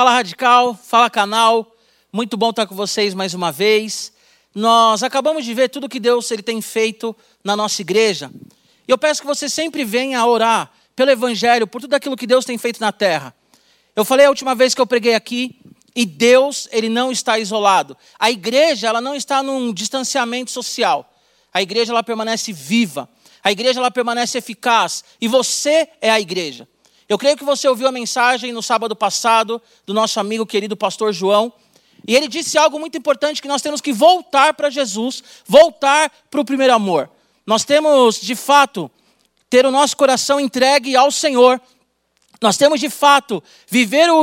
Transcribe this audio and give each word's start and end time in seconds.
Fala 0.00 0.12
Radical, 0.12 0.74
fala 0.74 1.10
canal, 1.10 1.76
muito 2.10 2.34
bom 2.34 2.48
estar 2.48 2.66
com 2.66 2.74
vocês 2.74 3.12
mais 3.12 3.34
uma 3.34 3.52
vez. 3.52 4.14
Nós 4.54 5.02
acabamos 5.02 5.44
de 5.44 5.52
ver 5.52 5.68
tudo 5.68 5.90
que 5.90 6.00
Deus 6.00 6.30
ele 6.30 6.42
tem 6.42 6.62
feito 6.62 7.14
na 7.44 7.54
nossa 7.54 7.82
igreja. 7.82 8.32
E 8.88 8.90
eu 8.90 8.96
peço 8.96 9.20
que 9.20 9.26
você 9.26 9.46
sempre 9.46 9.84
venha 9.84 10.18
a 10.18 10.26
orar 10.26 10.72
pelo 10.96 11.10
Evangelho, 11.10 11.66
por 11.66 11.82
tudo 11.82 11.92
aquilo 11.92 12.16
que 12.16 12.26
Deus 12.26 12.46
tem 12.46 12.56
feito 12.56 12.80
na 12.80 12.90
terra. 12.92 13.34
Eu 13.94 14.02
falei 14.02 14.24
a 14.24 14.30
última 14.30 14.54
vez 14.54 14.74
que 14.74 14.80
eu 14.80 14.86
preguei 14.86 15.14
aqui, 15.14 15.60
e 15.94 16.06
Deus 16.06 16.66
ele 16.72 16.88
não 16.88 17.12
está 17.12 17.38
isolado. 17.38 17.94
A 18.18 18.30
igreja 18.30 18.88
ela 18.88 19.02
não 19.02 19.14
está 19.14 19.42
num 19.42 19.70
distanciamento 19.70 20.50
social. 20.50 21.12
A 21.52 21.60
igreja 21.60 21.92
ela 21.92 22.02
permanece 22.02 22.54
viva. 22.54 23.06
A 23.44 23.52
igreja 23.52 23.78
ela 23.78 23.90
permanece 23.90 24.38
eficaz. 24.38 25.04
E 25.20 25.28
você 25.28 25.90
é 26.00 26.10
a 26.10 26.18
igreja. 26.18 26.66
Eu 27.10 27.18
creio 27.18 27.36
que 27.36 27.42
você 27.42 27.66
ouviu 27.66 27.88
a 27.88 27.92
mensagem 27.92 28.52
no 28.52 28.62
sábado 28.62 28.94
passado 28.94 29.60
do 29.84 29.92
nosso 29.92 30.20
amigo 30.20 30.46
querido 30.46 30.76
pastor 30.76 31.12
João. 31.12 31.52
E 32.06 32.14
ele 32.14 32.28
disse 32.28 32.56
algo 32.56 32.78
muito 32.78 32.96
importante: 32.96 33.42
que 33.42 33.48
nós 33.48 33.60
temos 33.60 33.80
que 33.80 33.92
voltar 33.92 34.54
para 34.54 34.70
Jesus, 34.70 35.20
voltar 35.44 36.08
para 36.30 36.40
o 36.40 36.44
primeiro 36.44 36.72
amor. 36.72 37.10
Nós 37.44 37.64
temos, 37.64 38.20
de 38.20 38.36
fato, 38.36 38.88
ter 39.50 39.66
o 39.66 39.72
nosso 39.72 39.96
coração 39.96 40.38
entregue 40.38 40.94
ao 40.94 41.10
Senhor. 41.10 41.60
Nós 42.40 42.56
temos, 42.56 42.78
de 42.78 42.88
fato, 42.88 43.42
viver 43.66 44.08
o, 44.08 44.22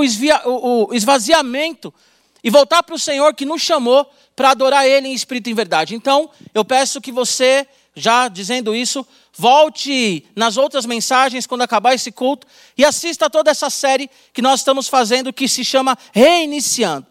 o 0.88 0.94
esvaziamento 0.94 1.94
e 2.42 2.50
voltar 2.50 2.84
para 2.84 2.95
o 2.95 3.00
Senhor 3.00 3.34
que 3.34 3.44
nos 3.44 3.62
chamou 3.62 4.09
para 4.34 4.52
adorar 4.52 4.88
Ele 4.88 5.09
em 5.09 5.14
espírito 5.14 5.48
e 5.50 5.52
em 5.52 5.56
verdade. 5.56 5.94
Então, 5.94 6.30
eu 6.54 6.64
peço 6.64 7.02
que 7.02 7.12
você, 7.12 7.67
já 7.98 8.28
dizendo 8.28 8.74
isso, 8.74 9.06
Volte 9.40 10.26
nas 10.36 10.58
outras 10.58 10.84
mensagens 10.88 11.46
quando 11.46 11.62
acabar 11.62 11.94
esse 11.94 12.12
culto 12.12 12.48
e 12.76 12.84
assista 12.84 13.30
toda 13.30 13.52
essa 13.52 13.70
série 13.70 14.10
que 14.34 14.42
nós 14.42 14.62
estamos 14.62 14.88
fazendo 14.88 15.32
que 15.32 15.48
se 15.48 15.64
chama 15.64 15.96
Reiniciando. 16.12 17.06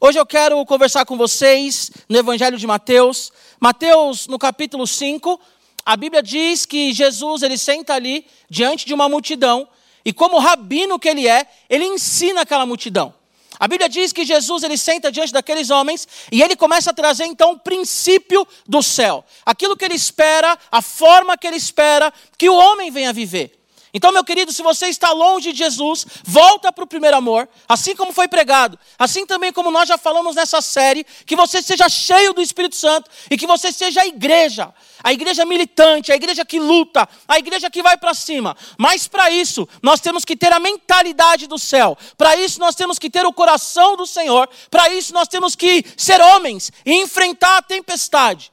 Hoje 0.00 0.18
eu 0.18 0.26
quero 0.26 0.64
conversar 0.66 1.06
com 1.06 1.16
vocês 1.16 1.92
no 2.08 2.18
Evangelho 2.18 2.58
de 2.58 2.66
Mateus. 2.66 3.32
Mateus, 3.60 4.26
no 4.26 4.40
capítulo 4.40 4.88
5, 4.88 5.40
a 5.86 5.96
Bíblia 5.96 6.20
diz 6.20 6.66
que 6.66 6.92
Jesus 6.92 7.44
ele 7.44 7.56
senta 7.56 7.94
ali 7.94 8.26
diante 8.50 8.84
de 8.84 8.92
uma 8.92 9.08
multidão 9.08 9.68
e 10.04 10.12
como 10.12 10.40
rabino 10.40 10.98
que 10.98 11.08
ele 11.08 11.28
é, 11.28 11.46
ele 11.70 11.84
ensina 11.84 12.40
aquela 12.40 12.66
multidão. 12.66 13.14
A 13.58 13.66
Bíblia 13.66 13.88
diz 13.88 14.12
que 14.12 14.24
Jesus 14.24 14.62
ele 14.62 14.78
senta 14.78 15.10
diante 15.10 15.32
daqueles 15.32 15.70
homens 15.70 16.06
e 16.30 16.42
ele 16.42 16.54
começa 16.54 16.90
a 16.90 16.94
trazer 16.94 17.24
então 17.24 17.52
o 17.52 17.58
princípio 17.58 18.46
do 18.66 18.82
céu. 18.82 19.24
Aquilo 19.44 19.76
que 19.76 19.84
ele 19.84 19.94
espera, 19.94 20.56
a 20.70 20.80
forma 20.80 21.36
que 21.36 21.46
ele 21.46 21.56
espera 21.56 22.12
que 22.36 22.48
o 22.48 22.54
homem 22.54 22.90
venha 22.90 23.12
viver. 23.12 23.57
Então, 23.92 24.12
meu 24.12 24.22
querido, 24.22 24.52
se 24.52 24.62
você 24.62 24.86
está 24.88 25.12
longe 25.12 25.52
de 25.52 25.58
Jesus, 25.58 26.06
volta 26.22 26.70
para 26.70 26.84
o 26.84 26.86
primeiro 26.86 27.16
amor, 27.16 27.48
assim 27.66 27.96
como 27.96 28.12
foi 28.12 28.28
pregado, 28.28 28.78
assim 28.98 29.24
também 29.24 29.52
como 29.52 29.70
nós 29.70 29.88
já 29.88 29.96
falamos 29.96 30.36
nessa 30.36 30.60
série, 30.60 31.06
que 31.24 31.34
você 31.34 31.62
seja 31.62 31.88
cheio 31.88 32.34
do 32.34 32.42
Espírito 32.42 32.76
Santo 32.76 33.10
e 33.30 33.36
que 33.36 33.46
você 33.46 33.72
seja 33.72 34.02
a 34.02 34.06
igreja, 34.06 34.72
a 35.02 35.12
igreja 35.12 35.44
militante, 35.46 36.12
a 36.12 36.16
igreja 36.16 36.44
que 36.44 36.58
luta, 36.58 37.08
a 37.26 37.38
igreja 37.38 37.70
que 37.70 37.82
vai 37.82 37.96
para 37.96 38.12
cima. 38.12 38.56
Mas 38.76 39.08
para 39.08 39.30
isso, 39.30 39.66
nós 39.82 40.00
temos 40.00 40.24
que 40.24 40.36
ter 40.36 40.52
a 40.52 40.60
mentalidade 40.60 41.46
do 41.46 41.58
céu, 41.58 41.96
para 42.16 42.36
isso, 42.36 42.60
nós 42.60 42.74
temos 42.74 42.98
que 42.98 43.08
ter 43.08 43.24
o 43.24 43.32
coração 43.32 43.96
do 43.96 44.06
Senhor, 44.06 44.48
para 44.70 44.90
isso, 44.90 45.14
nós 45.14 45.28
temos 45.28 45.56
que 45.56 45.84
ser 45.96 46.20
homens 46.20 46.70
e 46.84 46.92
enfrentar 46.94 47.56
a 47.56 47.62
tempestade. 47.62 48.52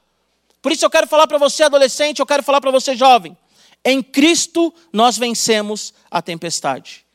Por 0.61 0.71
isso, 0.71 0.85
eu 0.85 0.89
quero 0.89 1.07
falar 1.07 1.27
para 1.27 1.37
você, 1.37 1.63
adolescente, 1.63 2.19
eu 2.19 2.25
quero 2.25 2.41
falar 2.41 2.61
para 2.61 2.71
você, 2.71 2.95
jovem. 2.95 3.37
Em 3.85 4.01
Cristo 4.01 4.73
nós 4.91 5.15
vencemos 5.15 5.93
a 6.09 6.19
tempestade. 6.19 7.05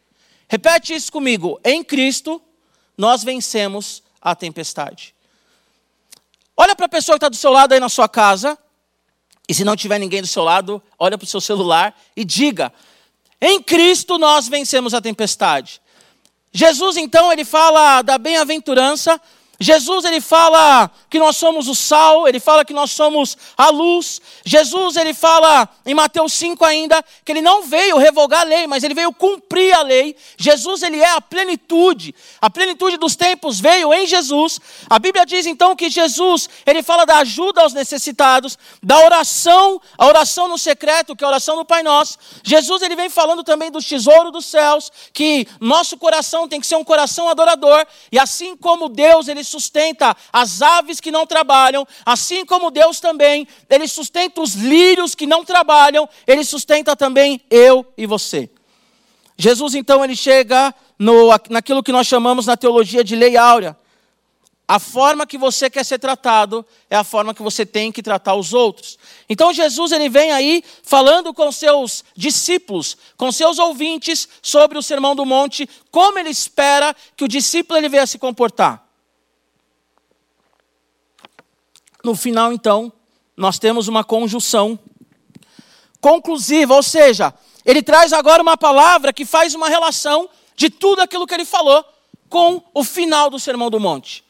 Repete 0.49 0.95
isso 0.95 1.11
comigo. 1.11 1.61
Em 1.65 1.83
Cristo 1.83 2.41
nós 2.97 3.25
vencemos 3.25 4.05
a 4.23 4.37
tempestade. 4.37 5.13
Olha 6.57 6.77
para 6.77 6.87
a 6.87 6.89
pessoa 6.89 7.17
que 7.17 7.25
está 7.25 7.29
do 7.29 7.37
seu 7.37 7.51
lado 7.51 7.73
aí 7.73 7.81
na 7.81 7.89
sua 7.89 8.09
casa. 8.09 8.57
E 9.49 9.55
se 9.55 9.65
não 9.65 9.75
tiver 9.75 9.99
ninguém 9.99 10.21
do 10.21 10.29
seu 10.29 10.45
lado, 10.45 10.81
olha 10.97 11.19
para 11.19 11.25
o 11.25 11.29
seu 11.29 11.41
celular 11.41 11.99
e 12.15 12.25
diga: 12.25 12.73
Em 13.41 13.61
Cristo 13.61 14.17
nós 14.17 14.47
vencemos 14.47 14.95
a 14.95 15.01
tempestade. 15.01 15.81
Jesus, 16.53 16.97
então, 16.97 17.33
ele 17.33 17.45
fala 17.45 18.03
da 18.03 18.19
bem-aventurança 18.19 19.21
Jesus 19.63 20.07
ele 20.07 20.23
fala 20.23 20.91
que 21.11 21.19
nós 21.19 21.37
somos 21.37 21.69
o 21.69 21.75
sal, 21.75 22.27
ele 22.27 22.41
fala 22.41 22.65
que 22.65 22.73
nós 22.73 22.93
somos 22.93 23.37
a 23.59 23.69
luz. 23.69 24.19
Jesus 24.43 24.97
ele 24.97 25.13
fala 25.13 25.69
em 25.85 25.93
Mateus 25.93 26.33
5 26.33 26.65
ainda 26.65 27.05
que 27.23 27.31
ele 27.31 27.43
não 27.43 27.63
veio 27.65 27.99
revogar 27.99 28.41
a 28.41 28.45
lei, 28.45 28.67
mas 28.67 28.83
ele 28.83 28.95
veio 28.95 29.13
cumprir 29.13 29.75
a 29.75 29.83
lei. 29.83 30.17
Jesus 30.39 30.83
ele 30.83 30.99
é 30.99 31.11
a 31.11 31.21
plenitude. 31.21 32.15
A 32.41 32.49
plenitude 32.49 32.97
dos 32.97 33.15
tempos 33.15 33.61
veio 33.61 33.93
em 33.93 34.07
Jesus. 34.07 34.59
A 34.89 34.99
Bíblia 34.99 35.27
diz 35.27 35.45
então 35.45 35.77
que 35.77 35.91
Jesus, 35.91 36.49
ele 36.65 36.83
fala 36.83 37.05
da 37.05 37.19
ajuda 37.19 37.61
aos 37.61 37.75
necessitados, 37.75 38.57
da 38.83 38.99
oração, 39.05 39.79
a 39.99 40.07
oração 40.07 40.49
no 40.49 40.57
secreto, 40.57 41.15
que 41.15 41.23
é 41.23 41.27
a 41.27 41.29
oração 41.29 41.57
do 41.57 41.67
Pai 41.67 41.83
Nosso. 41.83 42.17
Jesus 42.43 42.81
ele 42.81 42.97
vem 42.97 43.11
falando 43.11 43.45
também 43.45 43.71
do 43.71 43.83
tesouro 43.83 44.31
dos 44.31 44.47
céus, 44.47 44.91
que 45.13 45.47
nosso 45.61 45.99
coração 45.99 46.49
tem 46.49 46.61
que 46.61 46.67
ser 46.67 46.77
um 46.77 46.85
coração 46.85 47.29
adorador, 47.29 47.87
e 48.11 48.19
assim 48.19 48.57
como 48.57 48.89
Deus 48.89 49.29
ele 49.29 49.50
sustenta 49.51 50.17
as 50.33 50.63
aves 50.63 51.01
que 51.01 51.11
não 51.11 51.27
trabalham, 51.27 51.87
assim 52.07 52.45
como 52.47 52.71
Deus 52.71 53.01
também, 53.01 53.47
Ele 53.69 53.87
sustenta 53.89 54.41
os 54.41 54.55
lírios 54.55 55.15
que 55.15 55.27
não 55.27 55.45
trabalham, 55.45 56.09
Ele 56.27 56.45
sustenta 56.45 56.97
também 56.97 57.41
eu 57.51 57.85
e 57.97 58.07
você. 58.07 58.49
Jesus, 59.37 59.75
então, 59.75 60.05
ele 60.05 60.15
chega 60.15 60.75
no, 60.99 61.29
naquilo 61.49 61.83
que 61.83 61.93
nós 61.93 62.07
chamamos 62.07 62.45
na 62.45 62.59
teologia 62.59 63.03
de 63.03 63.17
lei 63.17 63.39
áurea. 63.39 63.75
A 64.69 64.79
forma 64.79 65.27
que 65.27 65.37
você 65.37 65.69
quer 65.69 65.85
ser 65.85 65.99
tratado 65.99 66.65
é 66.89 66.95
a 66.95 67.03
forma 67.03 67.35
que 67.35 67.43
você 67.43 67.67
tem 67.67 67.91
que 67.91 68.05
tratar 68.05 68.35
os 68.35 68.53
outros. 68.53 68.99
Então 69.29 69.53
Jesus 69.53 69.91
ele 69.91 70.09
vem 70.09 70.31
aí 70.31 70.63
falando 70.85 71.35
com 71.35 71.51
seus 71.51 72.05
discípulos, 72.15 72.97
com 73.17 73.33
seus 73.33 73.59
ouvintes 73.59 74.29
sobre 74.41 74.79
o 74.79 74.83
Sermão 74.83 75.17
do 75.17 75.27
Monte, 75.27 75.69
como 75.91 76.21
ele 76.21 76.31
espera 76.31 76.95
que 77.17 77.25
o 77.25 77.29
discípulo 77.29 77.81
ele 77.81 77.89
venha 77.89 78.07
se 78.07 78.17
comportar. 78.17 78.90
No 82.05 82.15
final, 82.15 82.53
então, 82.53 82.93
nós 83.37 83.59
temos 83.59 83.89
uma 83.89 84.03
conjunção 84.05 84.79
conclusiva, 86.01 86.75
ou 86.75 86.83
seja, 86.83 87.33
ele 87.65 87.83
traz 87.83 88.13
agora 88.13 88.43
uma 88.43 88.57
palavra 88.57 89.13
que 89.13 89.25
faz 89.25 89.55
uma 89.55 89.69
relação 89.69 90.29
de 90.57 90.71
tudo 90.71 91.01
aquilo 91.01 91.27
que 91.27 91.35
ele 91.35 91.45
falou 91.45 91.85
com 92.29 92.63
o 92.73 92.83
final 92.85 93.29
do 93.29 93.39
Sermão 93.39 93.71
do 93.71 93.81
Monte. 93.81 94.25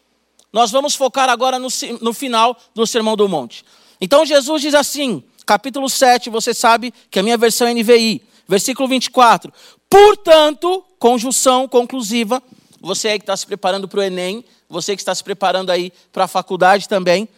Nós 0.53 0.71
vamos 0.71 0.95
focar 0.95 1.29
agora 1.29 1.59
no, 1.59 1.69
no 2.01 2.13
final 2.13 2.57
do 2.75 2.87
Sermão 2.87 3.17
do 3.17 3.29
Monte. 3.29 3.65
Então 4.01 4.25
Jesus 4.25 4.63
diz 4.63 4.75
assim, 4.75 5.23
capítulo 5.47 5.89
7, 5.89 6.31
você 6.31 6.53
sabe 6.53 6.93
que 7.11 7.19
a 7.19 7.23
minha 7.23 7.37
versão 7.37 7.69
é 7.69 7.75
NVI, 7.75 8.23
versículo 8.49 8.89
24. 8.89 9.53
Portanto, 9.89 10.85
conjunção 10.99 11.69
conclusiva, 11.69 12.43
você 12.81 13.09
aí 13.09 13.19
que 13.19 13.25
está 13.25 13.37
se 13.37 13.47
preparando 13.47 13.87
para 13.87 14.01
o 14.01 14.03
Enem, 14.03 14.45
você 14.69 14.97
que 14.97 15.03
está 15.03 15.15
se 15.15 15.23
preparando 15.23 15.71
aí 15.71 15.93
para 16.13 16.25
a 16.25 16.29
faculdade 16.29 16.89
também, 16.89 17.29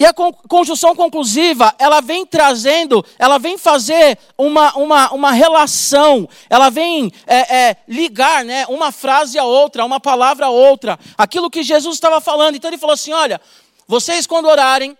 e 0.00 0.06
a 0.06 0.14
conjunção 0.14 0.94
conclusiva, 0.94 1.74
ela 1.76 2.00
vem 2.00 2.24
trazendo, 2.24 3.04
ela 3.18 3.36
vem 3.36 3.58
fazer 3.58 4.16
uma, 4.36 4.72
uma, 4.76 5.12
uma 5.12 5.32
relação, 5.32 6.28
ela 6.48 6.70
vem 6.70 7.12
é, 7.26 7.56
é, 7.56 7.76
ligar 7.88 8.44
né, 8.44 8.64
uma 8.68 8.92
frase 8.92 9.36
a 9.36 9.44
outra, 9.44 9.84
uma 9.84 9.98
palavra 9.98 10.46
a 10.46 10.50
outra, 10.50 10.96
aquilo 11.16 11.50
que 11.50 11.64
Jesus 11.64 11.96
estava 11.96 12.20
falando. 12.20 12.54
Então 12.54 12.70
ele 12.70 12.78
falou 12.78 12.94
assim: 12.94 13.12
olha, 13.12 13.40
vocês 13.88 14.24
quando 14.24 14.46
orarem, 14.46 14.96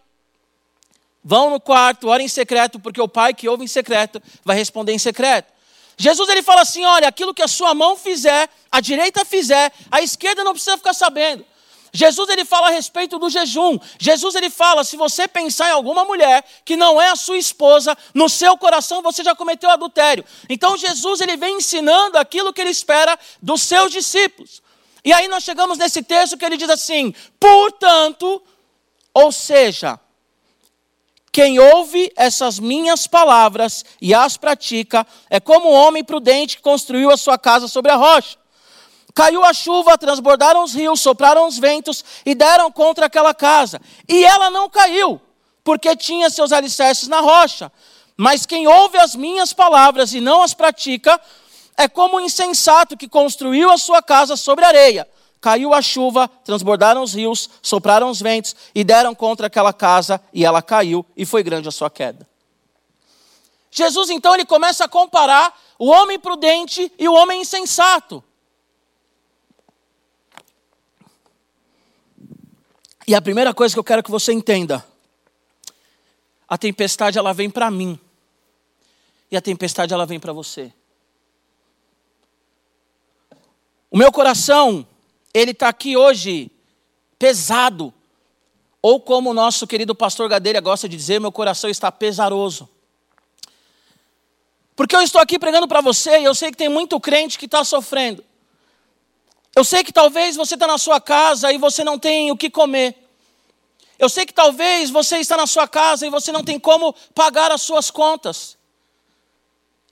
vão 1.23 1.51
no 1.51 1.61
quarto, 1.61 2.09
orem 2.09 2.27
em 2.27 2.29
secreto, 2.29 2.81
porque 2.81 3.01
o 3.01 3.07
Pai 3.07 3.33
que 3.33 3.49
ouve 3.49 3.63
em 3.63 3.69
secreto 3.69 4.21
vai 4.45 4.57
responder 4.57 4.93
em 4.93 4.99
secreto. 4.99 5.53
Jesus 5.97 6.29
ele 6.29 6.43
fala 6.43 6.63
assim: 6.63 6.85
olha, 6.85 7.07
aquilo 7.07 7.33
que 7.33 7.43
a 7.43 7.49
sua 7.49 7.73
mão 7.73 7.97
fizer, 7.97 8.49
a 8.69 8.81
direita 8.81 9.25
fizer, 9.25 9.73
a 9.93 10.03
esquerda 10.03 10.43
não 10.43 10.55
precisa 10.55 10.77
ficar 10.77 10.93
sabendo. 10.93 11.47
Jesus 11.93 12.29
ele 12.29 12.45
fala 12.45 12.69
a 12.69 12.71
respeito 12.71 13.19
do 13.19 13.31
jejum. 13.31 13.79
Jesus 13.99 14.35
ele 14.35 14.51
fala: 14.51 14.85
se 14.85 14.97
você 14.97 15.27
pensar 15.27 15.69
em 15.69 15.73
alguma 15.73 16.05
mulher 16.05 16.45
que 16.65 16.77
não 16.77 17.01
é 17.01 17.09
a 17.09 17.17
sua 17.17 17.39
esposa, 17.39 17.97
no 18.15 18.29
seu 18.29 18.57
coração 18.57 19.03
você 19.03 19.25
já 19.25 19.35
cometeu 19.35 19.71
adultério. 19.71 20.25
Então 20.49 20.77
Jesus 20.77 21.21
ele 21.21 21.37
vem 21.37 21.57
ensinando 21.57 22.19
aquilo 22.19 22.53
que 22.53 22.61
ele 22.61 22.71
espera 22.71 23.19
dos 23.41 23.63
seus 23.63 23.91
discípulos. 23.91 24.63
E 25.05 25.13
aí 25.13 25.29
nós 25.29 25.45
chegamos 25.45 25.79
nesse 25.79 26.03
texto 26.03 26.37
que 26.37 26.45
ele 26.45 26.57
diz 26.57 26.71
assim: 26.71 27.15
portanto, 27.39 28.43
ou 29.15 29.33
seja, 29.33 29.99
quem 31.33 31.59
ouve 31.59 32.13
essas 32.17 32.59
minhas 32.59 33.07
palavras 33.07 33.85
e 34.01 34.15
as 34.15 34.37
pratica 34.37 35.07
é 35.31 35.39
como 35.39 35.71
um 35.71 35.75
homem 35.75 36.03
prudente 36.03 36.57
que 36.57 36.63
construiu 36.63 37.11
a 37.11 37.17
sua 37.17 37.39
casa 37.39 37.69
sobre 37.69 37.93
a 37.93 37.97
rocha. 37.97 38.37
Caiu 39.15 39.45
a 39.45 39.53
chuva, 39.53 39.99
transbordaram 39.99 40.63
os 40.63 40.75
rios, 40.75 41.01
sopraram 41.01 41.47
os 41.47 41.59
ventos 41.59 42.05
e 42.25 42.35
deram 42.35 42.71
contra 42.71 43.07
aquela 43.07 43.35
casa. 43.35 43.81
E 44.09 44.25
ela 44.25 44.51
não 44.51 44.69
caiu, 44.69 45.21
porque 45.65 45.97
tinha 45.97 46.31
seus 46.31 46.53
alicerces 46.53 47.09
na 47.09 47.21
rocha. 47.21 47.73
Mas 48.17 48.47
quem 48.47 48.67
ouve 48.67 48.99
as 48.99 49.15
minhas 49.15 49.53
palavras 49.53 50.13
e 50.13 50.21
não 50.21 50.43
as 50.43 50.55
pratica, 50.55 51.21
é 51.77 51.89
como 51.89 52.17
o 52.17 52.21
insensato 52.21 52.97
que 52.97 53.09
construiu 53.09 53.71
a 53.71 53.79
sua 53.79 54.03
casa 54.03 54.37
sobre 54.37 54.65
areia. 54.65 55.09
Caiu 55.41 55.73
a 55.73 55.81
chuva, 55.81 56.29
transbordaram 56.45 57.03
os 57.03 57.15
rios, 57.15 57.49
sopraram 57.63 58.11
os 58.11 58.21
ventos 58.21 58.57
e 58.75 58.83
deram 58.83 59.15
contra 59.15 59.47
aquela 59.47 59.73
casa, 59.73 60.21
e 60.33 60.45
ela 60.45 60.61
caiu, 60.61 61.07
e 61.17 61.25
foi 61.25 61.45
grande 61.45 61.69
a 61.69 61.73
sua 61.73 61.89
queda. 61.89 62.29
Jesus 63.71 64.11
então 64.11 64.35
ele 64.35 64.45
começa 64.45 64.85
a 64.85 64.89
comparar 64.89 65.57
o 65.79 65.87
homem 65.87 66.19
prudente 66.19 66.91
e 66.99 67.09
o 67.09 67.15
homem 67.15 67.43
insensato. 67.43 68.25
E 73.09 73.15
a 73.15 73.23
primeira 73.23 73.55
coisa 73.55 73.75
que 73.75 73.79
eu 73.79 73.85
quero 73.85 74.03
que 74.03 74.11
você 74.11 74.35
entenda, 74.35 74.87
a 76.47 76.59
tempestade 76.59 77.17
ela 77.17 77.33
vem 77.33 77.49
para 77.49 77.71
mim. 77.71 77.99
E 79.31 79.37
a 79.37 79.41
tempestade 79.41 79.95
ela 79.95 80.05
vem 80.05 80.21
para 80.21 80.31
você. 80.31 80.71
O 83.91 83.97
meu 83.97 84.13
coração, 84.13 84.87
ele 85.33 85.53
está 85.53 85.71
aqui 85.71 85.97
hoje 85.97 86.51
pesado. 87.19 87.95
Ou 88.83 89.01
como 89.01 89.31
o 89.31 89.35
nosso 89.35 89.67
querido 89.67 89.95
pastor 89.95 90.29
Gadeira 90.29 90.61
gosta 90.61 90.87
de 90.87 90.95
dizer, 90.95 91.19
meu 91.19 91.33
coração 91.33 91.71
está 91.71 91.91
pesaroso. 91.91 92.69
Porque 94.77 94.95
eu 94.95 95.01
estou 95.01 95.19
aqui 95.19 95.39
pregando 95.39 95.67
para 95.67 95.81
você 95.81 96.21
e 96.21 96.25
eu 96.25 96.35
sei 96.35 96.51
que 96.51 96.59
tem 96.59 96.69
muito 96.69 97.01
crente 97.01 97.39
que 97.39 97.47
está 97.47 97.65
sofrendo. 97.65 98.23
Eu 99.59 99.65
sei 99.65 99.83
que 99.83 99.93
talvez 99.93 100.37
você 100.37 100.55
está 100.55 100.69
na 100.69 100.79
sua 100.79 101.01
casa 101.01 101.53
e 101.53 101.59
você 101.59 101.83
não 101.83 101.99
tem 101.99 102.31
o 102.31 102.37
que 102.37 102.49
comer. 102.49 102.95
Eu 103.99 104.09
sei 104.09 104.25
que 104.25 104.33
talvez 104.33 104.89
você 104.89 105.19
está 105.19 105.37
na 105.37 105.49
sua 105.49 105.67
casa 105.67 106.07
e 106.07 106.11
você 106.11 106.31
não 106.31 106.45
tem 106.45 106.61
como 106.61 106.95
pagar 107.13 107.51
as 107.51 107.63
suas 107.63 107.91
contas. 107.91 108.57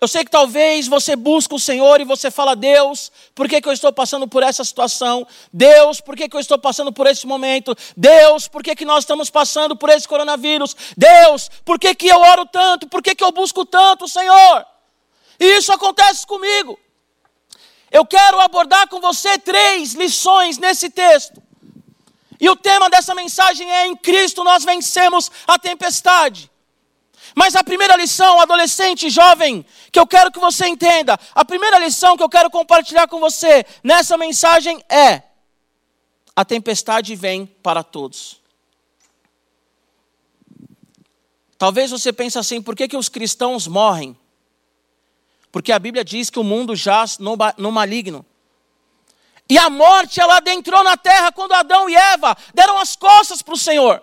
Eu 0.00 0.06
sei 0.06 0.24
que 0.24 0.30
talvez 0.30 0.86
você 0.86 1.16
busca 1.16 1.56
o 1.56 1.58
Senhor 1.58 2.00
e 2.00 2.04
você 2.04 2.30
fala, 2.30 2.54
Deus, 2.54 3.10
por 3.34 3.48
que, 3.48 3.60
que 3.60 3.68
eu 3.68 3.72
estou 3.72 3.92
passando 3.92 4.28
por 4.28 4.44
essa 4.44 4.62
situação? 4.62 5.26
Deus, 5.52 6.00
por 6.00 6.14
que, 6.14 6.28
que 6.28 6.36
eu 6.36 6.40
estou 6.40 6.60
passando 6.60 6.92
por 6.92 7.08
esse 7.08 7.26
momento? 7.26 7.76
Deus, 7.96 8.46
por 8.46 8.62
que, 8.62 8.76
que 8.76 8.84
nós 8.84 9.02
estamos 9.02 9.30
passando 9.30 9.74
por 9.74 9.90
esse 9.90 10.06
coronavírus? 10.06 10.76
Deus, 10.96 11.50
por 11.64 11.76
que, 11.76 11.92
que 11.92 12.06
eu 12.06 12.20
oro 12.20 12.46
tanto? 12.46 12.86
Por 12.86 13.02
que, 13.02 13.16
que 13.16 13.24
eu 13.24 13.32
busco 13.32 13.66
tanto, 13.66 14.06
Senhor? 14.06 14.64
E 15.40 15.56
isso 15.56 15.72
acontece 15.72 16.24
comigo. 16.24 16.78
Eu 17.90 18.04
quero 18.04 18.40
abordar 18.40 18.88
com 18.88 19.00
você 19.00 19.38
três 19.38 19.94
lições 19.94 20.58
nesse 20.58 20.90
texto. 20.90 21.42
E 22.40 22.50
o 22.50 22.56
tema 22.56 22.90
dessa 22.90 23.14
mensagem 23.14 23.70
é: 23.70 23.86
em 23.86 23.96
Cristo 23.96 24.44
nós 24.44 24.64
vencemos 24.64 25.30
a 25.46 25.58
tempestade. 25.58 26.50
Mas 27.34 27.54
a 27.54 27.62
primeira 27.62 27.96
lição, 27.96 28.40
adolescente, 28.40 29.10
jovem, 29.10 29.64
que 29.92 29.98
eu 29.98 30.06
quero 30.06 30.30
que 30.30 30.38
você 30.38 30.66
entenda, 30.66 31.18
a 31.34 31.44
primeira 31.44 31.78
lição 31.78 32.16
que 32.16 32.22
eu 32.22 32.28
quero 32.28 32.50
compartilhar 32.50 33.06
com 33.08 33.20
você 33.20 33.64
nessa 33.82 34.16
mensagem 34.16 34.82
é: 34.88 35.22
a 36.34 36.44
tempestade 36.44 37.14
vem 37.14 37.46
para 37.46 37.82
todos. 37.82 38.40
Talvez 41.58 41.90
você 41.90 42.12
pense 42.12 42.38
assim, 42.38 42.60
por 42.60 42.76
que, 42.76 42.86
que 42.86 42.96
os 42.96 43.08
cristãos 43.08 43.66
morrem? 43.66 44.16
Porque 45.56 45.72
a 45.72 45.78
Bíblia 45.78 46.04
diz 46.04 46.28
que 46.28 46.38
o 46.38 46.44
mundo 46.44 46.76
jaz 46.76 47.16
no, 47.16 47.34
no 47.56 47.72
maligno. 47.72 48.26
E 49.48 49.56
a 49.56 49.70
morte, 49.70 50.20
ela 50.20 50.36
adentrou 50.36 50.84
na 50.84 50.98
terra 50.98 51.32
quando 51.32 51.54
Adão 51.54 51.88
e 51.88 51.96
Eva 51.96 52.36
deram 52.52 52.76
as 52.76 52.94
costas 52.94 53.40
para 53.40 53.54
o 53.54 53.56
Senhor. 53.56 54.02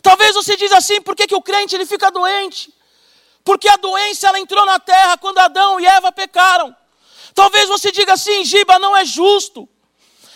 Talvez 0.00 0.32
você 0.32 0.56
diz 0.56 0.72
assim, 0.72 0.98
por 1.02 1.14
que, 1.14 1.26
que 1.26 1.34
o 1.34 1.42
crente 1.42 1.74
ele 1.74 1.84
fica 1.84 2.10
doente? 2.10 2.72
Porque 3.44 3.68
a 3.68 3.76
doença 3.76 4.28
ela 4.28 4.40
entrou 4.40 4.64
na 4.64 4.78
terra 4.78 5.18
quando 5.18 5.36
Adão 5.40 5.78
e 5.78 5.84
Eva 5.84 6.10
pecaram. 6.10 6.74
Talvez 7.34 7.68
você 7.68 7.92
diga 7.92 8.14
assim, 8.14 8.42
Giba, 8.42 8.78
não 8.78 8.96
é 8.96 9.04
justo. 9.04 9.68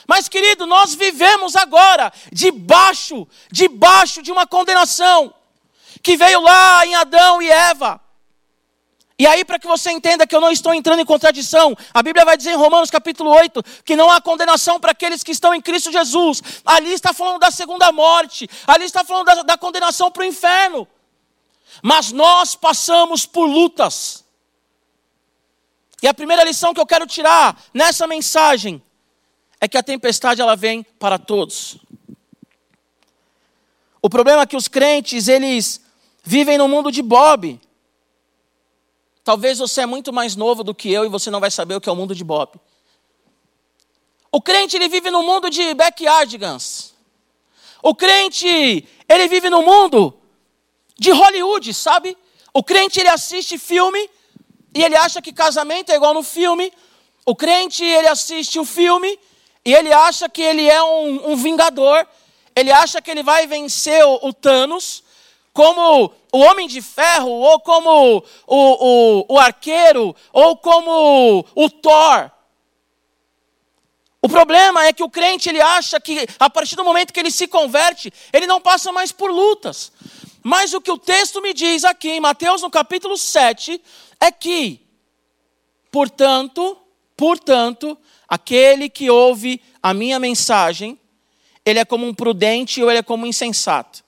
Mas 0.06 0.28
querido, 0.28 0.66
nós 0.66 0.94
vivemos 0.94 1.56
agora 1.56 2.12
debaixo, 2.30 3.26
debaixo 3.50 4.20
de 4.20 4.30
uma 4.30 4.46
condenação 4.46 5.32
que 6.02 6.14
veio 6.14 6.42
lá 6.42 6.84
em 6.84 6.94
Adão 6.94 7.40
e 7.40 7.50
Eva. 7.50 7.98
E 9.20 9.26
aí, 9.26 9.44
para 9.44 9.58
que 9.58 9.66
você 9.66 9.92
entenda 9.92 10.26
que 10.26 10.34
eu 10.34 10.40
não 10.40 10.50
estou 10.50 10.72
entrando 10.72 11.00
em 11.00 11.04
contradição, 11.04 11.76
a 11.92 12.02
Bíblia 12.02 12.24
vai 12.24 12.38
dizer 12.38 12.52
em 12.52 12.56
Romanos 12.56 12.90
capítulo 12.90 13.28
8 13.28 13.62
que 13.84 13.94
não 13.94 14.10
há 14.10 14.18
condenação 14.18 14.80
para 14.80 14.92
aqueles 14.92 15.22
que 15.22 15.30
estão 15.30 15.52
em 15.52 15.60
Cristo 15.60 15.92
Jesus. 15.92 16.42
Ali 16.64 16.90
está 16.90 17.12
falando 17.12 17.38
da 17.38 17.50
segunda 17.50 17.92
morte, 17.92 18.48
ali 18.66 18.86
está 18.86 19.04
falando 19.04 19.26
da, 19.26 19.42
da 19.42 19.58
condenação 19.58 20.10
para 20.10 20.22
o 20.22 20.24
inferno. 20.24 20.88
Mas 21.82 22.12
nós 22.12 22.56
passamos 22.56 23.26
por 23.26 23.44
lutas. 23.44 24.24
E 26.02 26.08
a 26.08 26.14
primeira 26.14 26.42
lição 26.42 26.72
que 26.72 26.80
eu 26.80 26.86
quero 26.86 27.06
tirar 27.06 27.62
nessa 27.74 28.06
mensagem 28.06 28.82
é 29.60 29.68
que 29.68 29.76
a 29.76 29.82
tempestade 29.82 30.40
ela 30.40 30.56
vem 30.56 30.82
para 30.98 31.18
todos. 31.18 31.76
O 34.00 34.08
problema 34.08 34.40
é 34.40 34.46
que 34.46 34.56
os 34.56 34.66
crentes, 34.66 35.28
eles 35.28 35.78
vivem 36.24 36.56
no 36.56 36.66
mundo 36.66 36.90
de 36.90 37.02
Bob. 37.02 37.60
Talvez 39.24 39.58
você 39.58 39.82
é 39.82 39.86
muito 39.86 40.12
mais 40.12 40.34
novo 40.34 40.64
do 40.64 40.74
que 40.74 40.90
eu 40.90 41.04
e 41.04 41.08
você 41.08 41.30
não 41.30 41.40
vai 41.40 41.50
saber 41.50 41.74
o 41.74 41.80
que 41.80 41.88
é 41.88 41.92
o 41.92 41.96
mundo 41.96 42.14
de 42.14 42.24
Bob. 42.24 42.58
O 44.32 44.40
crente 44.40 44.76
ele 44.76 44.88
vive 44.88 45.10
no 45.10 45.22
mundo 45.22 45.50
de 45.50 45.74
backyardigans. 45.74 46.94
O 47.82 47.94
crente 47.94 48.86
ele 49.08 49.28
vive 49.28 49.50
no 49.50 49.62
mundo 49.62 50.14
de 50.98 51.10
Hollywood, 51.10 51.72
sabe? 51.74 52.16
O 52.52 52.62
crente 52.62 53.00
ele 53.00 53.08
assiste 53.08 53.58
filme 53.58 54.08
e 54.74 54.82
ele 54.82 54.96
acha 54.96 55.20
que 55.20 55.32
casamento 55.32 55.90
é 55.90 55.96
igual 55.96 56.14
no 56.14 56.22
filme. 56.22 56.72
O 57.26 57.34
crente 57.34 57.84
ele 57.84 58.08
assiste 58.08 58.58
o 58.58 58.64
filme 58.64 59.18
e 59.64 59.74
ele 59.74 59.92
acha 59.92 60.28
que 60.28 60.42
ele 60.42 60.68
é 60.68 60.82
um, 60.82 61.32
um 61.32 61.36
vingador. 61.36 62.06
Ele 62.54 62.70
acha 62.70 63.00
que 63.02 63.10
ele 63.10 63.22
vai 63.22 63.46
vencer 63.46 64.04
o, 64.04 64.28
o 64.28 64.32
Thanos 64.32 65.02
como 65.52 66.12
o 66.32 66.38
homem 66.38 66.68
de 66.68 66.80
ferro, 66.80 67.30
ou 67.30 67.60
como 67.60 68.18
o, 68.18 68.22
o, 68.46 69.34
o 69.34 69.38
arqueiro, 69.38 70.14
ou 70.32 70.56
como 70.56 71.44
o 71.54 71.70
Thor. 71.70 72.30
O 74.22 74.28
problema 74.28 74.84
é 74.84 74.92
que 74.92 75.02
o 75.02 75.08
crente 75.08 75.48
ele 75.48 75.60
acha 75.60 75.98
que 75.98 76.26
a 76.38 76.50
partir 76.50 76.76
do 76.76 76.84
momento 76.84 77.12
que 77.12 77.20
ele 77.20 77.30
se 77.30 77.46
converte, 77.46 78.12
ele 78.32 78.46
não 78.46 78.60
passa 78.60 78.92
mais 78.92 79.10
por 79.10 79.30
lutas. 79.30 79.90
Mas 80.42 80.72
o 80.72 80.80
que 80.80 80.90
o 80.90 80.98
texto 80.98 81.40
me 81.40 81.54
diz 81.54 81.84
aqui 81.84 82.10
em 82.10 82.20
Mateus 82.20 82.62
no 82.62 82.70
capítulo 82.70 83.16
7 83.16 83.80
é 84.20 84.30
que, 84.30 84.80
portanto, 85.90 86.76
portanto, 87.16 87.96
aquele 88.28 88.88
que 88.88 89.10
ouve 89.10 89.60
a 89.82 89.94
minha 89.94 90.18
mensagem, 90.18 90.98
ele 91.64 91.78
é 91.78 91.84
como 91.84 92.06
um 92.06 92.14
prudente 92.14 92.82
ou 92.82 92.90
ele 92.90 93.00
é 93.00 93.02
como 93.02 93.24
um 93.24 93.28
insensato. 93.28 94.04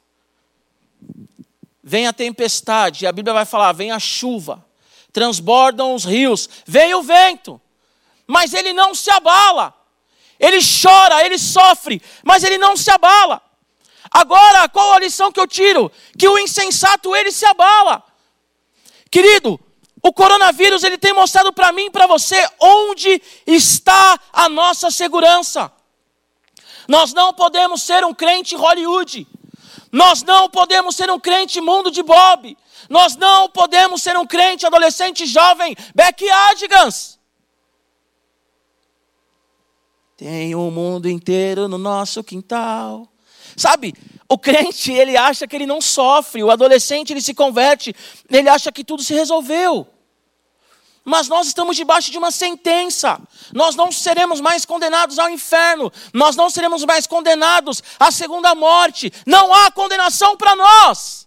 Vem 1.83 2.07
a 2.07 2.12
tempestade, 2.12 3.07
a 3.07 3.12
Bíblia 3.12 3.35
vai 3.35 3.45
falar, 3.45 3.73
vem 3.73 3.91
a 3.91 3.99
chuva, 3.99 4.65
transbordam 5.12 5.95
os 5.95 6.05
rios, 6.05 6.49
vem 6.65 6.95
o 6.95 7.03
vento, 7.03 7.61
mas 8.27 8.55
ele 8.55 8.73
não 8.73 8.95
se 8.95 9.11
abala. 9.11 9.75
Ele 10.39 10.59
chora, 10.61 11.25
ele 11.25 11.39
sofre, 11.39 12.03
mas 12.25 12.43
ele 12.43 12.59
não 12.59 12.77
se 12.77 12.91
abala. 12.91 13.41
Agora, 14.11 14.69
qual 14.69 14.93
a 14.93 14.99
lição 14.99 15.33
que 15.33 15.41
eu 15.41 15.47
tiro? 15.47 15.91
Que 16.19 16.29
o 16.29 16.39
insensato 16.39 17.15
ele 17.15 17.31
se 17.31 17.47
abala. 17.47 18.03
Querido, 19.11 19.59
o 20.03 20.12
coronavírus 20.12 20.83
ele 20.83 20.99
tem 20.99 21.12
mostrado 21.12 21.53
para 21.53 21.71
mim 21.71 21.87
e 21.87 21.91
para 21.91 22.07
você 22.07 22.49
onde 22.61 23.23
está 23.47 24.19
a 24.33 24.49
nossa 24.49 24.91
segurança. 24.91 25.71
Nós 26.89 27.15
não 27.15 27.33
podemos 27.33 27.83
ser 27.83 28.05
um 28.05 28.12
crente 28.12 28.57
Hollywood. 28.57 29.27
Nós 29.93 30.23
não 30.23 30.49
podemos 30.49 30.97
ser 30.97 31.11
um 31.11 31.21
crente 31.21 31.61
mundo 31.61 31.91
de 31.91 32.03
Bob. 32.03 32.57
Nós 32.89 33.15
não 33.15 33.49
podemos 33.51 34.03
ser 34.03 34.17
um 34.17 34.27
crente 34.27 34.65
adolescente 34.65 35.27
jovem 35.27 35.77
backyardigans. 35.95 37.21
Tem 40.17 40.55
o 40.55 40.71
mundo 40.71 41.11
inteiro 41.11 41.69
no 41.69 41.77
nosso 41.77 42.25
quintal. 42.25 43.07
Sabe, 43.55 43.95
o 44.29 44.39
crente, 44.39 44.91
ele 44.91 45.15
acha 45.15 45.47
que 45.47 45.55
ele 45.55 45.67
não 45.67 45.79
sofre, 45.81 46.43
o 46.43 46.51
adolescente, 46.51 47.13
ele 47.13 47.21
se 47.21 47.35
converte, 47.35 47.95
ele 48.31 48.49
acha 48.49 48.73
que 48.73 48.83
tudo 48.83 49.03
se 49.03 49.13
resolveu. 49.13 49.87
Mas 51.04 51.28
nós 51.28 51.49
estamos 51.49 51.76
debaixo 51.76 52.11
de 52.11 52.18
uma 52.18 52.30
sentença. 52.30 53.21
Nós 53.52 53.75
não 53.75 53.90
seremos 53.90 54.40
mais 54.40 54.64
condenados 54.64 55.18
ao 55.18 55.28
inferno. 55.28 55.92
Nós 56.12 56.37
não 56.37 56.49
seremos 56.49 56.85
mais 56.85 57.06
condenados 57.06 57.82
à 57.99 58.11
segunda 58.11 58.54
morte. 58.54 59.12
Não 59.26 59.52
há 59.52 59.71
condenação 59.71 60.37
para 60.37 60.54
nós. 60.54 61.26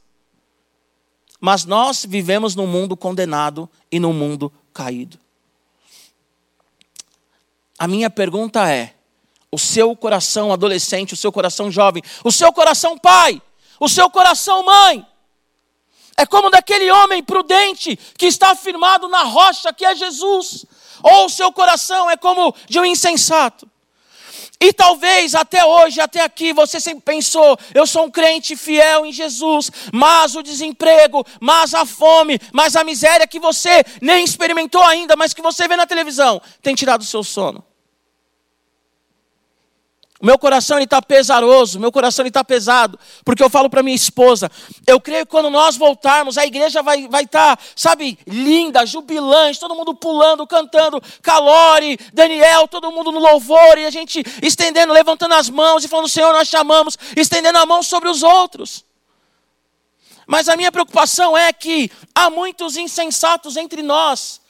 Mas 1.39 1.65
nós 1.65 2.05
vivemos 2.05 2.55
num 2.55 2.67
mundo 2.67 2.96
condenado 2.96 3.70
e 3.91 4.00
num 4.00 4.13
mundo 4.13 4.51
caído. 4.74 5.20
A 7.77 7.88
minha 7.88 8.10
pergunta 8.10 8.70
é: 8.72 8.96
o 9.51 9.60
seu 9.60 9.96
coração 9.96 10.53
adolescente, 10.53 11.13
o 11.13 11.17
seu 11.17 11.32
coração 11.32 11.70
jovem, 11.70 12.01
o 12.24 12.32
seu 12.32 12.51
coração 12.53 12.98
pai, 12.98 13.41
o 13.79 13.89
seu 13.89 14.10
coração 14.10 14.65
mãe, 14.65 15.05
é 16.18 16.26
como 16.26 16.50
daquele 16.50 16.90
homem 16.92 17.22
prudente 17.22 17.98
que 18.18 18.26
está 18.26 18.56
firmado 18.56 19.08
na 19.08 19.24
rocha 19.24 19.74
que 19.74 19.86
é 19.86 19.96
Jesus. 19.96 20.66
ou 21.04 21.26
o 21.26 21.30
seu 21.30 21.52
coração 21.52 22.10
é 22.10 22.18
como 22.18 22.56
de 22.68 22.80
um 22.80 22.86
insensato. 22.86 23.70
E 24.60 24.72
talvez 24.72 25.36
até 25.36 25.66
hoje, 25.66 26.00
até 26.00 26.22
aqui, 26.22 26.54
você 26.54 26.80
sempre 26.80 27.04
pensou: 27.04 27.58
eu 27.74 27.86
sou 27.86 28.06
um 28.06 28.12
crente 28.12 28.56
fiel 28.56 29.06
em 29.06 29.12
Jesus, 29.12 29.70
mas 29.92 30.36
o 30.36 30.42
desemprego, 30.42 31.26
mas 31.42 31.74
a 31.74 31.86
fome, 31.86 32.40
mas 32.54 32.76
a 32.76 32.84
miséria 32.84 33.28
que 33.28 33.40
você 33.40 33.84
nem 34.02 34.24
experimentou 34.24 34.82
ainda, 34.82 35.16
mas 35.16 35.34
que 35.34 35.42
você 35.42 35.68
vê 35.68 35.76
na 35.76 35.86
televisão, 35.86 36.42
tem 36.62 36.74
tirado 36.74 37.02
o 37.02 37.06
seu 37.06 37.24
sono. 37.24 37.64
Meu 40.25 40.39
coração 40.39 40.79
está 40.79 41.00
pesaroso, 41.03 41.79
meu 41.79 41.91
coração 41.91 42.25
está 42.25 42.44
pesado, 42.44 42.98
porque 43.24 43.44
eu 43.44 43.50
falo 43.50 43.70
para 43.70 43.84
minha 43.84 43.96
esposa, 43.96 44.50
eu 44.88 45.00
creio 45.00 45.24
que 45.24 45.29
quando 45.29 45.51
nós 45.51 45.77
voltarmos, 45.77 46.36
a 46.36 46.44
igreja 46.48 46.82
vai 46.82 47.01
estar, 47.01 47.12
vai 47.12 47.27
tá, 47.27 47.58
sabe, 47.75 48.17
linda, 48.25 48.88
jubilante, 48.88 49.60
todo 49.60 49.75
mundo 49.75 49.94
pulando, 49.94 50.48
cantando, 50.48 51.00
Calore, 51.22 52.00
Daniel, 52.12 52.67
todo 52.67 52.91
mundo 52.91 53.12
no 53.12 53.20
louvor, 53.20 53.77
e 53.77 53.86
a 53.86 53.91
gente 53.91 54.24
estendendo, 54.41 54.91
levantando 54.91 55.36
as 55.36 55.48
mãos 55.48 55.86
e 55.86 55.88
falando, 55.88 56.10
Senhor, 56.10 56.34
nós 56.34 56.48
chamamos, 56.48 56.98
estendendo 57.15 57.60
a 57.60 57.65
mão 57.67 57.84
sobre 57.84 58.10
os 58.10 58.24
outros. 58.24 58.84
Mas 60.25 60.50
a 60.50 60.58
minha 60.58 60.72
preocupação 60.72 61.38
é 61.38 61.53
que 61.53 61.91
há 62.15 62.32
muitos 62.32 62.77
insensatos 62.77 63.58
entre 63.58 63.84
nós, 63.84 64.41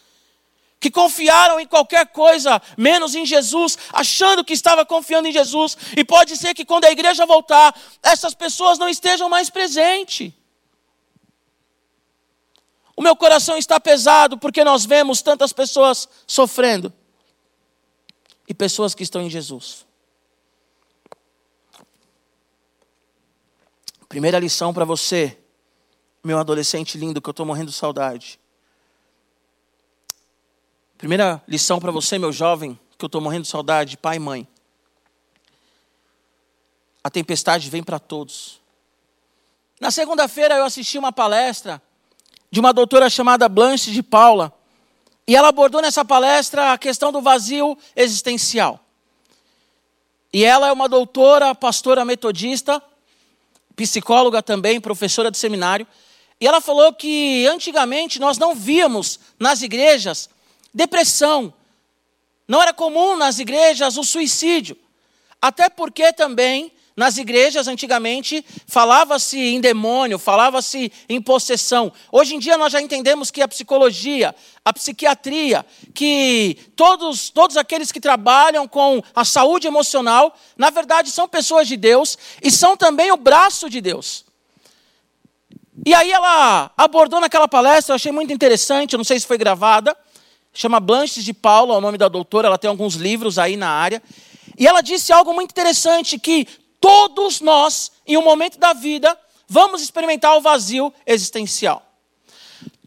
que 0.79 0.91
confiaram 0.91 1.59
em 1.59 1.65
qualquer 1.65 2.07
coisa, 2.07 2.61
menos 2.77 3.15
em 3.15 3.25
Jesus, 3.25 3.77
achando 3.91 4.43
que 4.43 4.53
estava 4.53 4.85
confiando 4.85 5.27
em 5.27 5.31
Jesus, 5.31 5.77
e 5.97 6.03
pode 6.03 6.37
ser 6.37 6.53
que 6.53 6.65
quando 6.65 6.85
a 6.85 6.91
igreja 6.91 7.25
voltar, 7.25 7.75
essas 8.03 8.33
pessoas 8.33 8.77
não 8.77 8.87
estejam 8.87 9.27
mais 9.27 9.49
presentes. 9.49 10.31
O 12.95 13.01
meu 13.01 13.15
coração 13.15 13.57
está 13.57 13.79
pesado 13.79 14.37
porque 14.37 14.63
nós 14.63 14.85
vemos 14.85 15.21
tantas 15.21 15.51
pessoas 15.51 16.07
sofrendo 16.25 16.93
e 18.47 18.53
pessoas 18.53 18.95
que 18.95 19.03
estão 19.03 19.21
em 19.21 19.29
Jesus. 19.29 19.85
Primeira 24.07 24.39
lição 24.39 24.73
para 24.73 24.85
você, 24.85 25.37
meu 26.23 26.37
adolescente 26.37 26.97
lindo, 26.97 27.21
que 27.21 27.27
eu 27.27 27.31
estou 27.31 27.45
morrendo 27.45 27.71
de 27.71 27.75
saudade. 27.75 28.39
Primeira 31.05 31.39
lição 31.47 31.79
para 31.79 31.91
você, 31.91 32.17
meu 32.17 32.31
jovem, 32.31 32.79
que 32.97 33.05
eu 33.05 33.05
estou 33.05 33.21
morrendo 33.21 33.43
de 33.43 33.49
saudade, 33.49 33.95
pai 33.95 34.15
e 34.15 34.19
mãe. 34.19 34.47
A 37.03 37.11
tempestade 37.11 37.69
vem 37.69 37.83
para 37.83 37.99
todos. 37.99 38.59
Na 39.79 39.91
segunda-feira 39.91 40.55
eu 40.55 40.65
assisti 40.65 40.97
uma 40.97 41.11
palestra 41.11 41.79
de 42.49 42.59
uma 42.59 42.73
doutora 42.73 43.07
chamada 43.07 43.47
Blanche 43.47 43.91
de 43.91 44.01
Paula. 44.01 44.51
E 45.27 45.35
ela 45.35 45.49
abordou 45.49 45.79
nessa 45.79 46.03
palestra 46.03 46.73
a 46.73 46.77
questão 46.79 47.11
do 47.11 47.21
vazio 47.21 47.77
existencial. 47.95 48.79
E 50.33 50.43
ela 50.43 50.69
é 50.69 50.71
uma 50.71 50.89
doutora, 50.89 51.53
pastora 51.53 52.03
metodista, 52.03 52.81
psicóloga 53.75 54.41
também, 54.41 54.81
professora 54.81 55.29
de 55.29 55.37
seminário. 55.37 55.85
E 56.41 56.47
ela 56.47 56.59
falou 56.59 56.91
que 56.91 57.45
antigamente 57.45 58.19
nós 58.19 58.39
não 58.39 58.55
víamos 58.55 59.19
nas 59.37 59.61
igrejas 59.61 60.33
depressão. 60.75 61.53
Não 62.45 62.61
era 62.61 62.73
comum 62.73 63.15
nas 63.15 63.39
igrejas 63.39 63.97
o 63.97 64.03
suicídio. 64.03 64.77
Até 65.41 65.69
porque 65.69 66.11
também 66.11 66.71
nas 66.95 67.17
igrejas 67.17 67.67
antigamente 67.67 68.45
falava-se 68.65 69.37
em 69.37 69.59
demônio, 69.59 70.17
falava-se 70.17 70.91
em 71.09 71.21
possessão. 71.21 71.91
Hoje 72.11 72.35
em 72.35 72.39
dia 72.39 72.57
nós 72.57 72.71
já 72.71 72.81
entendemos 72.81 73.31
que 73.31 73.41
a 73.41 73.47
psicologia, 73.47 74.33
a 74.63 74.71
psiquiatria, 74.71 75.65
que 75.93 76.57
todos, 76.75 77.29
todos 77.29 77.57
aqueles 77.57 77.91
que 77.91 77.99
trabalham 77.99 78.67
com 78.67 79.01
a 79.13 79.25
saúde 79.25 79.67
emocional, 79.67 80.37
na 80.57 80.69
verdade 80.69 81.11
são 81.11 81.27
pessoas 81.27 81.67
de 81.67 81.75
Deus 81.75 82.17
e 82.41 82.49
são 82.49 82.77
também 82.77 83.11
o 83.11 83.17
braço 83.17 83.69
de 83.69 83.81
Deus. 83.81 84.23
E 85.85 85.93
aí 85.93 86.11
ela 86.11 86.71
abordou 86.77 87.19
naquela 87.19 87.47
palestra, 87.47 87.91
eu 87.91 87.95
achei 87.95 88.11
muito 88.11 88.31
interessante, 88.31 88.95
não 88.95 89.03
sei 89.03 89.19
se 89.19 89.27
foi 89.27 89.37
gravada, 89.37 89.95
chama 90.55 90.79
Blanches 90.79 91.23
de 91.23 91.33
Paula, 91.33 91.75
é 91.75 91.77
o 91.77 91.81
nome 91.81 91.97
da 91.97 92.07
doutora, 92.07 92.47
ela 92.47 92.57
tem 92.57 92.69
alguns 92.69 92.95
livros 92.95 93.37
aí 93.37 93.57
na 93.57 93.69
área. 93.69 94.01
E 94.57 94.65
ela 94.65 94.81
disse 94.81 95.11
algo 95.11 95.33
muito 95.33 95.51
interessante: 95.51 96.17
que 96.17 96.47
todos 96.79 97.41
nós, 97.41 97.91
em 98.07 98.17
um 98.17 98.23
momento 98.23 98.57
da 98.57 98.73
vida, 98.73 99.17
vamos 99.47 99.81
experimentar 99.81 100.35
o 100.37 100.41
vazio 100.41 100.93
existencial. 101.05 101.83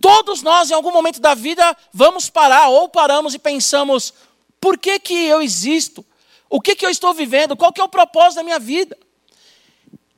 Todos 0.01 0.43
nós, 0.43 0.71
em 0.71 0.75
algum 0.75 0.93
momento 0.93 1.21
da 1.21 1.35
vida, 1.35 1.77
vamos 1.93 2.31
parar 2.31 2.69
ou 2.69 2.89
paramos 2.89 3.35
e 3.35 3.39
pensamos: 3.39 4.15
por 4.61 4.79
que, 4.79 4.99
que 4.99 5.15
eu 5.15 5.43
existo? 5.43 6.05
O 6.49 6.61
que, 6.61 6.75
que 6.75 6.87
eu 6.87 6.91
estou 6.91 7.13
vivendo? 7.13 7.57
Qual 7.57 7.73
que 7.73 7.81
é 7.81 7.85
o 7.85 7.89
propósito 7.89 8.37
da 8.37 8.43
minha 8.43 8.59
vida? 8.59 8.97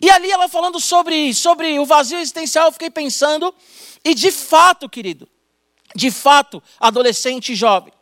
E 0.00 0.10
ali 0.10 0.30
ela 0.30 0.48
falando 0.48 0.80
sobre, 0.80 1.34
sobre 1.34 1.78
o 1.78 1.84
vazio 1.84 2.18
existencial, 2.18 2.66
eu 2.66 2.72
fiquei 2.72 2.88
pensando, 2.88 3.54
e 4.02 4.14
de 4.14 4.30
fato, 4.30 4.88
querido, 4.88 5.28
de 5.94 6.10
fato, 6.10 6.62
adolescente 6.78 7.52
e 7.52 7.56
jovem, 7.56 7.92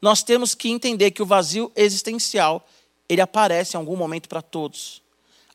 nós 0.00 0.22
temos 0.22 0.54
que 0.54 0.68
entender 0.68 1.10
que 1.12 1.22
o 1.22 1.26
vazio 1.26 1.70
existencial, 1.76 2.66
ele 3.08 3.20
aparece 3.20 3.76
em 3.76 3.78
algum 3.78 3.96
momento 3.96 4.28
para 4.28 4.42
todos. 4.42 5.02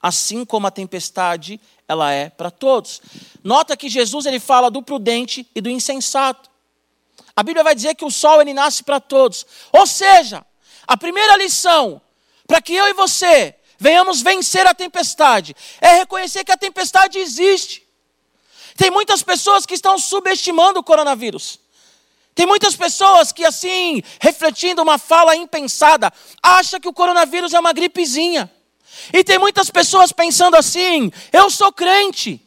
Assim 0.02 0.46
como 0.46 0.68
a 0.68 0.72
tempestade, 0.72 1.60
ela 1.88 2.12
é 2.12 2.30
para 2.30 2.52
todos. 2.52 3.02
Nota 3.44 3.76
que 3.76 3.90
Jesus 3.90 4.26
ele 4.26 4.40
fala 4.40 4.70
do 4.70 4.82
prudente 4.82 5.48
e 5.56 5.60
do 5.60 5.70
insensato. 5.70 6.50
A 7.36 7.44
Bíblia 7.44 7.64
vai 7.64 7.76
dizer 7.76 7.96
que 7.96 8.06
o 8.06 8.12
sol 8.12 8.42
ele 8.42 8.54
nasce 8.54 8.84
para 8.84 9.00
todos. 9.00 9.46
Ou 9.72 9.86
seja, 9.86 10.46
a 10.88 10.96
primeira 10.96 11.36
lição 11.38 12.02
para 12.48 12.62
que 12.62 12.74
eu 12.74 12.88
e 12.88 12.94
você 12.94 13.56
venhamos 13.78 14.22
vencer 14.22 14.66
a 14.66 14.74
tempestade 14.74 15.56
é 15.82 15.98
reconhecer 15.98 16.44
que 16.44 16.52
a 16.52 16.58
tempestade 16.58 17.20
existe. 17.20 17.86
Tem 18.76 18.90
muitas 18.90 19.24
pessoas 19.24 19.66
que 19.66 19.74
estão 19.74 19.98
subestimando 19.98 20.80
o 20.80 20.84
coronavírus. 20.84 21.60
Tem 22.38 22.46
muitas 22.46 22.76
pessoas 22.76 23.32
que, 23.32 23.44
assim, 23.44 24.04
refletindo 24.22 24.80
uma 24.80 25.00
fala 25.00 25.36
impensada, 25.36 26.14
acham 26.40 26.80
que 26.80 26.88
o 26.88 26.94
coronavírus 26.94 27.52
é 27.52 27.60
uma 27.60 27.74
gripezinha. 27.74 28.48
E 29.12 29.24
tem 29.24 29.40
muitas 29.40 29.72
pessoas 29.72 30.12
pensando 30.12 30.56
assim: 30.56 31.12
eu 31.34 31.50
sou 31.50 31.74
crente. 31.74 32.40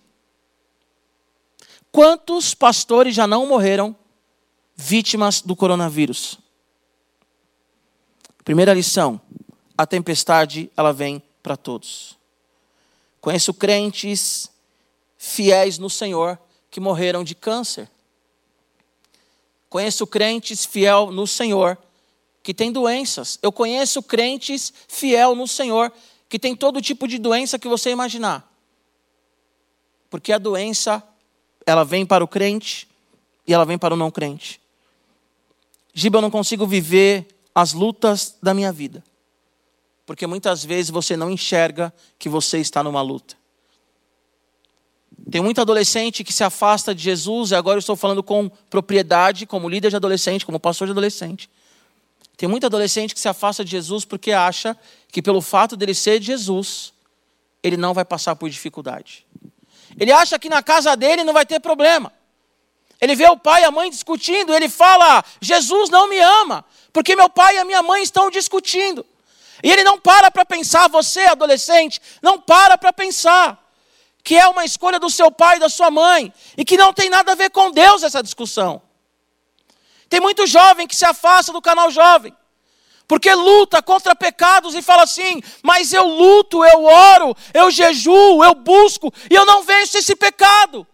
Quantos 1.90 2.54
pastores 2.54 3.16
já 3.16 3.26
não 3.26 3.46
morreram 3.46 3.96
vítimas 4.76 5.40
do 5.42 5.56
coronavírus? 5.56 6.38
Primeira 8.44 8.72
lição: 8.72 9.20
a 9.76 9.84
tempestade 9.84 10.70
ela 10.76 10.92
vem 10.92 11.20
para 11.42 11.56
todos. 11.56 12.16
Conheço 13.20 13.52
crentes 13.52 14.48
fiéis 15.18 15.78
no 15.78 15.90
Senhor 15.90 16.38
que 16.70 16.78
morreram 16.78 17.24
de 17.24 17.34
câncer. 17.34 17.90
Conheço 19.70 20.04
crentes 20.04 20.66
fiel 20.66 21.12
no 21.12 21.28
Senhor 21.28 21.78
que 22.42 22.52
têm 22.52 22.72
doenças. 22.72 23.38
Eu 23.40 23.52
conheço 23.52 24.02
crentes 24.02 24.72
fiel 24.88 25.36
no 25.36 25.46
Senhor 25.46 25.92
que 26.28 26.40
tem 26.40 26.56
todo 26.56 26.82
tipo 26.82 27.06
de 27.06 27.18
doença 27.18 27.58
que 27.58 27.68
você 27.68 27.90
imaginar. 27.90 28.52
Porque 30.10 30.32
a 30.32 30.38
doença, 30.38 31.00
ela 31.64 31.84
vem 31.84 32.04
para 32.04 32.24
o 32.24 32.28
crente 32.28 32.88
e 33.46 33.54
ela 33.54 33.64
vem 33.64 33.78
para 33.78 33.94
o 33.94 33.96
não 33.96 34.10
crente. 34.10 34.60
Giba, 35.94 36.18
eu 36.18 36.22
não 36.22 36.30
consigo 36.30 36.66
viver 36.66 37.28
as 37.54 37.72
lutas 37.72 38.36
da 38.42 38.52
minha 38.52 38.72
vida. 38.72 39.04
Porque 40.04 40.26
muitas 40.26 40.64
vezes 40.64 40.90
você 40.90 41.16
não 41.16 41.30
enxerga 41.30 41.94
que 42.18 42.28
você 42.28 42.58
está 42.58 42.82
numa 42.82 43.02
luta. 43.02 43.39
Tem 45.28 45.40
muito 45.40 45.60
adolescente 45.60 46.24
que 46.24 46.32
se 46.32 46.44
afasta 46.44 46.94
de 46.94 47.02
Jesus, 47.02 47.50
e 47.50 47.54
agora 47.54 47.76
eu 47.76 47.80
estou 47.80 47.96
falando 47.96 48.22
com 48.22 48.48
propriedade, 48.70 49.46
como 49.46 49.68
líder 49.68 49.90
de 49.90 49.96
adolescente, 49.96 50.46
como 50.46 50.58
pastor 50.58 50.86
de 50.86 50.92
adolescente. 50.92 51.50
Tem 52.36 52.48
muito 52.48 52.64
adolescente 52.64 53.12
que 53.12 53.20
se 53.20 53.28
afasta 53.28 53.64
de 53.64 53.70
Jesus 53.70 54.04
porque 54.04 54.32
acha 54.32 54.76
que 55.12 55.20
pelo 55.20 55.42
fato 55.42 55.76
dele 55.76 55.94
ser 55.94 56.18
de 56.18 56.26
Jesus, 56.26 56.92
ele 57.62 57.76
não 57.76 57.92
vai 57.92 58.04
passar 58.04 58.34
por 58.34 58.48
dificuldade. 58.48 59.26
Ele 59.98 60.10
acha 60.10 60.38
que 60.38 60.48
na 60.48 60.62
casa 60.62 60.96
dele 60.96 61.22
não 61.22 61.34
vai 61.34 61.44
ter 61.44 61.60
problema. 61.60 62.12
Ele 63.00 63.14
vê 63.14 63.28
o 63.28 63.36
pai 63.36 63.62
e 63.62 63.64
a 63.64 63.70
mãe 63.70 63.90
discutindo, 63.90 64.54
ele 64.54 64.68
fala: 64.68 65.24
Jesus 65.40 65.90
não 65.90 66.08
me 66.08 66.18
ama, 66.18 66.64
porque 66.92 67.14
meu 67.14 67.28
pai 67.28 67.56
e 67.56 67.58
a 67.58 67.64
minha 67.64 67.82
mãe 67.82 68.02
estão 68.02 68.30
discutindo. 68.30 69.04
E 69.62 69.70
ele 69.70 69.84
não 69.84 69.98
para 69.98 70.30
para 70.30 70.44
pensar, 70.44 70.88
você 70.88 71.20
adolescente, 71.20 72.00
não 72.22 72.40
para 72.40 72.78
para 72.78 72.92
pensar 72.92 73.69
que 74.22 74.36
é 74.36 74.46
uma 74.48 74.64
escolha 74.64 74.98
do 74.98 75.10
seu 75.10 75.30
pai 75.30 75.56
e 75.56 75.60
da 75.60 75.68
sua 75.68 75.90
mãe, 75.90 76.32
e 76.56 76.64
que 76.64 76.76
não 76.76 76.92
tem 76.92 77.08
nada 77.08 77.32
a 77.32 77.34
ver 77.34 77.50
com 77.50 77.70
Deus 77.70 78.02
essa 78.02 78.22
discussão. 78.22 78.82
Tem 80.08 80.20
muito 80.20 80.46
jovem 80.46 80.86
que 80.86 80.96
se 80.96 81.04
afasta 81.04 81.52
do 81.52 81.62
canal 81.62 81.90
jovem, 81.90 82.34
porque 83.06 83.32
luta 83.32 83.82
contra 83.82 84.14
pecados 84.14 84.74
e 84.74 84.82
fala 84.82 85.04
assim: 85.04 85.42
mas 85.62 85.92
eu 85.92 86.06
luto, 86.06 86.64
eu 86.64 86.84
oro, 86.84 87.36
eu 87.54 87.70
jejuo, 87.70 88.44
eu 88.44 88.54
busco, 88.54 89.12
e 89.30 89.34
eu 89.34 89.44
não 89.44 89.62
venço 89.62 89.98
esse 89.98 90.16
pecado. 90.16 90.86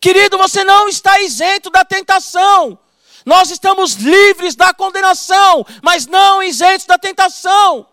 Querido, 0.00 0.38
você 0.38 0.64
não 0.64 0.88
está 0.88 1.20
isento 1.20 1.70
da 1.70 1.84
tentação. 1.84 2.78
Nós 3.24 3.50
estamos 3.50 3.94
livres 3.94 4.54
da 4.54 4.74
condenação, 4.74 5.64
mas 5.82 6.06
não 6.06 6.42
isentos 6.42 6.86
da 6.86 6.98
tentação. 6.98 7.86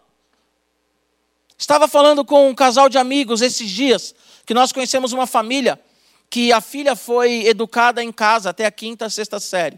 Estava 1.60 1.90
falando 1.90 2.24
com 2.24 2.50
um 2.50 2.56
casal 2.56 2.88
de 2.88 2.98
amigos 2.98 3.42
esses 3.42 3.70
dias, 3.70 4.16
que 4.46 4.54
nós 4.54 4.72
conhecemos 4.72 5.12
uma 5.12 5.28
família 5.28 5.78
que 6.30 6.54
a 6.54 6.62
filha 6.62 6.96
foi 6.96 7.48
educada 7.48 8.02
em 8.02 8.12
casa 8.14 8.52
até 8.52 8.66
a 8.66 8.72
quinta, 8.72 9.10
sexta 9.10 9.40
série. 9.40 9.78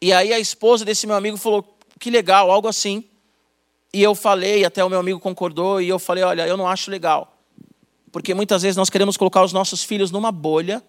E 0.00 0.12
aí 0.12 0.32
a 0.32 0.38
esposa 0.38 0.84
desse 0.84 1.08
meu 1.08 1.16
amigo 1.16 1.36
falou: 1.36 1.76
que 1.98 2.08
legal, 2.08 2.50
algo 2.50 2.68
assim. 2.68 3.04
E 3.92 4.00
eu 4.00 4.14
falei, 4.14 4.64
até 4.64 4.84
o 4.84 4.88
meu 4.88 5.00
amigo 5.00 5.18
concordou, 5.18 5.80
e 5.80 5.88
eu 5.88 5.98
falei: 5.98 6.22
olha, 6.22 6.46
eu 6.46 6.56
não 6.56 6.68
acho 6.68 6.88
legal. 6.88 7.36
Porque 8.12 8.32
muitas 8.32 8.62
vezes 8.62 8.76
nós 8.76 8.90
queremos 8.90 9.16
colocar 9.16 9.42
os 9.42 9.52
nossos 9.52 9.82
filhos 9.82 10.12
numa 10.12 10.30
bolha, 10.30 10.82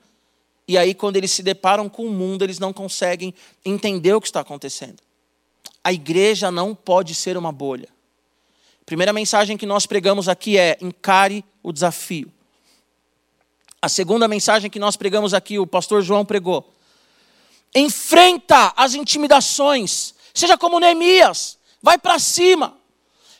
e 0.67 0.77
aí 0.77 0.93
quando 0.93 1.17
eles 1.17 1.31
se 1.31 1.41
deparam 1.41 1.89
com 1.89 2.05
o 2.05 2.11
mundo, 2.11 2.43
eles 2.43 2.59
não 2.59 2.71
conseguem 2.71 3.33
entender 3.65 4.13
o 4.13 4.21
que 4.21 4.27
está 4.27 4.41
acontecendo. 4.41 5.01
A 5.83 5.91
igreja 5.91 6.51
não 6.51 6.75
pode 6.75 7.15
ser 7.15 7.35
uma 7.35 7.51
bolha. 7.51 7.89
Primeira 8.91 9.13
mensagem 9.13 9.55
que 9.55 9.65
nós 9.65 9.85
pregamos 9.85 10.27
aqui 10.27 10.57
é: 10.57 10.77
encare 10.81 11.45
o 11.63 11.71
desafio. 11.71 12.29
A 13.81 13.87
segunda 13.87 14.27
mensagem 14.27 14.69
que 14.69 14.79
nós 14.79 14.97
pregamos 14.97 15.33
aqui, 15.33 15.57
o 15.57 15.65
pastor 15.65 16.01
João 16.01 16.25
pregou, 16.25 16.69
enfrenta 17.73 18.73
as 18.75 18.93
intimidações, 18.93 20.13
seja 20.33 20.57
como 20.57 20.77
Neemias, 20.77 21.57
vai 21.81 21.97
para 21.97 22.19
cima. 22.19 22.75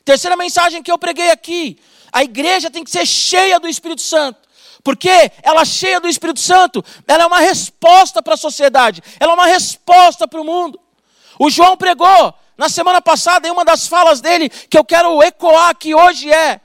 Terceira 0.06 0.38
mensagem 0.38 0.82
que 0.82 0.90
eu 0.90 0.98
preguei 0.98 1.32
aqui, 1.32 1.78
a 2.14 2.24
igreja 2.24 2.72
tem 2.72 2.82
que 2.82 2.90
ser 2.90 3.06
cheia 3.06 3.60
do 3.60 3.68
Espírito 3.68 4.02
Santo. 4.02 4.40
Porque 4.82 5.34
ela 5.44 5.66
cheia 5.66 6.00
do 6.00 6.08
Espírito 6.08 6.40
Santo, 6.40 6.82
ela 7.06 7.24
é 7.24 7.28
uma 7.28 7.42
resposta 7.42 8.24
para 8.24 8.36
a 8.36 8.38
sociedade, 8.38 9.04
ela 9.20 9.34
é 9.34 9.36
uma 9.36 9.48
resposta 9.48 10.26
para 10.30 10.40
o 10.40 10.46
mundo. 10.46 10.80
O 11.38 11.50
João 11.50 11.76
pregou 11.76 12.34
na 12.62 12.70
semana 12.70 13.02
passada, 13.02 13.48
em 13.48 13.52
uma 13.52 13.66
das 13.66 13.88
falas 13.88 14.22
dele, 14.22 14.48
que 14.48 14.78
eu 14.78 14.86
quero 14.86 15.24
ecoar 15.24 15.70
aqui 15.70 15.96
hoje 15.96 16.32
é: 16.32 16.62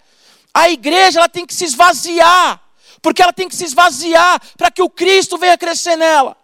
a 0.53 0.69
igreja 0.69 1.21
ela 1.21 1.29
tem 1.29 1.47
que 1.47 1.55
se 1.55 1.65
esvaziar, 1.65 2.61
porque 3.01 3.23
ela 3.23 3.33
tem 3.33 3.49
que 3.49 3.57
se 3.57 3.65
esvaziar 3.65 4.39
para 4.59 4.71
que 4.71 4.83
o 4.83 4.91
Cristo 4.91 5.39
venha 5.39 5.57
crescer 5.57 5.97
nela. 5.97 6.37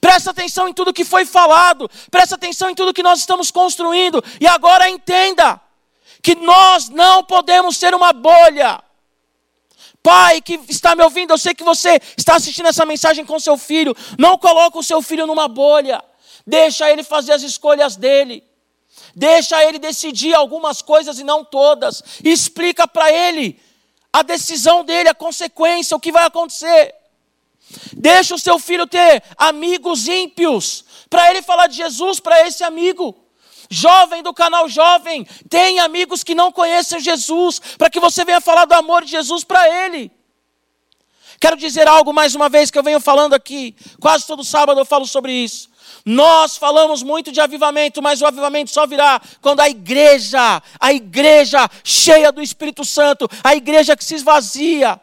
Presta 0.00 0.30
atenção 0.30 0.66
em 0.66 0.72
tudo 0.72 0.94
que 0.94 1.04
foi 1.04 1.26
falado, 1.26 1.90
presta 2.10 2.36
atenção 2.36 2.70
em 2.70 2.74
tudo 2.74 2.94
que 2.94 3.02
nós 3.02 3.18
estamos 3.18 3.50
construindo, 3.50 4.24
e 4.40 4.46
agora 4.46 4.88
entenda 4.88 5.60
que 6.22 6.34
nós 6.36 6.88
não 6.88 7.22
podemos 7.22 7.76
ser 7.76 7.94
uma 7.94 8.14
bolha. 8.14 8.82
Pai 10.02 10.40
que 10.40 10.58
está 10.70 10.96
me 10.96 11.02
ouvindo, 11.02 11.34
eu 11.34 11.38
sei 11.38 11.54
que 11.54 11.62
você 11.62 12.00
está 12.16 12.36
assistindo 12.36 12.66
essa 12.66 12.86
mensagem 12.86 13.26
com 13.26 13.38
seu 13.38 13.58
filho. 13.58 13.94
Não 14.18 14.38
coloque 14.38 14.78
o 14.78 14.82
seu 14.82 15.02
filho 15.02 15.26
numa 15.26 15.48
bolha. 15.48 16.02
Deixa 16.46 16.90
ele 16.90 17.02
fazer 17.02 17.32
as 17.32 17.42
escolhas 17.42 17.96
dele. 17.96 18.44
Deixa 19.14 19.64
ele 19.64 19.78
decidir 19.78 20.34
algumas 20.34 20.82
coisas 20.82 21.18
e 21.18 21.24
não 21.24 21.44
todas. 21.44 22.02
Explica 22.22 22.86
para 22.86 23.10
ele 23.12 23.60
a 24.12 24.22
decisão 24.22 24.84
dele, 24.84 25.08
a 25.08 25.14
consequência, 25.14 25.96
o 25.96 26.00
que 26.00 26.12
vai 26.12 26.24
acontecer. 26.24 26.94
Deixa 27.92 28.34
o 28.34 28.38
seu 28.38 28.58
filho 28.58 28.86
ter 28.86 29.22
amigos 29.36 30.06
ímpios, 30.06 30.84
para 31.08 31.30
ele 31.30 31.42
falar 31.42 31.66
de 31.66 31.76
Jesus 31.76 32.20
para 32.20 32.46
esse 32.46 32.62
amigo. 32.62 33.14
Jovem 33.70 34.22
do 34.22 34.32
canal 34.32 34.68
Jovem, 34.68 35.26
tem 35.48 35.80
amigos 35.80 36.22
que 36.22 36.34
não 36.34 36.52
conhecem 36.52 37.00
Jesus, 37.00 37.60
para 37.78 37.90
que 37.90 37.98
você 37.98 38.24
venha 38.24 38.40
falar 38.40 38.66
do 38.66 38.74
amor 38.74 39.04
de 39.04 39.10
Jesus 39.10 39.42
para 39.42 39.86
ele. 39.86 40.12
Quero 41.40 41.56
dizer 41.56 41.88
algo 41.88 42.12
mais 42.12 42.34
uma 42.34 42.48
vez 42.48 42.70
que 42.70 42.78
eu 42.78 42.82
venho 42.82 43.00
falando 43.00 43.34
aqui, 43.34 43.74
quase 44.00 44.26
todo 44.26 44.44
sábado 44.44 44.80
eu 44.80 44.84
falo 44.84 45.06
sobre 45.06 45.32
isso. 45.32 45.68
Nós 46.04 46.56
falamos 46.56 47.02
muito 47.02 47.32
de 47.32 47.40
avivamento, 47.40 48.02
mas 48.02 48.20
o 48.20 48.26
avivamento 48.26 48.70
só 48.70 48.86
virá 48.86 49.20
quando 49.40 49.60
a 49.60 49.68
igreja, 49.70 50.62
a 50.78 50.92
igreja 50.92 51.68
cheia 51.82 52.30
do 52.30 52.42
Espírito 52.42 52.84
Santo, 52.84 53.26
a 53.42 53.56
igreja 53.56 53.96
que 53.96 54.04
se 54.04 54.14
esvazia, 54.14 55.00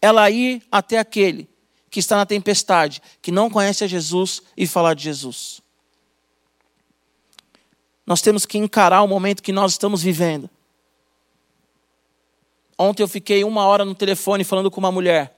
ela 0.00 0.30
ir 0.30 0.62
até 0.72 0.98
aquele 0.98 1.48
que 1.90 2.00
está 2.00 2.16
na 2.16 2.24
tempestade, 2.24 3.02
que 3.20 3.30
não 3.30 3.50
conhece 3.50 3.84
a 3.84 3.86
Jesus 3.86 4.42
e 4.56 4.66
falar 4.66 4.94
de 4.94 5.04
Jesus. 5.04 5.60
Nós 8.06 8.22
temos 8.22 8.46
que 8.46 8.56
encarar 8.56 9.02
o 9.02 9.08
momento 9.08 9.42
que 9.42 9.52
nós 9.52 9.72
estamos 9.72 10.02
vivendo. 10.02 10.48
Ontem 12.78 13.02
eu 13.02 13.08
fiquei 13.08 13.44
uma 13.44 13.66
hora 13.66 13.84
no 13.84 13.94
telefone 13.94 14.44
falando 14.44 14.70
com 14.70 14.78
uma 14.78 14.92
mulher 14.92 15.37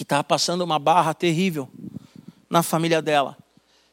que 0.00 0.04
estava 0.04 0.24
passando 0.24 0.62
uma 0.62 0.78
barra 0.78 1.12
terrível 1.12 1.68
na 2.48 2.62
família 2.62 3.02
dela. 3.02 3.36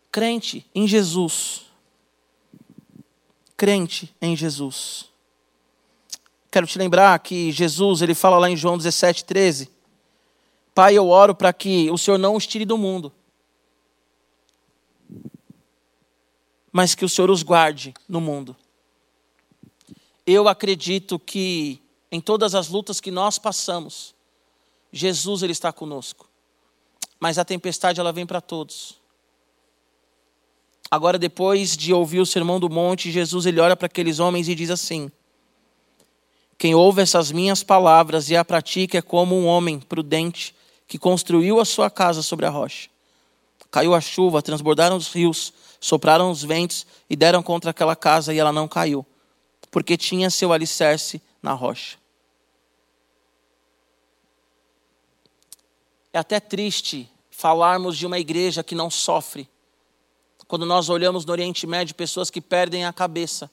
Crente 0.09 0.65
em 0.73 0.87
Jesus. 0.87 1.65
Crente 3.57 4.15
em 4.21 4.33
Jesus. 4.33 5.09
Quero 6.49 6.65
te 6.65 6.79
lembrar 6.79 7.19
que 7.19 7.51
Jesus, 7.51 8.01
ele 8.01 8.15
fala 8.15 8.37
lá 8.37 8.49
em 8.49 8.55
João 8.55 8.77
17, 8.77 9.25
13: 9.25 9.69
Pai, 10.73 10.97
eu 10.97 11.09
oro 11.09 11.35
para 11.35 11.51
que 11.51 11.91
o 11.91 11.97
Senhor 11.97 12.17
não 12.17 12.37
os 12.37 12.47
tire 12.47 12.63
do 12.63 12.77
mundo, 12.77 13.11
mas 16.71 16.95
que 16.95 17.03
o 17.03 17.09
Senhor 17.09 17.29
os 17.29 17.43
guarde 17.43 17.93
no 18.07 18.21
mundo. 18.21 18.55
Eu 20.25 20.47
acredito 20.47 21.19
que 21.19 21.81
em 22.09 22.21
todas 22.21 22.55
as 22.55 22.69
lutas 22.69 23.01
que 23.01 23.11
nós 23.11 23.37
passamos, 23.37 24.15
Jesus 24.91 25.43
ele 25.43 25.51
está 25.51 25.71
conosco. 25.71 26.29
Mas 27.19 27.37
a 27.37 27.45
tempestade 27.45 27.99
ela 27.99 28.13
vem 28.13 28.25
para 28.25 28.41
todos. 28.41 28.99
Agora 30.89 31.17
depois 31.17 31.75
de 31.75 31.93
ouvir 31.93 32.19
o 32.19 32.25
sermão 32.25 32.59
do 32.59 32.69
monte, 32.69 33.11
Jesus 33.11 33.45
ele 33.45 33.59
olha 33.59 33.75
para 33.75 33.87
aqueles 33.87 34.19
homens 34.19 34.47
e 34.47 34.55
diz 34.55 34.69
assim: 34.69 35.11
quem 36.57 36.73
ouve 36.73 37.01
essas 37.01 37.31
minhas 37.31 37.61
palavras 37.61 38.31
e 38.31 38.35
a 38.35 38.43
pratica 38.43 38.97
é 38.97 39.01
como 39.01 39.35
um 39.35 39.45
homem 39.45 39.79
prudente 39.79 40.55
que 40.87 40.97
construiu 40.97 41.59
a 41.59 41.65
sua 41.65 41.89
casa 41.89 42.23
sobre 42.23 42.47
a 42.47 42.49
rocha. 42.49 42.89
Caiu 43.69 43.93
a 43.93 44.01
chuva, 44.01 44.41
transbordaram 44.41 44.95
os 44.97 45.13
rios, 45.13 45.53
sopraram 45.79 46.31
os 46.31 46.43
ventos 46.43 46.87
e 47.07 47.15
deram 47.15 47.43
contra 47.43 47.69
aquela 47.69 47.95
casa 47.95 48.33
e 48.33 48.39
ela 48.39 48.51
não 48.51 48.67
caiu, 48.67 49.05
porque 49.69 49.95
tinha 49.95 50.31
seu 50.31 50.51
alicerce 50.51 51.21
na 51.43 51.53
rocha. 51.53 51.97
É 56.17 56.19
até 56.19 56.39
triste 56.39 57.07
falarmos 57.29 57.95
de 57.95 58.03
uma 58.03 58.17
igreja 58.17 58.63
que 58.63 58.73
não 58.73 58.89
sofre. 58.89 59.47
Quando 60.47 60.65
nós 60.65 60.89
olhamos 60.89 61.23
no 61.23 61.31
Oriente 61.31 61.67
Médio 61.67 61.93
pessoas 61.93 62.31
que 62.31 62.41
perdem 62.41 62.85
a 62.85 62.91
cabeça 62.91 63.51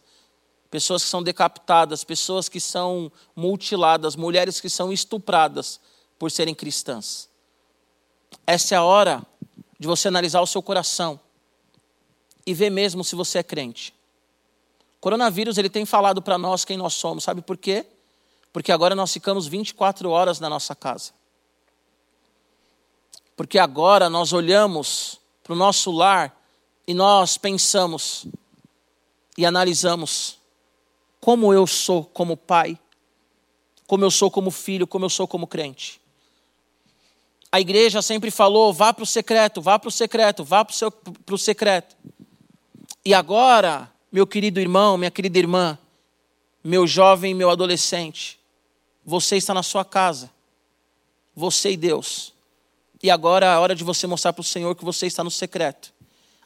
pessoas 0.70 1.04
que 1.04 1.10
são 1.10 1.22
decapitadas, 1.22 2.04
pessoas 2.04 2.48
que 2.48 2.58
são 2.58 3.12
mutiladas, 3.36 4.16
mulheres 4.16 4.62
que 4.62 4.70
são 4.70 4.90
estupradas 4.90 5.78
por 6.18 6.30
serem 6.30 6.54
cristãs. 6.54 7.28
Essa 8.46 8.74
é 8.74 8.78
a 8.78 8.82
hora 8.82 9.22
de 9.78 9.86
você 9.86 10.08
analisar 10.08 10.40
o 10.40 10.46
seu 10.46 10.62
coração 10.62 11.20
e 12.46 12.54
ver 12.54 12.70
mesmo 12.70 13.04
se 13.04 13.14
você 13.14 13.40
é 13.40 13.42
crente. 13.42 13.94
O 14.96 15.00
coronavírus 15.00 15.58
ele 15.58 15.68
tem 15.68 15.84
falado 15.84 16.22
para 16.22 16.38
nós 16.38 16.64
quem 16.64 16.78
nós 16.78 16.94
somos, 16.94 17.24
sabe 17.24 17.42
por 17.42 17.58
quê? 17.58 17.84
Porque 18.54 18.72
agora 18.72 18.94
nós 18.94 19.12
ficamos 19.12 19.46
24 19.46 20.08
horas 20.08 20.40
na 20.40 20.48
nossa 20.48 20.74
casa. 20.74 21.12
Porque 23.36 23.58
agora 23.58 24.08
nós 24.08 24.32
olhamos 24.32 25.20
para 25.42 25.52
o 25.52 25.56
nosso 25.56 25.90
lar 25.90 26.40
e 26.86 26.94
nós 26.94 27.36
pensamos 27.36 28.26
e 29.36 29.44
analisamos 29.44 30.38
como 31.20 31.52
eu 31.54 31.66
sou 31.66 32.04
como 32.04 32.36
pai, 32.36 32.78
como 33.86 34.04
eu 34.04 34.10
sou 34.10 34.30
como 34.30 34.50
filho, 34.50 34.86
como 34.86 35.06
eu 35.06 35.10
sou 35.10 35.26
como 35.26 35.46
crente. 35.46 36.00
A 37.50 37.60
igreja 37.60 38.02
sempre 38.02 38.30
falou: 38.30 38.72
vá 38.72 38.92
para 38.92 39.04
o 39.04 39.06
secreto, 39.06 39.62
vá 39.62 39.78
para 39.78 39.88
o 39.88 39.92
secreto, 39.92 40.44
vá 40.44 40.64
para 40.64 41.34
o 41.34 41.38
secreto. 41.38 41.96
E 43.04 43.14
agora, 43.14 43.90
meu 44.10 44.26
querido 44.26 44.60
irmão, 44.60 44.98
minha 44.98 45.10
querida 45.10 45.38
irmã, 45.38 45.78
meu 46.62 46.86
jovem, 46.86 47.34
meu 47.34 47.48
adolescente, 47.48 48.38
você 49.04 49.36
está 49.36 49.54
na 49.54 49.62
sua 49.62 49.84
casa, 49.84 50.30
você 51.34 51.70
e 51.70 51.76
Deus. 51.76 52.33
E 53.04 53.10
agora 53.10 53.44
é 53.44 53.50
a 53.50 53.60
hora 53.60 53.74
de 53.74 53.84
você 53.84 54.06
mostrar 54.06 54.32
para 54.32 54.40
o 54.40 54.44
Senhor 54.44 54.74
que 54.74 54.82
você 54.82 55.04
está 55.06 55.22
no 55.22 55.30
secreto. 55.30 55.92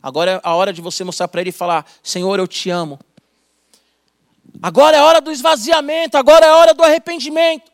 Agora 0.02 0.32
é 0.32 0.40
a 0.42 0.56
hora 0.56 0.72
de 0.72 0.80
você 0.80 1.04
mostrar 1.04 1.28
para 1.28 1.40
Ele 1.40 1.50
e 1.50 1.52
falar: 1.52 1.86
Senhor, 2.02 2.36
eu 2.36 2.48
te 2.48 2.68
amo. 2.68 2.98
Agora 4.60 4.96
é 4.96 5.00
hora 5.00 5.20
do 5.20 5.30
esvaziamento, 5.30 6.18
agora 6.18 6.44
é 6.44 6.50
hora 6.50 6.74
do 6.74 6.82
arrependimento. 6.82 7.70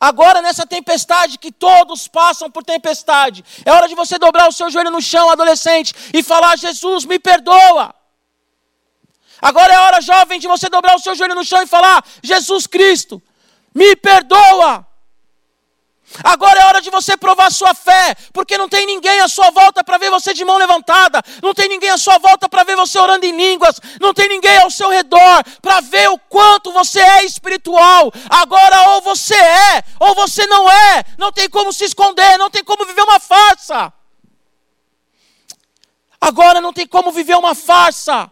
Agora, 0.00 0.42
nessa 0.42 0.66
tempestade, 0.66 1.38
que 1.38 1.52
todos 1.52 2.08
passam 2.08 2.50
por 2.50 2.64
tempestade, 2.64 3.44
é 3.64 3.72
hora 3.72 3.86
de 3.86 3.94
você 3.94 4.18
dobrar 4.18 4.48
o 4.48 4.52
seu 4.52 4.68
joelho 4.68 4.90
no 4.90 5.00
chão, 5.00 5.30
adolescente, 5.30 5.94
e 6.12 6.20
falar: 6.20 6.58
Jesus, 6.58 7.04
me 7.04 7.20
perdoa. 7.20 7.94
Agora 9.40 9.72
é 9.72 9.78
hora, 9.78 10.00
jovem, 10.00 10.40
de 10.40 10.48
você 10.48 10.68
dobrar 10.68 10.96
o 10.96 10.98
seu 10.98 11.14
joelho 11.14 11.36
no 11.36 11.44
chão 11.44 11.62
e 11.62 11.68
falar: 11.68 12.04
Jesus 12.20 12.66
Cristo, 12.66 13.22
me 13.72 13.94
perdoa. 13.94 14.87
Agora 16.24 16.60
é 16.60 16.64
hora 16.64 16.80
de 16.80 16.90
você 16.90 17.16
provar 17.16 17.50
sua 17.50 17.74
fé, 17.74 18.14
porque 18.32 18.56
não 18.56 18.68
tem 18.68 18.86
ninguém 18.86 19.20
à 19.20 19.28
sua 19.28 19.50
volta 19.50 19.84
para 19.84 19.98
ver 19.98 20.10
você 20.10 20.32
de 20.32 20.44
mão 20.44 20.56
levantada, 20.56 21.22
não 21.42 21.52
tem 21.52 21.68
ninguém 21.68 21.90
à 21.90 21.98
sua 21.98 22.18
volta 22.18 22.48
para 22.48 22.64
ver 22.64 22.76
você 22.76 22.98
orando 22.98 23.26
em 23.26 23.36
línguas, 23.36 23.78
não 24.00 24.14
tem 24.14 24.28
ninguém 24.28 24.56
ao 24.58 24.70
seu 24.70 24.88
redor 24.88 25.44
para 25.60 25.80
ver 25.80 26.08
o 26.08 26.18
quanto 26.18 26.72
você 26.72 27.00
é 27.00 27.24
espiritual. 27.24 28.10
Agora 28.30 28.90
ou 28.92 29.02
você 29.02 29.34
é, 29.34 29.84
ou 30.00 30.14
você 30.14 30.46
não 30.46 30.70
é, 30.70 31.04
não 31.18 31.30
tem 31.30 31.48
como 31.48 31.72
se 31.72 31.84
esconder, 31.84 32.38
não 32.38 32.50
tem 32.50 32.64
como 32.64 32.86
viver 32.86 33.02
uma 33.02 33.20
farsa. 33.20 33.92
Agora 36.20 36.60
não 36.60 36.72
tem 36.72 36.86
como 36.86 37.12
viver 37.12 37.36
uma 37.36 37.54
farsa, 37.54 38.30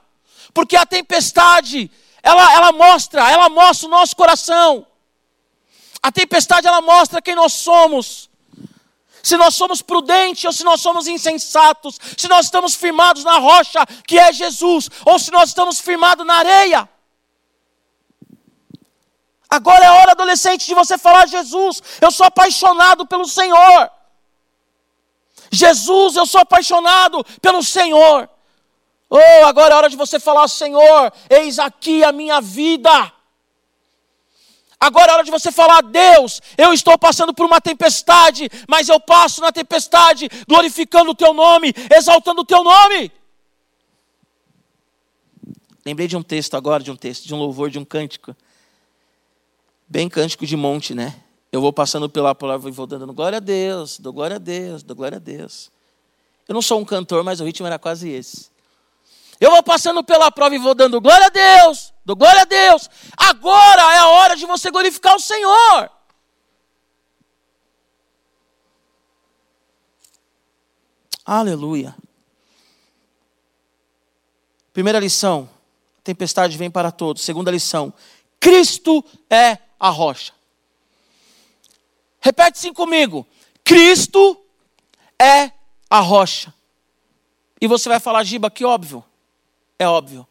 porque 0.52 0.76
a 0.76 0.86
tempestade, 0.86 1.90
ela, 2.22 2.54
ela 2.54 2.72
mostra, 2.72 3.30
ela 3.30 3.48
mostra 3.48 3.86
o 3.86 3.90
nosso 3.90 4.16
coração. 4.16 4.86
A 6.06 6.12
tempestade 6.12 6.68
ela 6.68 6.80
mostra 6.80 7.20
quem 7.20 7.34
nós 7.34 7.52
somos. 7.52 8.30
Se 9.24 9.36
nós 9.36 9.56
somos 9.56 9.82
prudentes 9.82 10.44
ou 10.44 10.52
se 10.52 10.62
nós 10.62 10.80
somos 10.80 11.08
insensatos, 11.08 11.98
se 12.16 12.28
nós 12.28 12.46
estamos 12.46 12.76
firmados 12.76 13.24
na 13.24 13.38
rocha 13.40 13.84
que 14.06 14.16
é 14.16 14.32
Jesus, 14.32 14.88
ou 15.04 15.18
se 15.18 15.32
nós 15.32 15.48
estamos 15.48 15.80
firmados 15.80 16.24
na 16.24 16.34
areia. 16.34 16.88
Agora 19.50 19.84
é 19.84 19.90
hora, 19.90 20.12
adolescente, 20.12 20.64
de 20.64 20.76
você 20.76 20.96
falar: 20.96 21.26
Jesus, 21.26 21.82
eu 22.00 22.12
sou 22.12 22.24
apaixonado 22.24 23.04
pelo 23.04 23.26
Senhor. 23.26 23.90
Jesus, 25.50 26.14
eu 26.14 26.24
sou 26.24 26.42
apaixonado 26.42 27.24
pelo 27.42 27.64
Senhor. 27.64 28.30
Oh, 29.10 29.44
agora 29.44 29.74
é 29.74 29.76
hora 29.76 29.90
de 29.90 29.96
você 29.96 30.20
falar: 30.20 30.46
Senhor, 30.46 31.12
eis 31.28 31.58
aqui 31.58 32.04
a 32.04 32.12
minha 32.12 32.40
vida. 32.40 33.15
Agora 34.78 35.10
é 35.10 35.14
hora 35.14 35.24
de 35.24 35.30
você 35.30 35.50
falar, 35.50 35.82
Deus, 35.82 36.40
eu 36.56 36.72
estou 36.72 36.98
passando 36.98 37.32
por 37.32 37.46
uma 37.46 37.60
tempestade, 37.60 38.48
mas 38.68 38.88
eu 38.88 39.00
passo 39.00 39.40
na 39.40 39.50
tempestade 39.50 40.28
glorificando 40.46 41.12
o 41.12 41.14
teu 41.14 41.32
nome, 41.32 41.72
exaltando 41.94 42.42
o 42.42 42.44
teu 42.44 42.62
nome. 42.62 43.10
Lembrei 45.84 46.06
de 46.06 46.16
um 46.16 46.22
texto 46.22 46.56
agora, 46.56 46.82
de 46.82 46.90
um 46.90 46.96
texto, 46.96 47.26
de 47.26 47.34
um 47.34 47.38
louvor, 47.38 47.70
de 47.70 47.78
um 47.78 47.84
cântico. 47.84 48.36
Bem 49.88 50.08
cântico 50.08 50.44
de 50.44 50.56
monte, 50.56 50.94
né? 50.94 51.14
Eu 51.50 51.60
vou 51.60 51.72
passando 51.72 52.08
pela 52.10 52.34
palavra 52.34 52.68
e 52.68 52.72
vou 52.72 52.86
dando 52.86 53.12
glória 53.14 53.36
a 53.36 53.40
Deus, 53.40 53.98
dou 53.98 54.12
glória 54.12 54.36
a 54.36 54.38
Deus, 54.38 54.82
dou 54.82 54.96
glória 54.96 55.16
a 55.16 55.20
Deus. 55.20 55.70
Eu 56.46 56.54
não 56.54 56.60
sou 56.60 56.80
um 56.80 56.84
cantor, 56.84 57.24
mas 57.24 57.40
o 57.40 57.44
ritmo 57.44 57.66
era 57.66 57.78
quase 57.78 58.10
esse. 58.10 58.50
Eu 59.40 59.50
vou 59.50 59.62
passando 59.62 60.02
pela 60.02 60.30
prova 60.30 60.54
e 60.54 60.58
vou 60.58 60.74
dando 60.74 61.00
glória 61.00 61.26
a 61.26 61.30
Deus, 61.30 61.92
dou 62.04 62.16
glória 62.16 62.42
a 62.42 62.44
Deus. 62.44 62.88
Agora 63.16 63.82
é 63.94 63.98
a 63.98 64.08
hora 64.08 64.36
de 64.36 64.46
você 64.46 64.70
glorificar 64.70 65.14
o 65.14 65.20
Senhor. 65.20 65.90
Aleluia. 71.24 71.94
Primeira 74.72 75.00
lição: 75.00 75.48
tempestade 76.04 76.56
vem 76.56 76.70
para 76.70 76.92
todos. 76.92 77.22
Segunda 77.22 77.50
lição: 77.50 77.92
Cristo 78.38 79.04
é 79.28 79.58
a 79.78 79.90
rocha. 79.90 80.32
Repete 82.20 82.58
sim 82.58 82.72
comigo: 82.72 83.26
Cristo 83.64 84.40
é 85.18 85.50
a 85.90 86.00
rocha. 86.00 86.54
E 87.60 87.66
você 87.66 87.88
vai 87.88 88.00
falar, 88.00 88.22
Giba, 88.24 88.50
que 88.50 88.64
óbvio. 88.64 89.04
É 89.78 89.86
óbvio. 89.86 90.26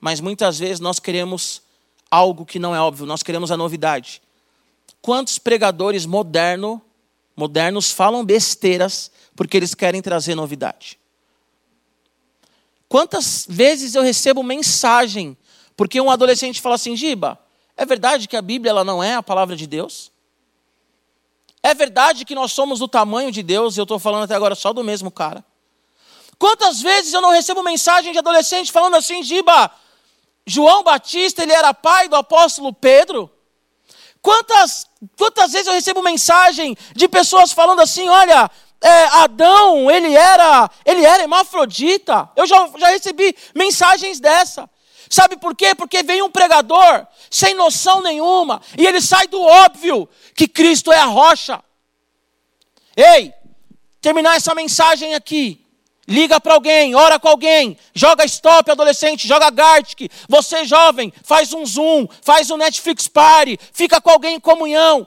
Mas 0.00 0.20
muitas 0.20 0.58
vezes 0.58 0.80
nós 0.80 0.98
queremos 0.98 1.62
algo 2.10 2.44
que 2.44 2.58
não 2.58 2.74
é 2.74 2.80
óbvio, 2.80 3.06
nós 3.06 3.22
queremos 3.22 3.50
a 3.50 3.56
novidade. 3.56 4.20
Quantos 5.00 5.38
pregadores 5.38 6.06
moderno, 6.06 6.82
modernos 7.36 7.90
falam 7.90 8.24
besteiras 8.24 9.10
porque 9.36 9.56
eles 9.56 9.74
querem 9.74 10.02
trazer 10.02 10.34
novidade? 10.34 10.98
Quantas 12.88 13.46
vezes 13.48 13.94
eu 13.94 14.02
recebo 14.02 14.42
mensagem 14.42 15.36
porque 15.76 16.00
um 16.00 16.10
adolescente 16.10 16.60
fala 16.60 16.74
assim, 16.74 16.96
Giba, 16.96 17.38
é 17.76 17.86
verdade 17.86 18.28
que 18.28 18.36
a 18.36 18.42
Bíblia 18.42 18.70
ela 18.70 18.84
não 18.84 19.02
é 19.02 19.14
a 19.14 19.22
palavra 19.22 19.56
de 19.56 19.66
Deus? 19.66 20.10
É 21.62 21.74
verdade 21.74 22.24
que 22.24 22.34
nós 22.34 22.52
somos 22.52 22.78
do 22.78 22.88
tamanho 22.88 23.30
de 23.30 23.42
Deus? 23.42 23.76
Eu 23.76 23.84
estou 23.84 23.98
falando 23.98 24.24
até 24.24 24.34
agora 24.34 24.54
só 24.54 24.72
do 24.72 24.82
mesmo 24.82 25.10
cara. 25.10 25.44
Quantas 26.40 26.80
vezes 26.80 27.12
eu 27.12 27.20
não 27.20 27.28
recebo 27.28 27.62
mensagem 27.62 28.12
de 28.12 28.18
adolescente 28.18 28.72
falando 28.72 28.96
assim, 28.96 29.22
Giba, 29.22 29.70
João 30.46 30.82
Batista, 30.82 31.42
ele 31.42 31.52
era 31.52 31.74
pai 31.74 32.08
do 32.08 32.16
apóstolo 32.16 32.72
Pedro? 32.72 33.30
Quantas, 34.22 34.86
quantas 35.18 35.52
vezes 35.52 35.66
eu 35.66 35.74
recebo 35.74 36.00
mensagem 36.00 36.74
de 36.96 37.06
pessoas 37.08 37.52
falando 37.52 37.80
assim, 37.80 38.08
olha, 38.08 38.50
é, 38.80 39.04
Adão, 39.18 39.90
ele 39.90 40.16
era, 40.16 40.70
ele 40.86 41.04
era 41.04 41.24
hermafrodita. 41.24 42.30
Eu 42.34 42.46
já, 42.46 42.70
já 42.78 42.88
recebi 42.88 43.36
mensagens 43.54 44.18
dessa. 44.18 44.66
Sabe 45.10 45.36
por 45.36 45.54
quê? 45.54 45.74
Porque 45.74 46.02
vem 46.02 46.22
um 46.22 46.30
pregador 46.30 47.06
sem 47.30 47.52
noção 47.52 48.00
nenhuma 48.00 48.62
e 48.78 48.86
ele 48.86 49.02
sai 49.02 49.26
do 49.26 49.42
óbvio 49.42 50.08
que 50.34 50.48
Cristo 50.48 50.90
é 50.90 51.00
a 51.00 51.04
rocha. 51.04 51.62
Ei, 52.96 53.30
terminar 54.00 54.36
essa 54.36 54.54
mensagem 54.54 55.14
aqui. 55.14 55.66
Liga 56.10 56.40
para 56.40 56.54
alguém, 56.54 56.92
ora 56.92 57.20
com 57.20 57.28
alguém, 57.28 57.78
joga 57.94 58.24
stop, 58.24 58.68
adolescente, 58.68 59.28
joga 59.28 59.48
Gartic. 59.48 60.10
Você, 60.28 60.64
jovem, 60.64 61.12
faz 61.22 61.52
um 61.52 61.64
Zoom, 61.64 62.08
faz 62.20 62.50
um 62.50 62.56
Netflix 62.56 63.06
Party, 63.06 63.56
fica 63.72 64.00
com 64.00 64.10
alguém 64.10 64.34
em 64.34 64.40
comunhão. 64.40 65.06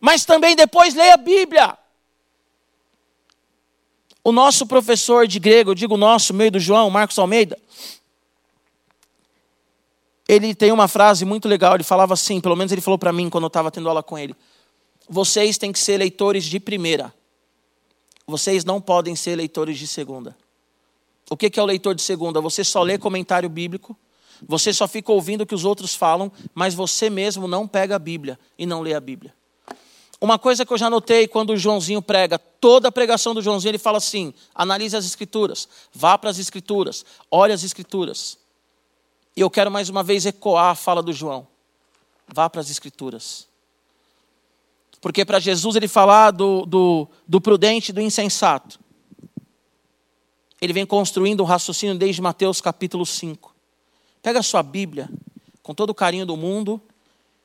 Mas 0.00 0.24
também 0.24 0.54
depois 0.54 0.94
leia 0.94 1.14
a 1.14 1.16
Bíblia. 1.16 1.76
O 4.22 4.30
nosso 4.30 4.68
professor 4.68 5.26
de 5.26 5.40
grego, 5.40 5.72
eu 5.72 5.74
digo 5.74 5.96
nosso, 5.96 6.32
meio 6.32 6.52
do 6.52 6.60
João, 6.60 6.88
Marcos 6.90 7.18
Almeida, 7.18 7.58
ele 10.28 10.54
tem 10.54 10.70
uma 10.70 10.86
frase 10.86 11.24
muito 11.24 11.48
legal, 11.48 11.74
ele 11.74 11.82
falava 11.82 12.14
assim, 12.14 12.40
pelo 12.40 12.54
menos 12.54 12.70
ele 12.70 12.80
falou 12.80 12.98
para 12.98 13.12
mim 13.12 13.28
quando 13.28 13.44
eu 13.44 13.48
estava 13.48 13.68
tendo 13.68 13.88
aula 13.88 14.04
com 14.04 14.16
ele. 14.16 14.36
Vocês 15.08 15.58
têm 15.58 15.72
que 15.72 15.78
ser 15.80 15.96
leitores 15.96 16.44
de 16.44 16.60
primeira 16.60 17.12
vocês 18.28 18.62
não 18.62 18.78
podem 18.78 19.16
ser 19.16 19.36
leitores 19.36 19.78
de 19.78 19.86
segunda. 19.86 20.36
O 21.30 21.36
que 21.36 21.58
é 21.58 21.62
o 21.62 21.66
leitor 21.66 21.94
de 21.94 22.02
segunda? 22.02 22.42
Você 22.42 22.62
só 22.62 22.82
lê 22.82 22.98
comentário 22.98 23.48
bíblico, 23.48 23.96
você 24.46 24.70
só 24.70 24.86
fica 24.86 25.10
ouvindo 25.10 25.40
o 25.40 25.46
que 25.46 25.54
os 25.54 25.64
outros 25.64 25.94
falam, 25.94 26.30
mas 26.54 26.74
você 26.74 27.08
mesmo 27.08 27.48
não 27.48 27.66
pega 27.66 27.96
a 27.96 27.98
Bíblia 27.98 28.38
e 28.58 28.66
não 28.66 28.82
lê 28.82 28.92
a 28.92 29.00
Bíblia. 29.00 29.34
Uma 30.20 30.38
coisa 30.38 30.66
que 30.66 30.72
eu 30.72 30.76
já 30.76 30.90
notei 30.90 31.26
quando 31.26 31.50
o 31.50 31.56
Joãozinho 31.56 32.02
prega, 32.02 32.38
toda 32.38 32.88
a 32.88 32.92
pregação 32.92 33.34
do 33.34 33.40
Joãozinho, 33.40 33.70
ele 33.70 33.78
fala 33.78 33.96
assim: 33.96 34.34
analise 34.54 34.94
as 34.94 35.06
Escrituras, 35.06 35.66
vá 35.92 36.18
para 36.18 36.28
as 36.28 36.38
Escrituras, 36.38 37.06
olhe 37.30 37.52
as 37.52 37.64
Escrituras. 37.64 38.36
E 39.34 39.40
eu 39.40 39.48
quero 39.48 39.70
mais 39.70 39.88
uma 39.88 40.02
vez 40.02 40.26
ecoar 40.26 40.72
a 40.72 40.74
fala 40.74 41.02
do 41.02 41.14
João: 41.14 41.46
vá 42.26 42.50
para 42.50 42.60
as 42.60 42.68
Escrituras. 42.68 43.47
Porque 45.00 45.24
para 45.24 45.38
Jesus 45.38 45.76
ele 45.76 45.88
falar 45.88 46.30
do, 46.30 46.66
do, 46.66 47.08
do 47.26 47.40
prudente 47.40 47.90
e 47.90 47.92
do 47.92 48.00
insensato. 48.00 48.80
Ele 50.60 50.72
vem 50.72 50.84
construindo 50.84 51.40
um 51.42 51.46
raciocínio 51.46 51.96
desde 51.96 52.20
Mateus 52.20 52.60
capítulo 52.60 53.06
5. 53.06 53.54
Pega 54.22 54.40
a 54.40 54.42
sua 54.42 54.62
Bíblia, 54.62 55.08
com 55.62 55.72
todo 55.72 55.90
o 55.90 55.94
carinho 55.94 56.26
do 56.26 56.36
mundo, 56.36 56.80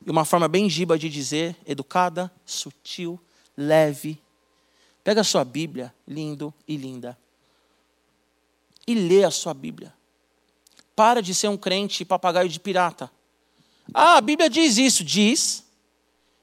e 0.05 0.09
uma 0.09 0.25
forma 0.25 0.47
bem 0.47 0.69
giba 0.69 0.97
de 0.97 1.09
dizer, 1.09 1.55
educada, 1.65 2.31
sutil, 2.45 3.19
leve. 3.55 4.19
Pega 5.03 5.21
a 5.21 5.23
sua 5.23 5.45
Bíblia, 5.45 5.93
lindo 6.07 6.53
e 6.67 6.75
linda, 6.75 7.17
e 8.87 8.95
lê 8.95 9.23
a 9.23 9.31
sua 9.31 9.53
Bíblia. 9.53 9.93
Para 10.95 11.21
de 11.21 11.33
ser 11.35 11.47
um 11.47 11.57
crente 11.57 12.03
papagaio 12.03 12.49
de 12.49 12.59
pirata. 12.59 13.11
Ah, 13.93 14.17
a 14.17 14.21
Bíblia 14.21 14.49
diz 14.49 14.77
isso, 14.77 15.03
diz, 15.03 15.62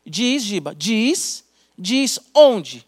Diz, 0.05 0.43
Giba, 0.43 0.75
diz, 0.75 1.45
diz 1.79 2.19
onde? 2.35 2.87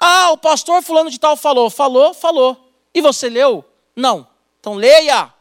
Ah, 0.00 0.30
o 0.32 0.36
pastor 0.36 0.82
fulano 0.82 1.10
de 1.10 1.18
tal 1.18 1.36
falou, 1.36 1.70
falou, 1.70 2.14
falou. 2.14 2.72
E 2.92 3.00
você 3.00 3.28
leu? 3.28 3.64
Não. 3.96 4.26
Então 4.60 4.74
leia. 4.74 5.32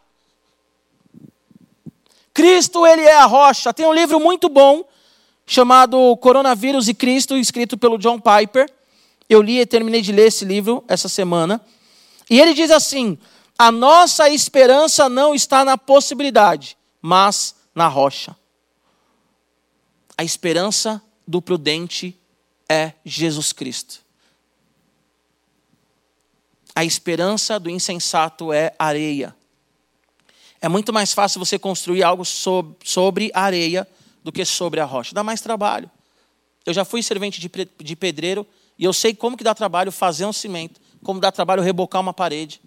Cristo, 2.34 2.86
ele 2.86 3.02
é 3.02 3.16
a 3.16 3.26
rocha. 3.26 3.74
Tem 3.74 3.86
um 3.86 3.94
livro 3.94 4.20
muito 4.20 4.50
bom 4.50 4.84
chamado 5.46 6.18
Coronavírus 6.18 6.88
e 6.88 6.94
Cristo, 6.94 7.38
escrito 7.38 7.78
pelo 7.78 7.98
John 7.98 8.20
Piper. 8.20 8.72
Eu 9.30 9.42
li 9.42 9.60
e 9.60 9.66
terminei 9.66 10.02
de 10.02 10.12
ler 10.12 10.28
esse 10.28 10.46
livro 10.46 10.84
essa 10.88 11.08
semana. 11.08 11.62
E 12.30 12.40
ele 12.40 12.54
diz 12.54 12.72
assim: 12.72 13.18
a 13.58 13.72
nossa 13.72 14.30
esperança 14.30 15.08
não 15.08 15.36
está 15.36 15.64
na 15.64 15.78
possibilidade, 15.78 16.78
mas 17.02 17.56
na 17.76 17.88
rocha. 17.88 18.36
A 20.18 20.24
esperança 20.24 21.02
do 21.28 21.42
prudente 21.42 22.18
é 22.70 22.94
Jesus 23.04 23.52
Cristo. 23.52 24.02
A 26.76 26.84
esperança 26.84 27.60
do 27.60 27.70
insensato 27.70 28.52
é 28.52 28.74
areia. 28.78 29.36
É 30.62 30.68
muito 30.70 30.94
mais 30.94 31.14
fácil 31.14 31.40
você 31.40 31.60
construir 31.60 32.04
algo 32.04 32.24
sobre 32.26 33.32
areia 33.34 33.88
do 34.24 34.32
que 34.32 34.46
sobre 34.46 34.80
a 34.80 34.86
rocha. 34.86 35.14
Dá 35.14 35.24
mais 35.24 35.42
trabalho. 35.42 35.90
Eu 36.66 36.74
já 36.74 36.86
fui 36.86 37.04
servente 37.04 37.42
de 37.42 37.96
pedreiro 37.96 38.48
e 38.78 38.86
eu 38.86 38.94
sei 38.94 39.14
como 39.14 39.38
que 39.38 39.44
dá 39.44 39.54
trabalho 39.54 39.92
fazer 39.92 40.26
um 40.26 40.34
cimento, 40.34 40.80
como 41.04 41.20
dá 41.20 41.32
trabalho 41.32 41.62
rebocar 41.62 42.02
uma 42.02 42.14
parede. 42.14 42.62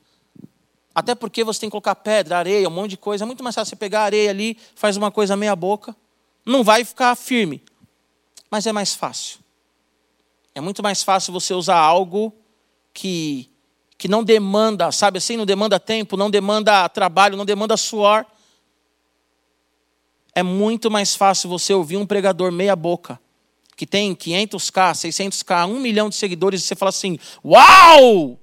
Até 0.94 1.14
porque 1.14 1.42
você 1.42 1.60
tem 1.60 1.68
que 1.68 1.72
colocar 1.72 1.94
pedra, 1.94 2.38
areia, 2.38 2.68
um 2.68 2.72
monte 2.72 2.90
de 2.90 2.96
coisa. 2.96 3.24
É 3.24 3.26
muito 3.26 3.42
mais 3.42 3.54
fácil 3.54 3.70
você 3.70 3.76
pegar 3.76 4.00
a 4.00 4.04
areia 4.04 4.30
ali, 4.30 4.56
faz 4.74 4.96
uma 4.96 5.10
coisa 5.10 5.36
meia 5.36 5.56
boca. 5.56 5.96
Não 6.46 6.62
vai 6.62 6.84
ficar 6.84 7.16
firme, 7.16 7.60
mas 8.48 8.68
é 8.68 8.72
mais 8.72 8.94
fácil. 8.94 9.40
É 10.54 10.60
muito 10.60 10.82
mais 10.82 11.02
fácil 11.02 11.32
você 11.32 11.52
usar 11.52 11.76
algo 11.76 12.32
que, 12.94 13.50
que 13.98 14.08
não 14.08 14.24
demanda, 14.24 14.90
sabe 14.92 15.18
assim, 15.18 15.36
não 15.36 15.44
demanda 15.44 15.80
tempo, 15.80 16.16
não 16.16 16.30
demanda 16.30 16.88
trabalho, 16.88 17.36
não 17.36 17.44
demanda 17.44 17.76
suor. 17.76 18.24
É 20.32 20.42
muito 20.42 20.90
mais 20.90 21.16
fácil 21.16 21.50
você 21.50 21.74
ouvir 21.74 21.96
um 21.96 22.06
pregador 22.06 22.52
meia 22.52 22.76
boca, 22.76 23.20
que 23.76 23.86
tem 23.86 24.14
500k, 24.14 24.92
600k, 24.92 25.68
1 25.68 25.80
milhão 25.80 26.08
de 26.08 26.14
seguidores, 26.14 26.62
e 26.62 26.66
você 26.66 26.76
fala 26.76 26.90
assim: 26.90 27.18
Uau! 27.44 28.38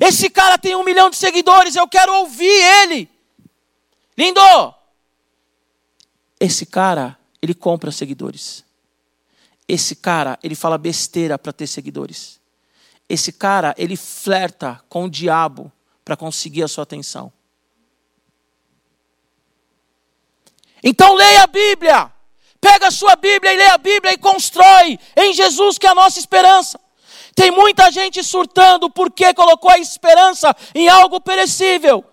Esse 0.00 0.30
cara 0.30 0.56
tem 0.56 0.76
um 0.76 0.84
milhão 0.84 1.10
de 1.10 1.16
seguidores, 1.16 1.74
eu 1.74 1.88
quero 1.88 2.14
ouvir 2.14 2.46
ele. 2.46 3.10
Lindo! 4.16 4.40
Esse 6.38 6.64
cara, 6.64 7.18
ele 7.42 7.54
compra 7.54 7.90
seguidores. 7.90 8.64
Esse 9.66 9.94
cara, 9.94 10.38
ele 10.42 10.54
fala 10.54 10.76
besteira 10.76 11.38
para 11.38 11.52
ter 11.52 11.66
seguidores. 11.66 12.40
Esse 13.08 13.32
cara, 13.32 13.74
ele 13.78 13.96
flerta 13.96 14.80
com 14.88 15.04
o 15.04 15.10
diabo 15.10 15.72
para 16.04 16.16
conseguir 16.16 16.62
a 16.62 16.68
sua 16.68 16.82
atenção. 16.82 17.32
Então 20.82 21.14
leia 21.14 21.42
a 21.42 21.46
Bíblia. 21.46 22.12
Pega 22.60 22.88
a 22.88 22.90
sua 22.90 23.16
Bíblia 23.16 23.52
e 23.52 23.56
leia 23.56 23.74
a 23.74 23.78
Bíblia 23.78 24.12
e 24.12 24.18
constrói 24.18 24.98
em 25.16 25.32
Jesus 25.32 25.78
que 25.78 25.86
é 25.86 25.90
a 25.90 25.94
nossa 25.94 26.18
esperança. 26.18 26.78
Tem 27.34 27.50
muita 27.50 27.90
gente 27.90 28.22
surtando 28.22 28.90
porque 28.90 29.32
colocou 29.32 29.70
a 29.70 29.78
esperança 29.78 30.54
em 30.74 30.88
algo 30.88 31.20
perecível. 31.20 32.04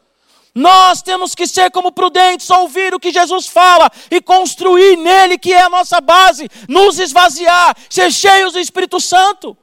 Nós 0.57 1.03
temos 1.03 1.35
que 1.35 1.45
ser 1.45 1.69
como 1.69 1.91
prudentes, 1.91 2.49
ouvir 2.49 2.91
o 2.91 2.99
que 2.99 3.11
Jesus 3.11 3.47
fala 3.47 3.91
e 4.09 4.19
construir 4.19 4.97
nele, 4.97 5.37
que 5.37 5.53
é 5.53 5.61
a 5.61 5.69
nossa 5.69 6.01
base, 6.01 6.49
nos 6.67 6.97
esvaziar, 6.97 7.77
ser 7.87 8.11
cheios 8.11 8.53
do 8.53 8.59
Espírito 8.59 8.99
Santo. 8.99 9.55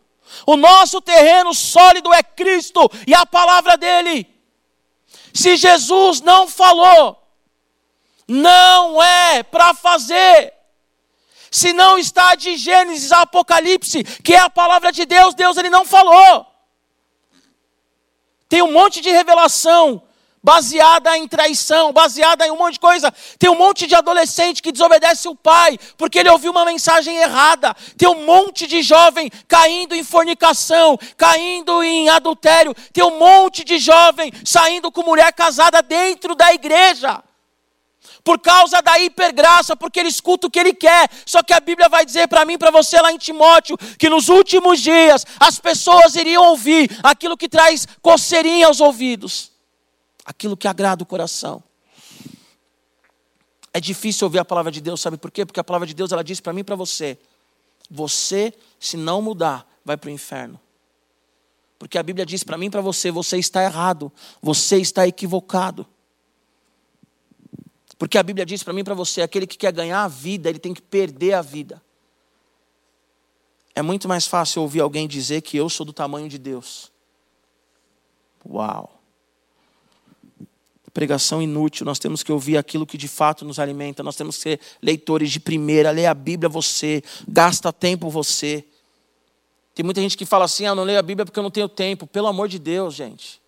O 0.46 0.56
nosso 0.56 1.00
terreno 1.00 1.52
sólido 1.52 2.14
é 2.14 2.22
Cristo 2.22 2.88
e 3.08 3.12
a 3.12 3.26
palavra 3.26 3.76
dele. 3.76 4.24
Se 5.32 5.56
Jesus 5.56 6.20
não 6.20 6.46
falou, 6.46 7.20
não 8.28 9.02
é 9.02 9.42
para 9.42 9.74
fazer. 9.74 10.54
Se 11.50 11.72
não 11.72 11.98
está 11.98 12.36
de 12.36 12.56
Gênesis 12.56 13.10
a 13.10 13.22
Apocalipse, 13.22 14.04
que 14.22 14.34
é 14.34 14.38
a 14.38 14.48
palavra 14.48 14.92
de 14.92 15.04
Deus, 15.04 15.34
Deus 15.34 15.56
ele 15.56 15.70
não 15.70 15.84
falou. 15.84 16.46
Tem 18.48 18.62
um 18.62 18.70
monte 18.70 19.00
de 19.00 19.10
revelação 19.10 20.00
baseada 20.44 21.16
em 21.16 21.26
traição, 21.26 21.90
baseada 21.90 22.46
em 22.46 22.50
um 22.50 22.58
monte 22.58 22.74
de 22.74 22.80
coisa. 22.80 23.10
Tem 23.38 23.48
um 23.48 23.54
monte 23.54 23.86
de 23.86 23.94
adolescente 23.94 24.62
que 24.62 24.70
desobedece 24.70 25.26
o 25.26 25.34
pai 25.34 25.78
porque 25.96 26.18
ele 26.18 26.28
ouviu 26.28 26.52
uma 26.52 26.66
mensagem 26.66 27.16
errada. 27.16 27.74
Tem 27.96 28.06
um 28.06 28.26
monte 28.26 28.66
de 28.66 28.82
jovem 28.82 29.30
caindo 29.48 29.94
em 29.94 30.04
fornicação, 30.04 30.98
caindo 31.16 31.82
em 31.82 32.10
adultério. 32.10 32.74
Tem 32.92 33.02
um 33.02 33.18
monte 33.18 33.64
de 33.64 33.78
jovem 33.78 34.30
saindo 34.44 34.92
com 34.92 35.02
mulher 35.02 35.32
casada 35.32 35.80
dentro 35.80 36.34
da 36.34 36.52
igreja. 36.52 37.22
Por 38.22 38.38
causa 38.38 38.82
da 38.82 38.98
hipergraça, 38.98 39.74
porque 39.74 40.00
ele 40.00 40.08
escuta 40.08 40.46
o 40.46 40.50
que 40.50 40.58
ele 40.58 40.74
quer. 40.74 41.08
Só 41.24 41.42
que 41.42 41.54
a 41.54 41.60
Bíblia 41.60 41.88
vai 41.88 42.04
dizer 42.04 42.28
para 42.28 42.44
mim, 42.44 42.58
para 42.58 42.70
você 42.70 43.00
lá 43.00 43.10
em 43.10 43.18
Timóteo, 43.18 43.78
que 43.98 44.10
nos 44.10 44.28
últimos 44.28 44.80
dias 44.80 45.24
as 45.40 45.58
pessoas 45.58 46.14
iriam 46.16 46.44
ouvir 46.44 46.90
aquilo 47.02 47.36
que 47.36 47.48
traz 47.48 47.88
coceirinha 48.02 48.66
aos 48.66 48.80
ouvidos 48.80 49.53
aquilo 50.24 50.56
que 50.56 50.66
agrada 50.66 51.02
o 51.02 51.06
coração. 51.06 51.62
É 53.72 53.80
difícil 53.80 54.26
ouvir 54.26 54.38
a 54.38 54.44
palavra 54.44 54.70
de 54.70 54.80
Deus, 54.80 55.00
sabe 55.00 55.16
por 55.16 55.30
quê? 55.30 55.44
Porque 55.44 55.58
a 55.58 55.64
palavra 55.64 55.86
de 55.86 55.94
Deus 55.94 56.12
ela 56.12 56.22
diz 56.22 56.40
para 56.40 56.52
mim 56.52 56.60
e 56.60 56.64
para 56.64 56.76
você: 56.76 57.18
você, 57.90 58.54
se 58.78 58.96
não 58.96 59.20
mudar, 59.20 59.68
vai 59.84 59.96
para 59.96 60.08
o 60.08 60.12
inferno. 60.12 60.60
Porque 61.78 61.98
a 61.98 62.02
Bíblia 62.02 62.24
diz 62.24 62.44
para 62.44 62.56
mim 62.56 62.66
e 62.66 62.70
para 62.70 62.80
você: 62.80 63.10
você 63.10 63.36
está 63.36 63.62
errado, 63.62 64.12
você 64.40 64.78
está 64.78 65.06
equivocado. 65.06 65.86
Porque 67.98 68.16
a 68.16 68.22
Bíblia 68.22 68.46
diz 68.46 68.62
para 68.62 68.72
mim 68.72 68.80
e 68.80 68.84
para 68.84 68.94
você: 68.94 69.22
aquele 69.22 69.46
que 69.46 69.58
quer 69.58 69.72
ganhar 69.72 70.04
a 70.04 70.08
vida, 70.08 70.48
ele 70.48 70.58
tem 70.58 70.72
que 70.72 70.82
perder 70.82 71.34
a 71.34 71.42
vida. 71.42 71.82
É 73.74 73.82
muito 73.82 74.08
mais 74.08 74.26
fácil 74.26 74.62
ouvir 74.62 74.80
alguém 74.80 75.08
dizer 75.08 75.42
que 75.42 75.56
eu 75.56 75.68
sou 75.68 75.84
do 75.84 75.92
tamanho 75.92 76.28
de 76.28 76.38
Deus. 76.38 76.92
Uau! 78.48 78.93
Pregação 80.94 81.42
inútil, 81.42 81.84
nós 81.84 81.98
temos 81.98 82.22
que 82.22 82.30
ouvir 82.30 82.56
aquilo 82.56 82.86
que 82.86 82.96
de 82.96 83.08
fato 83.08 83.44
nos 83.44 83.58
alimenta, 83.58 84.00
nós 84.02 84.14
temos 84.14 84.36
que 84.36 84.42
ser 84.42 84.60
leitores 84.80 85.32
de 85.32 85.40
primeira, 85.40 85.90
ler 85.90 86.06
a 86.06 86.14
Bíblia 86.14 86.48
você, 86.48 87.02
gasta 87.26 87.72
tempo 87.72 88.08
você. 88.08 88.64
Tem 89.74 89.84
muita 89.84 90.00
gente 90.00 90.16
que 90.16 90.24
fala 90.24 90.44
assim: 90.44 90.66
ah, 90.66 90.74
não 90.74 90.84
leio 90.84 91.00
a 91.00 91.02
Bíblia 91.02 91.26
porque 91.26 91.38
eu 91.38 91.42
não 91.42 91.50
tenho 91.50 91.68
tempo. 91.68 92.06
Pelo 92.06 92.28
amor 92.28 92.48
de 92.48 92.60
Deus, 92.60 92.94
gente. 92.94 93.42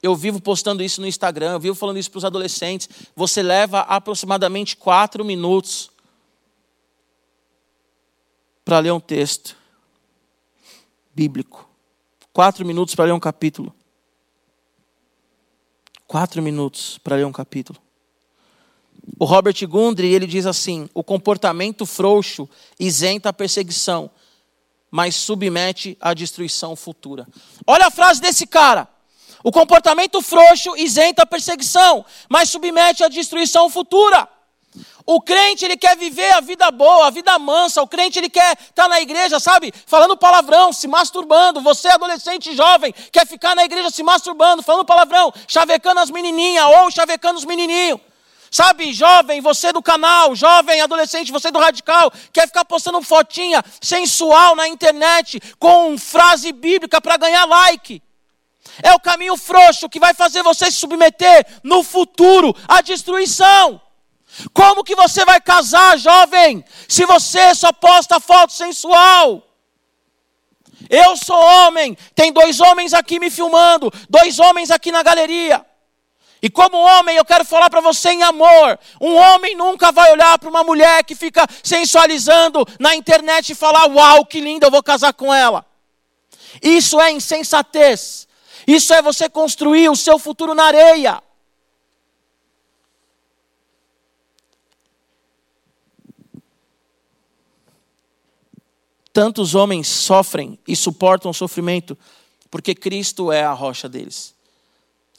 Eu 0.00 0.14
vivo 0.14 0.40
postando 0.40 0.82
isso 0.82 1.00
no 1.00 1.06
Instagram, 1.06 1.52
eu 1.52 1.60
vivo 1.60 1.74
falando 1.74 1.98
isso 1.98 2.10
para 2.10 2.18
os 2.18 2.24
adolescentes. 2.24 2.88
Você 3.14 3.42
leva 3.42 3.80
aproximadamente 3.80 4.76
quatro 4.76 5.24
minutos 5.24 5.90
para 8.64 8.78
ler 8.78 8.92
um 8.92 9.00
texto 9.00 9.56
bíblico. 11.12 11.68
Quatro 12.32 12.64
minutos 12.64 12.94
para 12.94 13.06
ler 13.06 13.12
um 13.12 13.20
capítulo. 13.20 13.74
Quatro 16.12 16.42
minutos 16.42 16.98
para 16.98 17.16
ler 17.16 17.24
um 17.24 17.32
capítulo. 17.32 17.80
O 19.18 19.24
Robert 19.24 19.56
Gundry 19.66 20.12
ele 20.12 20.26
diz 20.26 20.44
assim: 20.44 20.86
o 20.92 21.02
comportamento 21.02 21.86
frouxo 21.86 22.46
isenta 22.78 23.30
a 23.30 23.32
perseguição, 23.32 24.10
mas 24.90 25.16
submete 25.16 25.96
à 25.98 26.12
destruição 26.12 26.76
futura. 26.76 27.26
Olha 27.66 27.86
a 27.86 27.90
frase 27.90 28.20
desse 28.20 28.46
cara. 28.46 28.86
O 29.42 29.50
comportamento 29.50 30.20
frouxo 30.20 30.76
isenta 30.76 31.22
a 31.22 31.26
perseguição, 31.26 32.04
mas 32.28 32.50
submete 32.50 33.02
à 33.02 33.08
destruição 33.08 33.70
futura. 33.70 34.28
O 35.04 35.20
crente, 35.20 35.64
ele 35.64 35.76
quer 35.76 35.96
viver 35.96 36.32
a 36.34 36.40
vida 36.40 36.70
boa, 36.70 37.06
a 37.06 37.10
vida 37.10 37.38
mansa. 37.38 37.82
O 37.82 37.88
crente, 37.88 38.18
ele 38.18 38.28
quer 38.28 38.52
estar 38.52 38.84
tá 38.84 38.88
na 38.88 39.00
igreja, 39.00 39.40
sabe? 39.40 39.72
Falando 39.86 40.16
palavrão, 40.16 40.72
se 40.72 40.86
masturbando. 40.86 41.60
Você, 41.60 41.88
adolescente 41.88 42.54
jovem, 42.54 42.94
quer 43.10 43.26
ficar 43.26 43.54
na 43.54 43.64
igreja 43.64 43.90
se 43.90 44.02
masturbando, 44.02 44.62
falando 44.62 44.84
palavrão, 44.84 45.32
chavecando 45.48 46.00
as 46.00 46.10
menininhas 46.10 46.64
ou 46.78 46.90
chavecando 46.90 47.38
os 47.38 47.44
menininhos. 47.44 48.00
Sabe, 48.50 48.92
jovem, 48.92 49.40
você 49.40 49.72
do 49.72 49.82
canal, 49.82 50.36
jovem, 50.36 50.82
adolescente, 50.82 51.32
você 51.32 51.50
do 51.50 51.58
radical, 51.58 52.12
quer 52.30 52.46
ficar 52.46 52.66
postando 52.66 53.00
fotinha 53.00 53.64
sensual 53.80 54.54
na 54.54 54.68
internet 54.68 55.40
com 55.58 55.96
frase 55.96 56.52
bíblica 56.52 57.00
para 57.00 57.16
ganhar 57.16 57.46
like. 57.46 58.02
É 58.82 58.92
o 58.92 59.00
caminho 59.00 59.36
frouxo 59.36 59.88
que 59.88 59.98
vai 59.98 60.14
fazer 60.14 60.42
você 60.42 60.66
se 60.66 60.76
submeter 60.78 61.46
no 61.64 61.82
futuro 61.82 62.54
à 62.68 62.80
destruição. 62.80 63.80
Como 64.52 64.84
que 64.84 64.94
você 64.94 65.24
vai 65.24 65.40
casar, 65.40 65.98
jovem, 65.98 66.64
se 66.88 67.04
você 67.04 67.54
só 67.54 67.72
posta 67.72 68.18
foto 68.18 68.52
sensual? 68.52 69.42
Eu 70.88 71.16
sou 71.16 71.36
homem, 71.38 71.96
tem 72.14 72.32
dois 72.32 72.60
homens 72.60 72.92
aqui 72.92 73.18
me 73.18 73.30
filmando, 73.30 73.92
dois 74.08 74.38
homens 74.38 74.70
aqui 74.70 74.90
na 74.90 75.02
galeria. 75.02 75.64
E 76.42 76.50
como 76.50 76.76
homem, 76.76 77.16
eu 77.16 77.24
quero 77.24 77.44
falar 77.44 77.70
para 77.70 77.80
você 77.80 78.10
em 78.10 78.22
amor. 78.24 78.78
Um 79.00 79.14
homem 79.14 79.54
nunca 79.54 79.92
vai 79.92 80.10
olhar 80.10 80.36
para 80.40 80.48
uma 80.50 80.64
mulher 80.64 81.04
que 81.04 81.14
fica 81.14 81.46
sensualizando 81.62 82.66
na 82.80 82.96
internet 82.96 83.50
e 83.50 83.54
falar: 83.54 83.86
Uau, 83.86 84.26
que 84.26 84.40
linda, 84.40 84.66
eu 84.66 84.70
vou 84.70 84.82
casar 84.82 85.12
com 85.12 85.32
ela. 85.32 85.64
Isso 86.60 87.00
é 87.00 87.12
insensatez. 87.12 88.26
Isso 88.66 88.92
é 88.92 89.00
você 89.00 89.28
construir 89.28 89.88
o 89.88 89.96
seu 89.96 90.18
futuro 90.18 90.52
na 90.52 90.64
areia. 90.64 91.22
Tantos 99.12 99.54
homens 99.54 99.88
sofrem 99.88 100.58
e 100.66 100.74
suportam 100.74 101.32
sofrimento 101.32 101.96
porque 102.50 102.74
Cristo 102.74 103.32
é 103.32 103.42
a 103.42 103.52
rocha 103.52 103.88
deles. 103.88 104.34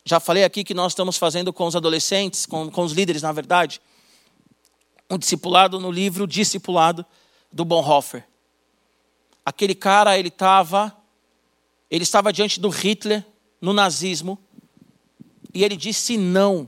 Já 0.05 0.19
falei 0.19 0.43
aqui 0.43 0.63
que 0.63 0.73
nós 0.73 0.91
estamos 0.91 1.17
fazendo 1.17 1.53
com 1.53 1.65
os 1.65 1.75
adolescentes, 1.75 2.45
com, 2.45 2.69
com 2.69 2.83
os 2.83 2.91
líderes, 2.91 3.21
na 3.21 3.31
verdade, 3.31 3.81
um 5.09 5.17
discipulado 5.17 5.79
no 5.79 5.91
livro 5.91 6.27
Discipulado 6.27 7.05
do 7.51 7.63
Bonhoeffer. 7.63 8.25
Aquele 9.45 9.75
cara, 9.75 10.17
ele 10.17 10.27
estava 10.29 10.95
ele 11.93 12.03
estava 12.03 12.33
diante 12.33 12.59
do 12.59 12.69
Hitler 12.69 13.23
no 13.61 13.71
nazismo 13.71 14.39
e 15.53 15.63
ele 15.63 15.77
disse 15.77 16.17
não. 16.17 16.67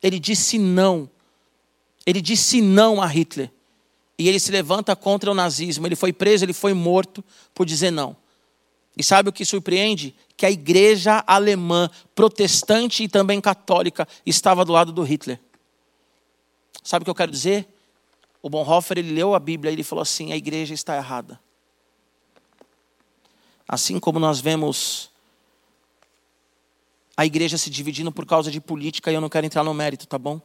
Ele 0.00 0.20
disse 0.20 0.56
não. 0.56 1.10
Ele 2.06 2.20
disse 2.20 2.60
não 2.60 3.02
a 3.02 3.06
Hitler. 3.06 3.50
E 4.18 4.28
ele 4.28 4.40
se 4.40 4.50
levanta 4.50 4.96
contra 4.96 5.30
o 5.30 5.34
nazismo. 5.34 5.86
Ele 5.86 5.96
foi 5.96 6.12
preso, 6.12 6.44
ele 6.44 6.52
foi 6.52 6.72
morto 6.72 7.24
por 7.54 7.66
dizer 7.66 7.90
não. 7.90 8.16
E 8.96 9.02
sabe 9.02 9.28
o 9.28 9.32
que 9.32 9.44
surpreende? 9.44 10.14
Que 10.36 10.46
a 10.46 10.50
igreja 10.50 11.22
alemã, 11.26 11.90
protestante 12.14 13.04
e 13.04 13.08
também 13.08 13.40
católica, 13.40 14.08
estava 14.24 14.64
do 14.64 14.72
lado 14.72 14.90
do 14.90 15.02
Hitler. 15.02 15.38
Sabe 16.82 17.02
o 17.02 17.04
que 17.04 17.10
eu 17.10 17.14
quero 17.14 17.30
dizer? 17.30 17.68
O 18.42 18.48
Bonhoeffer 18.48 18.98
ele 18.98 19.12
leu 19.12 19.34
a 19.34 19.40
Bíblia 19.40 19.70
e 19.70 19.74
ele 19.74 19.82
falou 19.82 20.02
assim: 20.02 20.32
a 20.32 20.36
igreja 20.36 20.72
está 20.72 20.96
errada. 20.96 21.38
Assim 23.68 23.98
como 23.98 24.18
nós 24.18 24.40
vemos 24.40 25.10
a 27.16 27.24
igreja 27.24 27.56
se 27.56 27.70
dividindo 27.70 28.12
por 28.12 28.26
causa 28.26 28.50
de 28.50 28.60
política, 28.60 29.10
e 29.10 29.14
eu 29.14 29.20
não 29.20 29.28
quero 29.28 29.46
entrar 29.46 29.64
no 29.64 29.72
mérito, 29.72 30.06
tá 30.06 30.18
bom? 30.18 30.40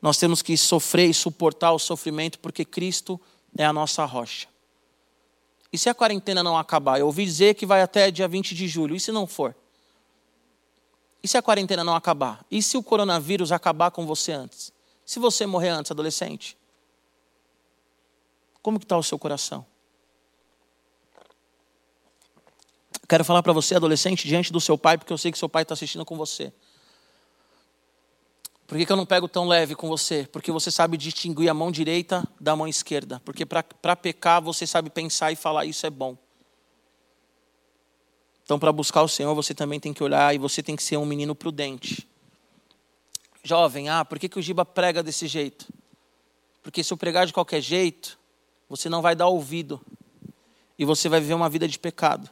Nós 0.00 0.16
temos 0.18 0.42
que 0.42 0.56
sofrer 0.56 1.08
e 1.08 1.14
suportar 1.14 1.72
o 1.72 1.78
sofrimento 1.78 2.38
porque 2.38 2.64
Cristo 2.64 3.20
é 3.56 3.64
a 3.64 3.72
nossa 3.72 4.04
rocha. 4.04 4.48
E 5.72 5.78
se 5.78 5.88
a 5.88 5.94
quarentena 5.94 6.42
não 6.42 6.56
acabar? 6.56 6.98
Eu 6.98 7.06
ouvi 7.06 7.24
dizer 7.24 7.54
que 7.54 7.66
vai 7.66 7.82
até 7.82 8.10
dia 8.10 8.28
20 8.28 8.54
de 8.54 8.68
julho. 8.68 8.94
E 8.94 9.00
se 9.00 9.10
não 9.10 9.26
for? 9.26 9.54
E 11.22 11.28
se 11.28 11.36
a 11.36 11.42
quarentena 11.42 11.82
não 11.82 11.94
acabar? 11.94 12.44
E 12.50 12.62
se 12.62 12.76
o 12.76 12.82
coronavírus 12.82 13.50
acabar 13.50 13.90
com 13.90 14.06
você 14.06 14.32
antes? 14.32 14.72
Se 15.04 15.18
você 15.18 15.44
morrer 15.46 15.70
antes, 15.70 15.90
adolescente? 15.90 16.56
Como 18.62 18.78
que 18.78 18.84
está 18.84 18.96
o 18.96 19.02
seu 19.02 19.18
coração? 19.18 19.66
Quero 23.08 23.24
falar 23.24 23.42
para 23.42 23.52
você, 23.52 23.76
adolescente, 23.76 24.26
diante 24.26 24.52
do 24.52 24.60
seu 24.60 24.76
pai, 24.76 24.98
porque 24.98 25.12
eu 25.12 25.18
sei 25.18 25.30
que 25.30 25.38
seu 25.38 25.48
pai 25.48 25.62
está 25.62 25.74
assistindo 25.74 26.04
com 26.04 26.16
você. 26.16 26.52
Por 28.66 28.76
que, 28.76 28.84
que, 28.84 28.90
eu 28.90 28.96
não 28.96 29.06
pego 29.06 29.28
tão 29.28 29.46
leve 29.46 29.76
com 29.76 29.88
você? 29.88 30.28
Porque 30.32 30.50
você 30.50 30.70
sabe 30.72 30.96
distinguir 30.96 31.48
a 31.48 31.54
mão 31.54 31.70
direita 31.70 32.26
da 32.40 32.56
mão 32.56 32.66
esquerda. 32.66 33.22
Porque 33.24 33.46
para 33.46 33.96
pecar 33.96 34.42
você 34.42 34.66
sabe 34.66 34.90
pensar 34.90 35.30
e 35.30 35.36
falar 35.36 35.64
isso 35.64 35.86
é 35.86 35.90
bom. 35.90 36.16
Então, 38.42 38.58
para 38.58 38.72
buscar 38.72 39.02
o 39.02 39.08
Senhor, 39.08 39.34
você 39.34 39.54
também 39.54 39.78
tem 39.78 39.92
que 39.92 40.02
olhar 40.02 40.34
e 40.34 40.38
você 40.38 40.62
tem 40.62 40.74
que 40.74 40.82
ser 40.82 40.96
um 40.96 41.06
menino 41.06 41.34
prudente. 41.34 42.08
Jovem, 43.42 43.88
ah, 43.88 44.04
por 44.04 44.18
que, 44.18 44.28
que 44.28 44.38
o 44.38 44.42
Giba 44.42 44.64
prega 44.64 45.02
desse 45.02 45.28
jeito? 45.28 45.66
Porque 46.62 46.82
se 46.82 46.92
eu 46.92 46.96
pregar 46.96 47.26
de 47.26 47.32
qualquer 47.32 47.60
jeito, 47.60 48.18
você 48.68 48.88
não 48.88 49.00
vai 49.00 49.14
dar 49.14 49.28
ouvido. 49.28 49.80
E 50.76 50.84
você 50.84 51.08
vai 51.08 51.20
viver 51.20 51.34
uma 51.34 51.48
vida 51.48 51.68
de 51.68 51.78
pecado. 51.78 52.28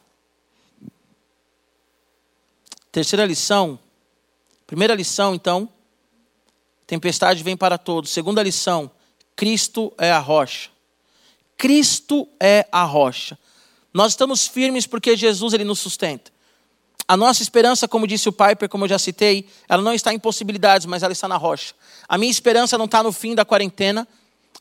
Terceira 2.91 3.25
lição. 3.25 3.79
Primeira 4.67 4.95
lição, 4.95 5.33
então, 5.35 5.69
tempestade 6.87 7.43
vem 7.43 7.57
para 7.57 7.77
todos. 7.77 8.11
Segunda 8.11 8.43
lição, 8.43 8.91
Cristo 9.35 9.93
é 9.97 10.11
a 10.11 10.19
rocha. 10.19 10.69
Cristo 11.57 12.27
é 12.39 12.67
a 12.71 12.83
rocha. 12.83 13.37
Nós 13.93 14.11
estamos 14.11 14.47
firmes 14.47 14.85
porque 14.85 15.15
Jesus 15.15 15.53
ele 15.53 15.63
nos 15.63 15.79
sustenta. 15.79 16.31
A 17.07 17.15
nossa 17.15 17.43
esperança, 17.43 17.87
como 17.87 18.07
disse 18.07 18.27
o 18.27 18.33
Piper, 18.33 18.67
como 18.67 18.85
eu 18.85 18.89
já 18.89 18.97
citei, 18.97 19.47
ela 19.69 19.81
não 19.81 19.93
está 19.93 20.13
em 20.13 20.19
possibilidades, 20.19 20.87
mas 20.87 21.03
ela 21.03 21.13
está 21.13 21.27
na 21.27 21.37
rocha. 21.37 21.73
A 22.07 22.17
minha 22.17 22.31
esperança 22.31 22.77
não 22.77 22.85
está 22.85 23.03
no 23.03 23.11
fim 23.11 23.35
da 23.35 23.45
quarentena. 23.45 24.07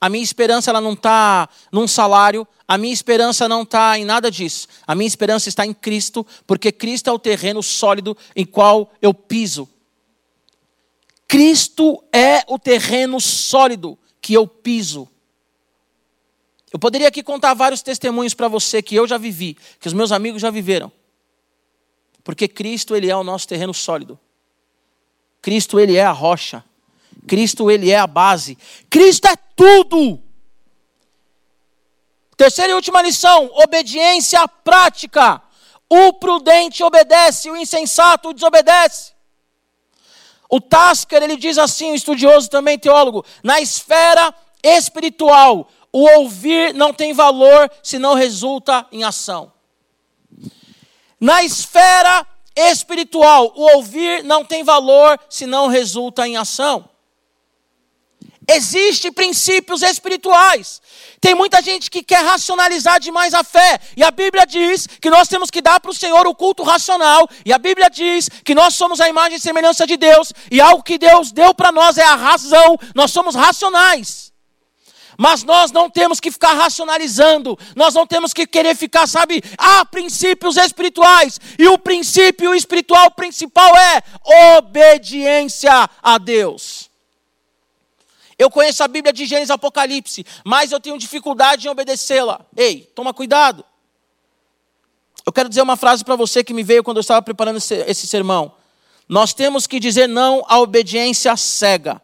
A 0.01 0.11
minha 0.11 0.23
esperança 0.23 0.71
ela 0.71 0.81
não 0.81 0.93
está 0.93 1.49
num 1.73 1.89
salário. 1.89 2.47
A 2.69 2.77
minha 2.77 2.93
esperança 2.93 3.49
não 3.49 3.63
está 3.63 3.99
em 3.99 4.05
nada 4.05 4.31
disso. 4.31 4.69
A 4.87 4.95
minha 4.95 5.09
esperança 5.09 5.49
está 5.49 5.65
em 5.65 5.73
Cristo, 5.73 6.27
porque 6.47 6.71
Cristo 6.71 7.09
é 7.09 7.13
o 7.13 7.19
terreno 7.19 7.63
sólido 7.63 8.17
em 8.37 8.45
qual 8.45 8.93
eu 9.01 9.15
piso. 9.15 9.69
Cristo 11.27 12.03
é 12.13 12.45
o 12.47 12.59
terreno 12.59 13.21
sólido 13.21 13.99
que 14.21 14.35
eu 14.35 14.47
piso. 14.47 15.09
Eu 16.73 16.79
poderia 16.79 17.09
aqui 17.09 17.23
contar 17.23 17.55
vários 17.55 17.83
testemunhos 17.83 18.35
para 18.35 18.49
você 18.49 18.83
que 18.83 18.95
eu 18.97 19.07
já 19.07 19.17
vivi, 19.17 19.57
que 19.79 19.87
os 19.87 19.93
meus 19.93 20.11
amigos 20.11 20.43
já 20.43 20.51
viveram. 20.51 20.91
Porque 22.25 22.49
Cristo, 22.49 22.97
ele 22.97 23.11
é 23.11 23.17
o 23.17 23.23
nosso 23.23 23.47
terreno 23.47 23.73
sólido. 23.73 24.19
Cristo, 25.41 25.79
ele 25.79 25.97
é 25.97 26.05
a 26.05 26.11
rocha. 26.11 26.65
Cristo, 27.27 27.71
ele 27.71 27.91
é 27.91 27.99
a 27.99 28.07
base. 28.07 28.59
Cristo 28.91 29.29
é 29.29 29.37
tudo. 29.55 30.21
Terceira 32.37 32.73
e 32.73 32.75
última 32.75 33.03
lição: 33.03 33.51
obediência 33.55 34.47
prática. 34.49 35.41
O 35.89 36.15
prudente 36.15 36.83
obedece, 36.83 37.51
o 37.51 37.57
insensato 37.57 38.33
desobedece. 38.33 39.14
O 40.55 40.61
Tasker, 40.61 41.21
ele 41.21 41.37
diz 41.37 41.59
assim, 41.59 41.91
um 41.91 41.95
estudioso 41.97 42.49
também, 42.49 42.79
teólogo, 42.79 43.25
na 43.43 43.61
esfera 43.61 44.33
espiritual, 44.63 45.69
o 45.93 46.09
ouvir 46.21 46.73
não 46.73 46.95
tem 46.95 47.13
valor 47.13 47.69
se 47.83 47.99
não 47.99 48.15
resulta 48.15 48.87
em 48.93 49.03
ação. 49.03 49.53
Na 51.19 51.43
esfera 51.43 52.25
espiritual, 52.55 53.53
o 53.57 53.63
ouvir 53.75 54.23
não 54.23 54.45
tem 54.45 54.63
valor 54.63 55.19
se 55.29 55.45
não 55.45 55.67
resulta 55.67 56.25
em 56.25 56.37
ação. 56.37 56.89
Existem 58.49 59.13
princípios 59.13 59.83
espirituais. 59.83 60.83
Tem 61.21 61.35
muita 61.35 61.63
gente 61.63 61.91
que 61.91 62.03
quer 62.03 62.23
racionalizar 62.25 63.01
demais 63.01 63.33
a 63.33 63.43
fé. 63.43 63.81
E 63.97 64.05
a 64.05 64.11
Bíblia 64.11 64.47
diz 64.47 64.87
que 64.87 65.09
nós 65.09 65.29
temos 65.29 65.51
que 65.51 65.63
dar 65.63 65.81
para 65.81 65.91
o 65.91 65.95
Senhor 65.95 66.27
o 66.27 66.35
culto 66.35 66.63
racional. 66.63 67.27
E 67.45 67.53
a 67.53 67.59
Bíblia 67.59 67.89
diz 67.89 68.29
que 68.45 68.55
nós 68.55 68.75
somos 68.75 69.01
a 69.01 69.09
imagem 69.09 69.39
e 69.39 69.41
semelhança 69.41 69.87
de 69.87 69.97
Deus. 69.97 70.33
E 70.51 70.61
algo 70.61 70.83
que 70.83 70.99
Deus 70.99 71.33
deu 71.33 71.55
para 71.55 71.73
nós 71.73 71.97
é 71.97 72.05
a 72.05 72.15
razão. 72.15 72.77
Nós 72.95 73.11
somos 73.11 73.35
racionais. 73.35 74.33
Mas 75.17 75.43
nós 75.43 75.71
não 75.71 75.89
temos 75.89 76.21
que 76.21 76.31
ficar 76.31 76.55
racionalizando, 76.55 77.57
nós 77.77 77.95
não 77.95 78.05
temos 78.05 78.33
que 78.33 78.49
querer 78.49 78.75
ficar, 78.75 79.07
sabe, 79.07 79.43
há 79.57 79.85
princípios 79.85 80.57
espirituais, 80.57 81.41
e 81.57 81.69
o 81.69 81.79
princípio 81.79 82.53
espiritual 82.53 83.13
principal 83.13 83.77
é 83.77 84.03
obediência 84.59 85.89
a 86.03 86.19
Deus. 86.19 86.91
Eu 88.39 88.51
conheço 88.51 88.83
a 88.83 88.89
Bíblia 88.89 89.13
de 89.13 89.27
Gênesis 89.27 89.51
e 89.51 89.53
Apocalipse, 89.53 90.27
mas 90.45 90.73
eu 90.73 90.81
tenho 90.81 90.99
dificuldade 90.99 91.67
em 91.67 91.71
obedecê-la. 91.71 92.41
Ei, 92.57 92.91
toma 92.95 93.15
cuidado. 93.15 93.65
Eu 95.25 95.33
quero 95.33 95.49
dizer 95.49 95.63
uma 95.63 95.77
frase 95.77 96.05
para 96.05 96.17
você 96.17 96.45
que 96.45 96.53
me 96.53 96.63
veio 96.63 96.85
quando 96.85 96.99
eu 96.99 97.03
estava 97.03 97.23
preparando 97.23 97.57
esse, 97.57 97.75
esse 97.87 98.07
sermão. 98.07 98.53
Nós 99.09 99.33
temos 99.33 99.67
que 99.67 99.79
dizer 99.79 100.09
não 100.09 100.45
à 100.49 100.59
obediência 100.59 101.37
cega 101.37 102.03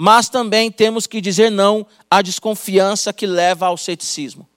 mas 0.00 0.28
também 0.28 0.70
temos 0.70 1.08
que 1.08 1.20
dizer 1.20 1.50
não 1.50 1.84
à 2.08 2.22
desconfiança 2.22 3.12
que 3.12 3.26
leva 3.26 3.66
ao 3.66 3.76
ceticismo. 3.76 4.48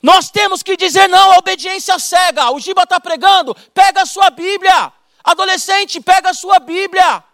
Nós 0.00 0.30
temos 0.30 0.62
que 0.62 0.76
dizer 0.76 1.08
não 1.08 1.32
à 1.32 1.38
obediência 1.38 1.98
cega. 1.98 2.48
O 2.52 2.60
Giba 2.60 2.84
está 2.84 3.00
pregando, 3.00 3.52
pega 3.74 4.02
a 4.02 4.06
sua 4.06 4.30
Bíblia. 4.30 4.92
Adolescente, 5.24 6.00
pega 6.00 6.30
a 6.30 6.34
sua 6.34 6.60
Bíblia. 6.60 7.24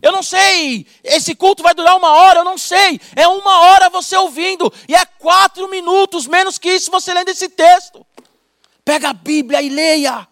Eu 0.00 0.12
não 0.12 0.22
sei, 0.22 0.86
esse 1.02 1.34
culto 1.34 1.62
vai 1.62 1.74
durar 1.74 1.96
uma 1.96 2.12
hora, 2.12 2.40
eu 2.40 2.44
não 2.44 2.56
sei. 2.56 3.00
É 3.16 3.26
uma 3.26 3.60
hora 3.62 3.90
você 3.90 4.16
ouvindo, 4.16 4.72
e 4.88 4.94
é 4.94 5.04
quatro 5.04 5.68
minutos, 5.68 6.26
menos 6.26 6.58
que 6.58 6.70
isso, 6.70 6.90
você 6.90 7.12
lendo 7.12 7.30
esse 7.30 7.48
texto. 7.48 8.06
Pega 8.84 9.10
a 9.10 9.12
Bíblia 9.12 9.60
e 9.60 9.68
leia. 9.68 10.26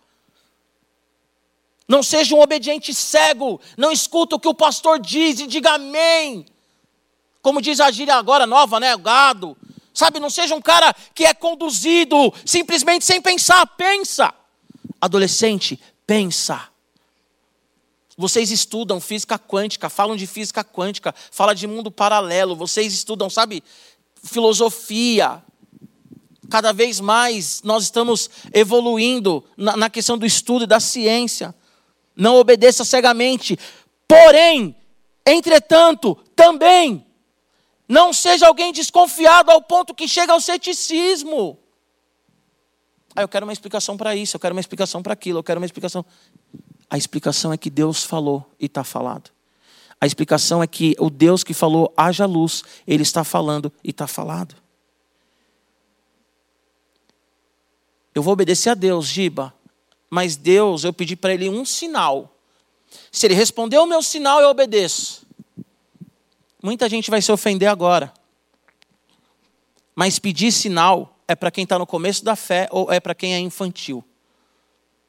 Não 1.88 2.02
seja 2.02 2.34
um 2.34 2.40
obediente 2.40 2.92
cego, 2.94 3.60
não 3.76 3.92
escuta 3.92 4.36
o 4.36 4.40
que 4.40 4.48
o 4.48 4.54
pastor 4.54 4.98
diz 4.98 5.38
e 5.40 5.46
diga 5.46 5.72
amém. 5.72 6.46
Como 7.42 7.62
diz 7.62 7.78
a 7.78 7.90
gíria 7.90 8.14
agora 8.14 8.46
nova, 8.46 8.80
né? 8.80 8.96
Gado. 8.96 9.56
Sabe, 9.94 10.18
não 10.18 10.28
seja 10.28 10.54
um 10.54 10.60
cara 10.60 10.94
que 11.14 11.24
é 11.24 11.32
conduzido 11.32 12.32
simplesmente 12.44 13.04
sem 13.04 13.20
pensar, 13.20 13.64
pensa. 13.66 14.34
Adolescente, 15.00 15.80
pensa. 16.06 16.68
Vocês 18.16 18.50
estudam 18.50 19.00
física 19.00 19.38
quântica, 19.38 19.90
falam 19.90 20.16
de 20.16 20.26
física 20.26 20.64
quântica, 20.64 21.14
fala 21.30 21.54
de 21.54 21.66
mundo 21.66 21.90
paralelo, 21.90 22.56
vocês 22.56 22.92
estudam, 22.94 23.28
sabe, 23.28 23.62
filosofia. 24.22 25.42
Cada 26.48 26.72
vez 26.72 27.00
mais 27.00 27.62
nós 27.62 27.84
estamos 27.84 28.30
evoluindo 28.54 29.44
na, 29.56 29.76
na 29.76 29.90
questão 29.90 30.16
do 30.16 30.24
estudo 30.24 30.64
e 30.64 30.66
da 30.66 30.80
ciência 30.80 31.54
não 32.16 32.36
obedeça 32.36 32.84
cegamente. 32.84 33.58
Porém, 34.08 34.74
entretanto, 35.26 36.16
também, 36.34 37.04
não 37.86 38.12
seja 38.12 38.46
alguém 38.48 38.72
desconfiado 38.72 39.50
ao 39.50 39.60
ponto 39.60 39.94
que 39.94 40.08
chega 40.08 40.32
ao 40.32 40.40
ceticismo. 40.40 41.58
Ah, 43.14 43.22
eu 43.22 43.28
quero 43.28 43.46
uma 43.46 43.52
explicação 43.52 43.96
para 43.96 44.16
isso, 44.16 44.36
eu 44.36 44.40
quero 44.40 44.54
uma 44.54 44.60
explicação 44.60 45.02
para 45.02 45.12
aquilo, 45.12 45.38
eu 45.38 45.44
quero 45.44 45.60
uma 45.60 45.66
explicação. 45.66 46.04
A 46.90 46.96
explicação 46.96 47.52
é 47.52 47.56
que 47.56 47.70
Deus 47.70 48.04
falou 48.04 48.48
e 48.60 48.66
está 48.66 48.84
falado. 48.84 49.30
A 50.00 50.06
explicação 50.06 50.62
é 50.62 50.66
que 50.66 50.94
o 50.98 51.10
Deus 51.10 51.42
que 51.42 51.54
falou, 51.54 51.92
haja 51.96 52.26
luz, 52.26 52.62
Ele 52.86 53.02
está 53.02 53.24
falando 53.24 53.72
e 53.82 53.90
está 53.90 54.06
falado. 54.06 54.54
Eu 58.14 58.22
vou 58.22 58.32
obedecer 58.32 58.70
a 58.70 58.74
Deus, 58.74 59.06
Giba, 59.06 59.52
mas 60.08 60.36
Deus, 60.36 60.84
eu 60.84 60.92
pedi 60.92 61.16
para 61.16 61.34
ele 61.34 61.50
um 61.50 61.64
sinal. 61.64 62.34
Se 63.12 63.26
ele 63.26 63.34
responder 63.34 63.78
o 63.78 63.84
meu 63.84 64.02
sinal, 64.02 64.40
eu 64.40 64.48
obedeço. 64.48 65.26
Muita 66.62 66.88
gente 66.88 67.10
vai 67.10 67.20
se 67.20 67.30
ofender 67.30 67.68
agora. 67.68 68.12
Mas 69.94 70.18
pedir 70.18 70.50
sinal 70.50 71.18
é 71.28 71.34
para 71.34 71.50
quem 71.50 71.64
está 71.64 71.78
no 71.78 71.86
começo 71.86 72.24
da 72.24 72.36
fé 72.36 72.68
ou 72.70 72.90
é 72.90 73.00
para 73.00 73.14
quem 73.14 73.34
é 73.34 73.38
infantil. 73.38 74.02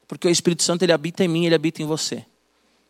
Porque 0.08 0.26
o 0.26 0.30
Espírito 0.30 0.62
Santo 0.62 0.82
ele 0.82 0.92
habita 0.92 1.22
em 1.22 1.28
mim, 1.28 1.44
ele 1.44 1.54
habita 1.54 1.82
em 1.82 1.86
você. 1.86 2.24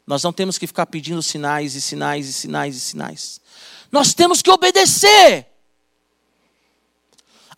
Nós 0.07 0.23
não 0.23 0.33
temos 0.33 0.57
que 0.57 0.67
ficar 0.67 0.87
pedindo 0.87 1.23
sinais 1.23 1.75
e 1.75 1.81
sinais 1.81 2.29
e 2.29 2.33
sinais 2.33 2.77
e 2.77 2.81
sinais. 2.81 3.41
Nós 3.93 4.15
temos 4.15 4.41
que 4.41 4.51
obedecer. 4.51 5.47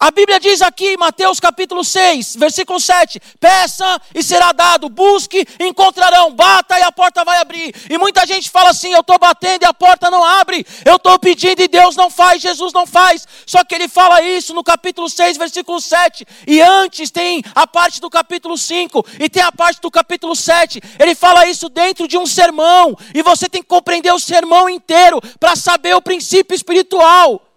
A 0.02 0.10
Bíblia 0.10 0.40
diz 0.40 0.62
aqui, 0.62 0.96
Mateus 0.96 1.38
capítulo 1.38 1.84
6, 1.84 2.36
versículo 2.36 2.80
7: 2.80 3.20
Peça 3.38 4.00
e 4.14 4.22
será 4.22 4.50
dado, 4.50 4.88
busque 4.88 5.46
encontrarão, 5.60 6.32
bata 6.32 6.78
e 6.78 6.82
a 6.82 6.90
porta 6.90 7.22
vai 7.22 7.38
abrir. 7.38 7.74
E 7.90 7.98
muita 7.98 8.26
gente 8.26 8.48
fala 8.48 8.70
assim: 8.70 8.94
Eu 8.94 9.02
estou 9.02 9.18
batendo 9.18 9.62
e 9.62 9.66
a 9.66 9.74
porta 9.74 10.10
não 10.10 10.24
abre, 10.24 10.66
eu 10.86 10.96
estou 10.96 11.18
pedindo 11.18 11.60
e 11.60 11.68
Deus 11.68 11.96
não 11.96 12.08
faz, 12.08 12.40
Jesus 12.40 12.72
não 12.72 12.86
faz. 12.86 13.28
Só 13.44 13.62
que 13.62 13.74
ele 13.74 13.88
fala 13.88 14.22
isso 14.22 14.54
no 14.54 14.64
capítulo 14.64 15.06
6, 15.06 15.36
versículo 15.36 15.78
7. 15.82 16.26
E 16.46 16.62
antes 16.62 17.10
tem 17.10 17.42
a 17.54 17.66
parte 17.66 18.00
do 18.00 18.08
capítulo 18.08 18.56
5 18.56 19.04
e 19.18 19.28
tem 19.28 19.42
a 19.42 19.52
parte 19.52 19.82
do 19.82 19.90
capítulo 19.90 20.34
7. 20.34 20.80
Ele 20.98 21.14
fala 21.14 21.46
isso 21.46 21.68
dentro 21.68 22.08
de 22.08 22.16
um 22.16 22.24
sermão. 22.24 22.96
E 23.14 23.22
você 23.22 23.50
tem 23.50 23.60
que 23.60 23.68
compreender 23.68 24.14
o 24.14 24.18
sermão 24.18 24.66
inteiro 24.66 25.20
para 25.38 25.54
saber 25.56 25.94
o 25.94 26.00
princípio 26.00 26.54
espiritual. 26.54 27.49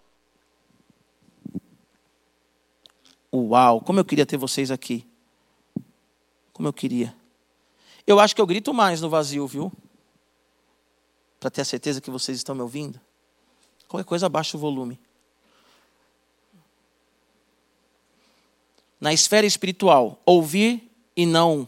Uau, 3.34 3.82
como 3.82 4.00
eu 4.00 4.06
queria 4.06 4.26
ter 4.26 4.38
vocês 4.38 4.70
aqui. 4.70 5.08
Como 6.52 6.68
eu 6.68 6.74
queria. 6.74 7.16
Eu 8.06 8.20
acho 8.20 8.36
que 8.36 8.42
eu 8.42 8.46
grito 8.46 8.74
mais 8.74 9.02
no 9.02 9.10
vazio, 9.10 9.48
viu? 9.48 9.72
Para 11.40 11.50
ter 11.50 11.62
a 11.62 11.66
certeza 11.66 12.00
que 12.00 12.12
vocês 12.12 12.38
estão 12.38 12.54
me 12.54 12.62
ouvindo. 12.62 13.02
Qualquer 13.88 14.08
coisa, 14.08 14.28
abaixa 14.28 14.56
o 14.56 14.60
volume. 14.60 15.00
Na 19.00 19.12
esfera 19.12 19.46
espiritual, 19.46 20.22
ouvir 20.26 20.90
e 21.16 21.26
não. 21.26 21.68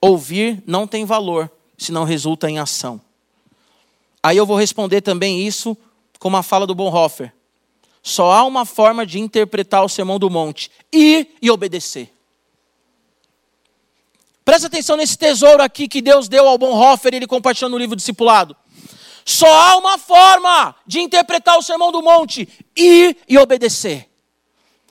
Ouvir 0.00 0.62
não 0.66 0.86
tem 0.86 1.04
valor 1.04 1.50
se 1.78 1.92
não 1.92 2.04
resulta 2.04 2.50
em 2.50 2.58
ação. 2.58 3.00
Aí 4.22 4.36
eu 4.36 4.44
vou 4.44 4.56
responder 4.56 5.00
também 5.00 5.46
isso 5.46 5.76
com 6.18 6.28
uma 6.28 6.42
fala 6.42 6.66
do 6.66 6.74
Bonhoeffer. 6.74 7.32
Só 8.06 8.30
há 8.30 8.44
uma 8.44 8.64
forma 8.64 9.04
de 9.04 9.18
interpretar 9.18 9.84
o 9.84 9.88
sermão 9.88 10.16
do 10.16 10.30
monte: 10.30 10.70
ir 10.92 11.34
e 11.42 11.50
obedecer. 11.50 12.08
Presta 14.44 14.68
atenção 14.68 14.96
nesse 14.96 15.18
tesouro 15.18 15.60
aqui 15.60 15.88
que 15.88 16.00
Deus 16.00 16.28
deu 16.28 16.46
ao 16.46 16.56
Bonhoeffer 16.56 17.12
ele 17.12 17.26
compartilhou 17.26 17.68
no 17.68 17.76
livro 17.76 17.96
Discipulado. 17.96 18.56
Só 19.24 19.52
há 19.52 19.76
uma 19.76 19.98
forma 19.98 20.72
de 20.86 21.00
interpretar 21.00 21.58
o 21.58 21.62
sermão 21.62 21.90
do 21.90 22.00
monte: 22.00 22.48
ir 22.76 23.16
e 23.28 23.36
obedecer. 23.36 24.08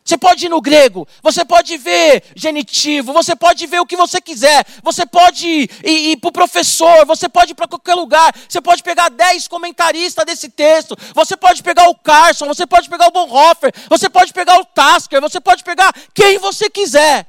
Você 0.06 0.20
pode 0.20 0.45
ir 0.45 0.49
no 0.49 0.62
grego, 0.62 1.08
você 1.24 1.43
pode 1.43 1.76
ver 1.78 2.24
genitivo, 2.36 3.12
você 3.12 3.36
pode 3.36 3.66
ver 3.66 3.80
o 3.80 3.88
que 3.88 3.95
você 3.95 4.22
quiser, 4.22 4.64
você 4.84 5.03
pode 5.03 5.47
ir, 5.47 5.70
ir, 5.84 6.18
para 6.18 6.30
o 6.30 6.32
professor, 6.32 7.08
você 7.08 7.28
pode 7.28 7.53
ir 7.53 7.56
para 7.56 7.68
qualquer 7.68 7.95
lugar, 7.95 8.32
você 8.47 8.62
pode 8.62 8.84
pegar 8.84 9.10
dez 9.10 9.47
comentaristas 9.47 10.24
desse 10.24 10.47
texto, 10.49 10.95
você 11.12 11.36
pode 11.36 11.64
pegar 11.64 11.89
o 11.89 11.95
Carson, 11.95 12.45
você 12.45 12.68
pode 12.68 12.88
pegar 12.88 13.08
o 13.08 13.12
Bonhoeffer, 13.12 13.74
você 13.89 14.08
pode 14.08 14.32
pegar 14.32 14.60
o 14.60 14.66
Tasker, 14.66 15.20
você 15.20 15.39
pode 15.41 15.64
pegar 15.64 15.91
quem 16.14 16.38
você 16.38 16.70
quiser. 16.70 17.28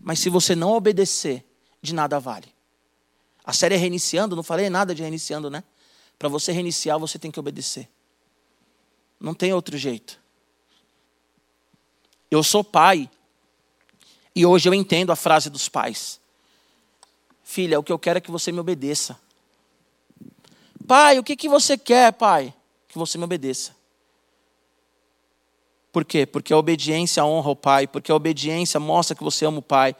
Mas 0.00 0.20
se 0.20 0.30
você 0.30 0.54
não 0.54 0.70
obedecer, 0.70 1.44
de 1.82 1.92
nada 1.92 2.20
vale. 2.20 2.54
A 3.44 3.52
série 3.52 3.74
é 3.74 3.78
reiniciando, 3.78 4.36
não 4.36 4.44
falei 4.44 4.70
nada 4.70 4.94
de 4.94 5.02
reiniciando, 5.02 5.50
né? 5.50 5.64
Para 6.16 6.28
você 6.28 6.52
reiniciar, 6.52 6.96
você 6.96 7.18
tem 7.18 7.32
que 7.32 7.40
obedecer. 7.40 7.88
Não 9.18 9.34
tem 9.34 9.52
outro 9.52 9.76
jeito. 9.76 10.22
Eu 12.30 12.42
sou 12.42 12.64
pai 12.64 13.08
e 14.34 14.44
hoje 14.44 14.68
eu 14.68 14.74
entendo 14.74 15.12
a 15.12 15.16
frase 15.16 15.48
dos 15.48 15.68
pais. 15.68 16.20
Filha, 17.42 17.78
o 17.78 17.82
que 17.82 17.92
eu 17.92 17.98
quero 17.98 18.18
é 18.18 18.20
que 18.20 18.30
você 18.30 18.50
me 18.50 18.58
obedeça. 18.58 19.18
Pai, 20.86 21.18
o 21.18 21.24
que, 21.24 21.36
que 21.36 21.48
você 21.48 21.78
quer, 21.78 22.12
pai? 22.12 22.52
Que 22.88 22.98
você 22.98 23.16
me 23.16 23.24
obedeça. 23.24 23.74
Por 25.92 26.04
quê? 26.04 26.26
Porque 26.26 26.52
a 26.52 26.56
obediência 26.56 27.24
honra 27.24 27.50
o 27.50 27.56
pai, 27.56 27.86
porque 27.86 28.10
a 28.10 28.14
obediência 28.16 28.80
mostra 28.80 29.14
que 29.14 29.22
você 29.22 29.46
ama 29.46 29.58
o 29.58 29.62
pai. 29.62 29.94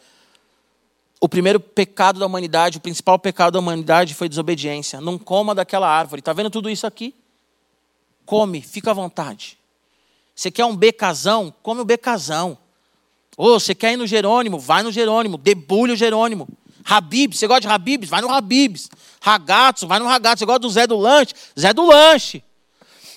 O 1.20 1.29
primeiro 1.29 1.61
pecado 1.61 2.18
da 2.18 2.27
humanidade, 2.27 2.79
o 2.79 2.81
principal 2.81 3.18
pecado 3.18 3.53
da 3.53 3.61
humanidade 3.61 4.14
foi 4.14 4.29
desobediência. 4.29 5.01
Não 5.01 5.16
coma 5.16 5.55
daquela 5.55 5.89
árvore. 5.89 6.18
Está 6.18 6.33
vendo 6.33 6.51
tudo 6.51 6.68
isso 6.68 6.87
aqui? 6.87 7.14
Come, 8.27 8.61
fica 8.61 8.91
à 8.91 8.95
vontade. 8.95 9.57
Você 10.35 10.51
quer 10.51 10.64
um 10.64 10.76
becazão? 10.76 11.55
Come 11.62 11.80
o 11.80 11.85
becazão. 11.85 12.59
Ou 13.37 13.59
você 13.59 13.74
quer 13.74 13.93
ir 13.93 13.97
no 13.97 14.07
Jerônimo? 14.07 14.59
Vai 14.59 14.82
no 14.82 14.91
Jerônimo. 14.91 15.39
Debulha 15.39 15.95
o 15.95 15.97
Jerônimo. 15.97 16.49
Habib, 16.85 17.35
você 17.35 17.47
gosta 17.47 17.62
de 17.62 17.68
Habibs? 17.68 18.09
Vai 18.09 18.20
no 18.20 18.30
Habibs. 18.30 18.91
Ragazzo, 19.20 19.87
vai 19.87 19.99
no 19.99 20.07
Ragazzo. 20.07 20.41
Você 20.41 20.47
gosta 20.47 20.61
do 20.61 20.70
Zé 20.70 20.87
do 20.87 20.99
Lanche? 20.99 21.35
Zé 21.59 21.72
do 21.72 21.87
Lanche. 21.87 22.43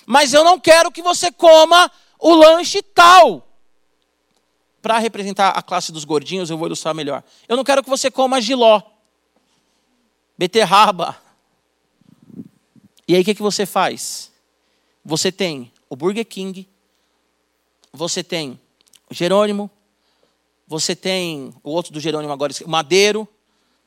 Mas 0.06 0.32
eu 0.32 0.42
não 0.42 0.58
quero 0.58 0.90
que 0.90 1.02
você 1.02 1.30
coma 1.30 1.90
o 2.18 2.34
lanche 2.34 2.82
tal. 2.82 3.46
Para 4.80 4.98
representar 4.98 5.50
a 5.50 5.60
classe 5.60 5.92
dos 5.92 6.04
gordinhos, 6.04 6.48
eu 6.48 6.56
vou 6.56 6.66
ilustrar 6.66 6.94
melhor. 6.94 7.22
Eu 7.46 7.56
não 7.56 7.64
quero 7.64 7.82
que 7.82 7.90
você 7.90 8.10
coma 8.10 8.40
giló, 8.40 8.80
beterraba. 10.36 11.20
E 13.06 13.14
aí 13.14 13.20
o 13.20 13.24
que, 13.24 13.34
que 13.34 13.42
você 13.42 13.66
faz? 13.66 14.32
Você 15.04 15.30
tem 15.30 15.70
o 15.90 15.96
Burger 15.96 16.24
King, 16.24 16.66
você 17.92 18.22
tem 18.22 18.58
Jerônimo, 19.10 19.70
você 20.66 20.94
tem 20.94 21.54
o 21.62 21.70
outro 21.70 21.92
do 21.92 22.00
Jerônimo 22.00 22.32
agora, 22.32 22.52
Madeiro, 22.66 23.26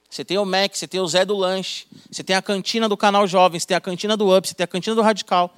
você 0.10 0.26
tem 0.26 0.38
o 0.38 0.46
Mac, 0.46 0.76
você 0.76 0.88
tem 0.88 1.00
o 1.00 1.08
Zé 1.08 1.24
do 1.24 1.38
Lanche, 1.38 1.86
você 2.12 2.24
tem 2.24 2.36
a 2.36 2.42
cantina 2.42 2.90
do 2.90 2.98
Canal 2.98 3.26
Jovem, 3.26 3.58
você 3.60 3.68
tem 3.68 3.78
a 3.78 3.82
cantina 3.82 4.18
do 4.18 4.36
Up, 4.36 4.46
você 4.46 4.54
tem 4.54 4.66
a 4.66 4.68
cantina 4.68 4.94
do 4.94 5.02
Radical. 5.02 5.54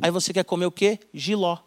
Aí 0.00 0.10
você 0.10 0.32
quer 0.32 0.44
comer 0.44 0.64
o 0.64 0.70
quê? 0.70 0.98
Giló. 1.12 1.58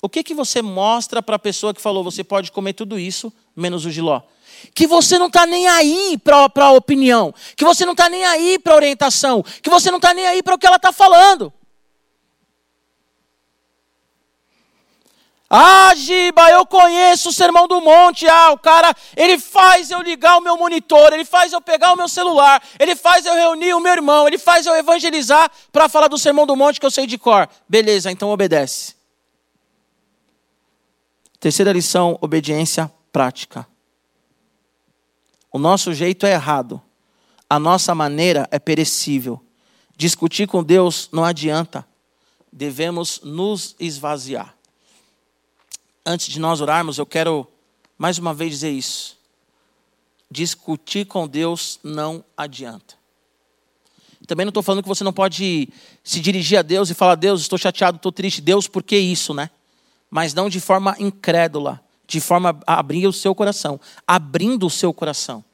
O 0.00 0.08
que, 0.08 0.22
que 0.22 0.34
você 0.34 0.62
mostra 0.62 1.22
para 1.22 1.36
a 1.36 1.38
pessoa 1.38 1.74
que 1.74 1.80
falou, 1.80 2.04
você 2.04 2.22
pode 2.24 2.52
comer 2.52 2.72
tudo 2.72 2.98
isso, 2.98 3.32
menos 3.54 3.84
o 3.84 3.90
giló? 3.90 4.22
Que 4.74 4.86
você 4.86 5.18
não 5.18 5.26
está 5.26 5.46
nem 5.46 5.66
aí 5.66 6.16
para 6.22 6.48
a 6.54 6.72
opinião, 6.72 7.34
que 7.56 7.64
você 7.64 7.84
não 7.84 7.92
está 7.92 8.08
nem 8.08 8.24
aí 8.24 8.58
para 8.58 8.72
a 8.72 8.76
orientação, 8.76 9.42
que 9.62 9.68
você 9.68 9.90
não 9.90 9.98
está 9.98 10.14
nem 10.14 10.26
aí 10.26 10.42
para 10.42 10.54
o 10.54 10.58
que 10.58 10.66
ela 10.66 10.76
está 10.76 10.92
falando. 10.92 11.52
Ah, 15.56 15.94
Giba, 15.94 16.50
eu 16.50 16.66
conheço 16.66 17.28
o 17.28 17.32
Sermão 17.32 17.68
do 17.68 17.80
Monte. 17.80 18.26
Ah, 18.26 18.50
o 18.50 18.58
cara, 18.58 18.92
ele 19.16 19.38
faz 19.38 19.88
eu 19.88 20.02
ligar 20.02 20.36
o 20.36 20.40
meu 20.40 20.56
monitor, 20.56 21.12
ele 21.12 21.24
faz 21.24 21.52
eu 21.52 21.60
pegar 21.60 21.92
o 21.92 21.96
meu 21.96 22.08
celular, 22.08 22.60
ele 22.76 22.96
faz 22.96 23.24
eu 23.24 23.32
reunir 23.34 23.72
o 23.72 23.78
meu 23.78 23.92
irmão, 23.92 24.26
ele 24.26 24.36
faz 24.36 24.66
eu 24.66 24.74
evangelizar 24.74 25.48
para 25.70 25.88
falar 25.88 26.08
do 26.08 26.18
Sermão 26.18 26.44
do 26.44 26.56
Monte 26.56 26.80
que 26.80 26.86
eu 26.86 26.90
sei 26.90 27.06
de 27.06 27.16
cor. 27.16 27.48
Beleza, 27.68 28.10
então 28.10 28.30
obedece. 28.30 28.96
Terceira 31.38 31.70
lição: 31.70 32.18
obediência 32.20 32.90
prática. 33.12 33.64
O 35.52 35.58
nosso 35.60 35.94
jeito 35.94 36.26
é 36.26 36.32
errado, 36.32 36.82
a 37.48 37.60
nossa 37.60 37.94
maneira 37.94 38.48
é 38.50 38.58
perecível. 38.58 39.40
Discutir 39.96 40.48
com 40.48 40.64
Deus 40.64 41.08
não 41.12 41.24
adianta, 41.24 41.86
devemos 42.52 43.20
nos 43.22 43.76
esvaziar 43.78 44.53
antes 46.04 46.28
de 46.28 46.38
nós 46.38 46.60
orarmos, 46.60 46.98
eu 46.98 47.06
quero 47.06 47.46
mais 47.96 48.18
uma 48.18 48.34
vez 48.34 48.50
dizer 48.50 48.70
isso. 48.70 49.16
Discutir 50.30 51.06
com 51.06 51.26
Deus 51.26 51.78
não 51.82 52.24
adianta. 52.36 52.94
Também 54.26 54.46
não 54.46 54.50
estou 54.50 54.62
falando 54.62 54.82
que 54.82 54.88
você 54.88 55.04
não 55.04 55.12
pode 55.12 55.68
se 56.02 56.20
dirigir 56.20 56.58
a 56.58 56.62
Deus 56.62 56.88
e 56.88 56.94
falar: 56.94 57.14
Deus, 57.14 57.42
estou 57.42 57.58
chateado, 57.58 57.96
estou 57.96 58.10
triste. 58.10 58.40
Deus, 58.40 58.66
por 58.66 58.82
que 58.82 58.96
isso, 58.96 59.34
né? 59.34 59.50
Mas 60.10 60.32
não 60.32 60.48
de 60.48 60.60
forma 60.60 60.96
incrédula, 60.98 61.80
de 62.06 62.20
forma 62.20 62.58
a 62.66 62.78
abrir 62.78 63.06
o 63.06 63.12
seu 63.12 63.34
coração, 63.34 63.78
abrindo 64.06 64.66
o 64.66 64.70
seu 64.70 64.94
coração. 64.94 65.44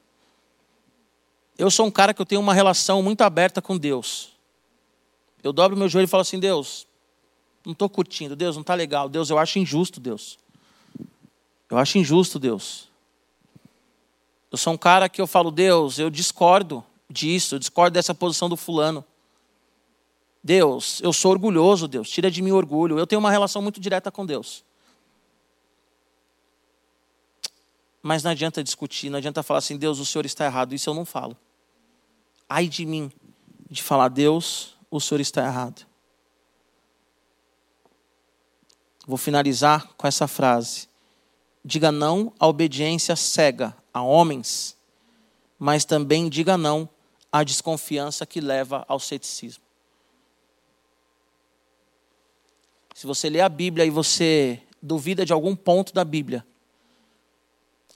Eu 1.57 1.69
sou 1.69 1.85
um 1.85 1.91
cara 1.91 2.13
que 2.13 2.21
eu 2.21 2.25
tenho 2.25 2.39
uma 2.39 2.53
relação 2.53 3.03
muito 3.03 3.21
aberta 3.21 3.61
com 3.61 3.77
Deus. 3.77 4.31
Eu 5.43 5.51
dobro 5.51 5.77
meu 5.77 5.89
joelho 5.89 6.05
e 6.05 6.09
falo 6.09 6.21
assim: 6.21 6.39
Deus, 6.39 6.87
não 7.65 7.73
estou 7.73 7.89
curtindo. 7.89 8.35
Deus, 8.35 8.55
não 8.55 8.61
está 8.61 8.73
legal. 8.73 9.07
Deus, 9.07 9.29
eu 9.29 9.37
acho 9.37 9.59
injusto, 9.59 9.99
Deus. 9.99 10.37
Eu 11.69 11.77
acho 11.77 11.97
injusto, 11.97 12.39
Deus. 12.39 12.89
Eu 14.51 14.57
sou 14.57 14.73
um 14.73 14.77
cara 14.77 15.07
que 15.07 15.21
eu 15.21 15.27
falo, 15.27 15.51
Deus, 15.51 15.97
eu 15.97 16.09
discordo 16.09 16.83
disso, 17.09 17.55
eu 17.55 17.59
discordo 17.59 17.93
dessa 17.93 18.13
posição 18.13 18.49
do 18.49 18.57
fulano. 18.57 19.03
Deus, 20.43 20.99
eu 21.01 21.13
sou 21.13 21.31
orgulhoso, 21.31 21.87
Deus, 21.87 22.09
tira 22.09 22.29
de 22.29 22.41
mim 22.41 22.51
o 22.51 22.55
orgulho. 22.55 22.97
Eu 22.97 23.07
tenho 23.07 23.19
uma 23.19 23.31
relação 23.31 23.61
muito 23.61 23.79
direta 23.79 24.11
com 24.11 24.25
Deus. 24.25 24.63
Mas 28.01 28.23
não 28.23 28.31
adianta 28.31 28.63
discutir, 28.63 29.09
não 29.09 29.19
adianta 29.19 29.43
falar 29.43 29.59
assim, 29.59 29.77
Deus, 29.77 29.99
o 29.99 30.05
Senhor 30.05 30.25
está 30.25 30.45
errado. 30.45 30.73
Isso 30.73 30.89
eu 30.89 30.93
não 30.93 31.05
falo. 31.05 31.37
Ai 32.49 32.67
de 32.67 32.85
mim 32.85 33.11
de 33.71 33.81
falar, 33.81 34.09
Deus, 34.09 34.75
o 34.91 34.99
senhor 34.99 35.21
está 35.21 35.45
errado. 35.45 35.87
Vou 39.05 39.17
finalizar 39.17 39.89
com 39.97 40.07
essa 40.07 40.27
frase. 40.27 40.87
Diga 41.63 41.91
não 41.91 42.33
à 42.39 42.47
obediência 42.47 43.15
cega 43.15 43.75
a 43.93 44.01
homens, 44.01 44.75
mas 45.59 45.85
também 45.85 46.29
diga 46.29 46.57
não 46.57 46.89
à 47.31 47.43
desconfiança 47.43 48.25
que 48.25 48.41
leva 48.41 48.85
ao 48.87 48.99
ceticismo. 48.99 49.63
Se 52.93 53.07
você 53.07 53.29
lê 53.29 53.41
a 53.41 53.49
Bíblia 53.49 53.85
e 53.85 53.89
você 53.89 54.61
duvida 54.81 55.25
de 55.25 55.33
algum 55.33 55.55
ponto 55.55 55.93
da 55.93 56.03
Bíblia, 56.03 56.45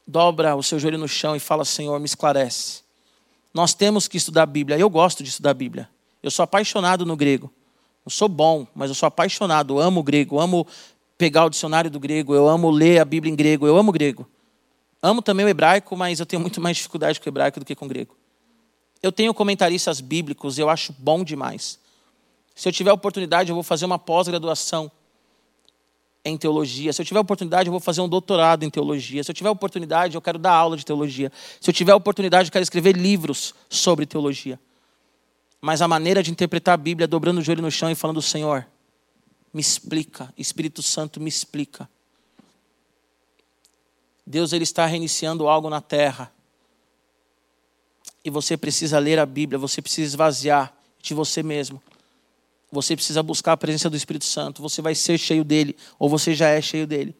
dobra 0.05 0.55
o 0.55 0.63
seu 0.63 0.79
joelho 0.79 0.97
no 0.97 1.07
chão 1.07 1.35
e 1.35 1.39
fala: 1.39 1.65
Senhor, 1.65 1.99
me 1.99 2.05
esclarece. 2.05 2.83
Nós 3.53 3.73
temos 3.73 4.07
que 4.07 4.17
estudar 4.17 4.43
a 4.43 4.47
Bíblia. 4.47 4.77
Eu 4.77 4.89
gosto 4.89 5.23
de 5.23 5.29
estudar 5.29 5.51
a 5.51 5.53
Bíblia. 5.53 5.89
Eu 6.21 6.29
sou 6.31 6.43
apaixonado 6.43 7.05
no 7.05 7.15
grego. 7.15 7.51
Eu 8.05 8.11
sou 8.11 8.27
bom, 8.27 8.67
mas 8.75 8.89
eu 8.89 8.95
sou 8.95 9.07
apaixonado. 9.07 9.79
Amo 9.79 10.01
o 10.01 10.03
grego. 10.03 10.39
Amo 10.39 10.67
pegar 11.17 11.45
o 11.45 11.49
dicionário 11.49 11.89
do 11.89 11.99
grego. 11.99 12.33
Eu 12.33 12.47
amo 12.47 12.69
ler 12.69 12.99
a 12.99 13.05
Bíblia 13.05 13.31
em 13.31 13.35
grego. 13.35 13.67
Eu 13.67 13.77
amo 13.77 13.91
grego. 13.91 14.27
Amo 15.01 15.21
também 15.21 15.45
o 15.45 15.49
hebraico, 15.49 15.95
mas 15.95 16.19
eu 16.19 16.25
tenho 16.25 16.41
muito 16.41 16.59
mais 16.59 16.77
dificuldade 16.77 17.19
com 17.19 17.27
o 17.27 17.29
hebraico 17.29 17.59
do 17.59 17.65
que 17.65 17.75
com 17.75 17.85
o 17.85 17.87
grego. 17.87 18.15
Eu 19.03 19.11
tenho 19.11 19.33
comentaristas 19.33 20.01
bíblicos, 20.01 20.57
eu 20.57 20.67
acho 20.67 20.93
bom 20.97 21.23
demais. 21.23 21.79
Se 22.55 22.67
eu 22.67 22.71
tiver 22.71 22.91
oportunidade, 22.91 23.49
eu 23.49 23.53
vou 23.53 23.63
fazer 23.63 23.85
uma 23.85 23.99
pós-graduação 23.99 24.91
em 26.23 26.35
teologia. 26.35 26.91
Se 26.91 27.01
eu 27.01 27.05
tiver 27.05 27.19
oportunidade, 27.19 27.67
eu 27.67 27.71
vou 27.71 27.79
fazer 27.79 28.01
um 28.01 28.09
doutorado 28.09 28.63
em 28.63 28.69
teologia. 28.69 29.23
Se 29.23 29.29
eu 29.29 29.35
tiver 29.35 29.49
oportunidade, 29.49 30.15
eu 30.15 30.21
quero 30.21 30.39
dar 30.39 30.53
aula 30.53 30.75
de 30.75 30.83
teologia. 30.83 31.31
Se 31.61 31.69
eu 31.69 31.73
tiver 31.73 31.93
oportunidade, 31.93 32.49
eu 32.49 32.51
quero 32.51 32.63
escrever 32.63 32.97
livros 32.97 33.53
sobre 33.69 34.07
teologia. 34.07 34.59
Mas 35.61 35.81
a 35.81 35.87
maneira 35.87 36.23
de 36.23 36.31
interpretar 36.31 36.73
a 36.73 36.77
Bíblia 36.77 37.03
é 37.03 37.07
dobrando 37.07 37.39
o 37.39 37.43
joelho 37.43 37.61
no 37.61 37.69
chão 37.69 37.91
e 37.91 37.95
falando: 37.95 38.21
Senhor, 38.21 38.65
me 39.55 39.61
explica, 39.61 40.33
Espírito 40.37 40.83
Santo, 40.83 41.21
me 41.21 41.29
explica. 41.29 41.89
Deus 44.27 44.51
ele 44.51 44.65
está 44.65 44.85
reiniciando 44.85 45.47
algo 45.47 45.69
na 45.69 45.79
terra. 45.79 46.29
E 48.21 48.29
você 48.29 48.57
precisa 48.57 48.99
ler 48.99 49.17
a 49.17 49.25
Bíblia, 49.25 49.57
você 49.57 49.81
precisa 49.81 50.07
esvaziar 50.07 50.77
de 51.01 51.13
você 51.13 51.41
mesmo. 51.41 51.81
Você 52.69 52.97
precisa 52.97 53.23
buscar 53.23 53.53
a 53.53 53.57
presença 53.57 53.89
do 53.89 53.95
Espírito 53.95 54.25
Santo. 54.25 54.61
Você 54.61 54.81
vai 54.81 54.93
ser 54.93 55.17
cheio 55.17 55.45
dele, 55.45 55.77
ou 55.97 56.09
você 56.09 56.35
já 56.35 56.49
é 56.49 56.61
cheio 56.61 56.85
dele. 56.85 57.15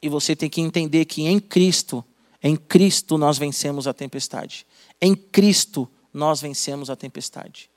E 0.00 0.08
você 0.08 0.36
tem 0.36 0.48
que 0.48 0.60
entender 0.60 1.06
que 1.06 1.22
em 1.22 1.40
Cristo, 1.40 2.04
em 2.40 2.54
Cristo 2.54 3.18
nós 3.18 3.36
vencemos 3.36 3.88
a 3.88 3.92
tempestade. 3.92 4.64
Em 5.00 5.16
Cristo 5.16 5.90
nós 6.14 6.40
vencemos 6.40 6.88
a 6.88 6.94
tempestade. 6.94 7.69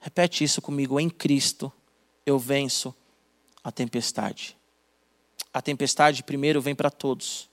Repete 0.00 0.42
isso 0.42 0.62
comigo. 0.62 0.98
Em 0.98 1.10
Cristo 1.10 1.72
eu 2.24 2.38
venço 2.38 2.94
a 3.62 3.70
tempestade. 3.70 4.56
A 5.52 5.60
tempestade, 5.60 6.22
primeiro, 6.22 6.60
vem 6.60 6.74
para 6.74 6.90
todos. 6.90 7.48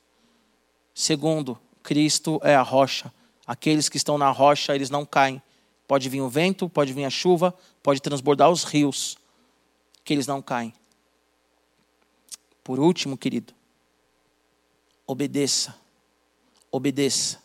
Segundo, 0.94 1.60
Cristo 1.84 2.40
é 2.44 2.56
a 2.56 2.62
rocha. 2.62 3.14
Aqueles 3.46 3.90
que 3.90 3.98
estão 3.98 4.18
na 4.18 4.32
rocha, 4.32 4.74
eles 4.74 4.90
não 4.90 5.06
caem. 5.06 5.42
Pode 5.88 6.10
vir 6.10 6.22
o 6.22 6.30
vento, 6.30 6.68
pode 6.68 6.92
vir 6.94 7.06
a 7.06 7.10
chuva, 7.10 7.58
pode 7.82 8.02
transbordar 8.02 8.50
os 8.50 8.64
rios, 8.64 9.18
que 10.04 10.14
eles 10.14 10.28
não 10.28 10.42
caem. 10.42 10.74
Por 12.64 12.80
último, 12.80 13.18
querido, 13.18 13.54
obedeça, 15.06 15.74
obedeça, 16.70 17.42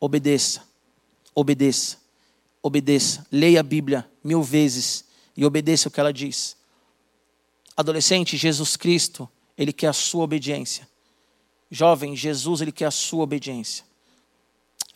obedeça, 0.00 0.62
obedeça, 1.34 1.98
obedeça. 2.62 3.26
Leia 3.30 3.60
a 3.60 3.62
Bíblia 3.62 4.08
mil 4.22 4.42
vezes 4.42 5.04
e 5.36 5.44
obedeça 5.44 5.88
o 5.88 5.90
que 5.90 6.00
ela 6.00 6.12
diz. 6.12 6.56
Adolescente, 7.76 8.36
Jesus 8.36 8.76
Cristo, 8.76 9.28
Ele 9.56 9.72
quer 9.72 9.88
a 9.88 9.92
sua 9.92 10.24
obediência. 10.24 10.88
Jovem, 11.70 12.16
Jesus, 12.16 12.60
Ele 12.60 12.72
quer 12.72 12.86
a 12.86 12.90
sua 12.90 13.22
obediência. 13.22 13.84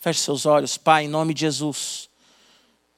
Feche 0.01 0.21
seus 0.21 0.47
olhos, 0.47 0.77
Pai, 0.77 1.05
em 1.05 1.09
nome 1.09 1.33
de 1.33 1.43
Jesus. 1.43 2.09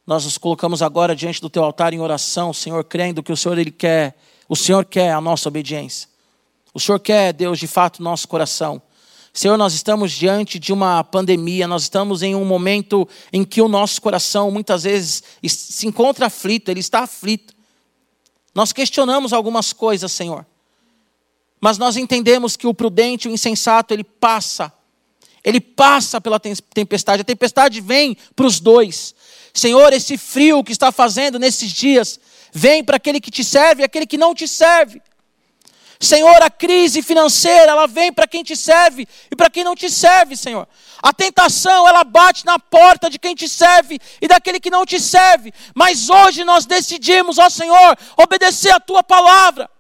Nós 0.07 0.25
nos 0.25 0.39
colocamos 0.39 0.83
agora 0.83 1.15
diante 1.15 1.41
do 1.41 1.51
teu 1.51 1.63
altar 1.63 1.93
em 1.93 2.01
oração, 2.01 2.53
Senhor, 2.53 2.83
crendo 2.85 3.23
que 3.23 3.33
o 3.33 3.37
Senhor 3.37 3.59
ele 3.59 3.71
quer, 3.71 4.17
o 4.49 4.57
Senhor 4.57 4.85
quer 4.85 5.13
a 5.13 5.21
nossa 5.21 5.49
obediência. 5.49 6.09
O 6.73 6.81
Senhor 6.81 6.99
quer, 6.99 7.33
Deus, 7.33 7.59
de 7.59 7.67
fato, 7.67 8.03
nosso 8.03 8.27
coração. 8.27 8.81
Senhor, 9.37 9.57
nós 9.57 9.75
estamos 9.75 10.13
diante 10.13 10.61
de 10.61 10.73
uma 10.73 11.03
pandemia, 11.03 11.67
nós 11.67 11.83
estamos 11.83 12.23
em 12.23 12.37
um 12.37 12.45
momento 12.45 13.07
em 13.33 13.43
que 13.43 13.61
o 13.61 13.67
nosso 13.67 14.01
coração 14.01 14.49
muitas 14.49 14.85
vezes 14.85 15.25
se 15.45 15.89
encontra 15.89 16.27
aflito, 16.27 16.71
ele 16.71 16.79
está 16.79 17.01
aflito. 17.01 17.53
Nós 18.55 18.73
questionamos 18.73 19.33
algumas 19.33 19.73
coisas, 19.73 20.13
Senhor. 20.13 20.47
Mas 21.61 21.79
nós 21.79 21.97
entendemos 21.97 22.57
que 22.57 22.69
o 22.69 22.73
prudente, 22.73 23.27
o 23.27 23.31
insensato, 23.33 23.93
ele 23.93 24.05
passa. 24.05 24.73
Ele 25.43 25.61
passa 25.61 26.21
pela 26.21 26.39
tempestade. 26.39 27.23
A 27.23 27.25
tempestade 27.25 27.81
vem 27.81 28.17
para 28.37 28.47
os 28.47 28.61
dois. 28.61 29.17
Senhor, 29.53 29.93
esse 29.93 30.17
frio 30.17 30.63
que 30.63 30.71
está 30.71 30.93
fazendo 30.93 31.41
nesses 31.41 31.73
dias, 31.73 32.21
vem 32.53 32.85
para 32.85 32.99
aquele 32.99 33.21
que 33.21 33.33
te 33.33 33.43
serve 33.43 33.83
e 33.83 33.85
aquele 33.85 34.07
que 34.07 34.17
não 34.17 34.33
te 34.33 34.47
serve. 34.47 35.03
Senhor, 36.01 36.43
a 36.43 36.51
crise 36.51 37.03
financeira, 37.03 37.73
ela 37.73 37.87
vem 37.87 38.13
para 38.13 38.27
quem 38.27 38.43
te 38.43 38.57
serve 38.57 39.07
e 39.31 39.37
para 39.37 39.49
quem 39.49 39.65
não 39.65 39.75
te 39.75 39.89
serve, 39.89 40.37
Senhor. 40.37 40.69
A 41.03 41.13
tentação, 41.13 41.87
ela 41.89 42.05
bate 42.05 42.45
na 42.45 42.59
porta 42.59 43.09
de 43.09 43.19
quem 43.19 43.35
te 43.35 43.49
serve 43.49 43.99
e 44.21 44.29
daquele 44.29 44.61
que 44.61 44.71
não 44.71 44.85
te 44.85 44.99
serve. 44.99 45.53
Mas 45.75 46.11
hoje 46.11 46.45
nós 46.45 46.67
decidimos, 46.67 47.39
ó 47.39 47.49
Senhor, 47.49 47.97
obedecer 48.17 48.73
a 48.73 48.81
tua 48.81 49.03
palavra 49.03 49.71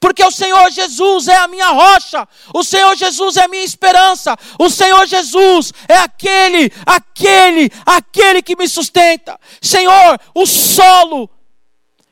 porque 0.00 0.24
o 0.24 0.30
Senhor 0.30 0.70
Jesus 0.70 1.28
é 1.28 1.36
a 1.36 1.46
minha 1.46 1.68
rocha, 1.68 2.26
o 2.54 2.64
Senhor 2.64 2.96
Jesus 2.96 3.36
é 3.36 3.44
a 3.44 3.48
minha 3.48 3.62
esperança, 3.62 4.34
o 4.58 4.70
Senhor 4.70 5.06
Jesus 5.06 5.74
é 5.86 5.98
aquele, 5.98 6.72
aquele, 6.86 7.70
aquele 7.84 8.42
que 8.42 8.56
me 8.56 8.66
sustenta. 8.66 9.38
Senhor, 9.60 10.18
o 10.34 10.46
solo 10.46 11.28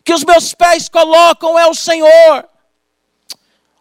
que 0.04 0.12
os 0.12 0.22
meus 0.22 0.52
pés 0.52 0.88
colocam 0.88 1.58
é 1.58 1.66
o 1.66 1.74
Senhor. 1.74 2.46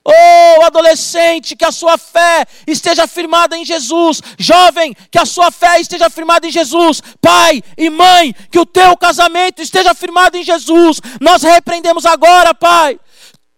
Oh, 0.10 0.64
adolescente, 0.64 1.54
que 1.54 1.66
a 1.66 1.72
sua 1.72 1.98
fé 1.98 2.46
esteja 2.66 3.06
firmada 3.06 3.58
em 3.58 3.66
Jesus. 3.66 4.22
Jovem, 4.40 4.96
que 5.12 5.20
a 5.20 5.26
sua 5.26 5.52
fé 5.52 5.82
esteja 5.82 6.10
firmada 6.10 6.48
em 6.48 6.52
Jesus. 6.52 7.02
Pai 7.20 7.62
e 7.78 7.90
mãe, 7.90 8.34
que 8.50 8.58
o 8.58 8.66
teu 8.66 8.96
casamento 8.96 9.62
esteja 9.62 9.94
firmado 9.94 10.38
em 10.38 10.44
Jesus. 10.44 11.02
Nós 11.20 11.44
repreendemos 11.44 12.06
agora, 12.06 12.54
Pai, 12.54 12.98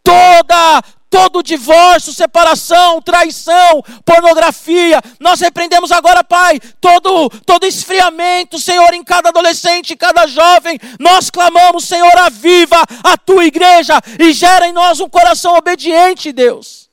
toda 0.04 0.82
todo 1.10 1.42
divórcio, 1.44 2.14
separação, 2.14 3.02
traição, 3.02 3.84
pornografia. 4.06 5.02
Nós 5.20 5.40
repreendemos 5.40 5.92
agora, 5.92 6.24
Pai, 6.24 6.60
todo 6.80 7.30
todo 7.46 7.66
esfriamento, 7.66 8.60
Senhor, 8.60 8.94
em 8.94 9.04
cada 9.04 9.30
adolescente, 9.30 9.94
em 9.94 9.98
cada 9.98 10.28
jovem. 10.28 10.80
Nós 11.00 11.30
clamamos, 11.30 11.86
Senhor, 11.86 12.16
aviva 12.18 12.82
a 13.04 13.18
tua 13.18 13.46
igreja 13.46 14.00
e 14.20 14.32
gera 14.34 14.68
em 14.68 14.74
nós 14.74 15.00
um 15.00 15.10
coração 15.10 15.56
obediente, 15.56 16.32
Deus. 16.32 16.90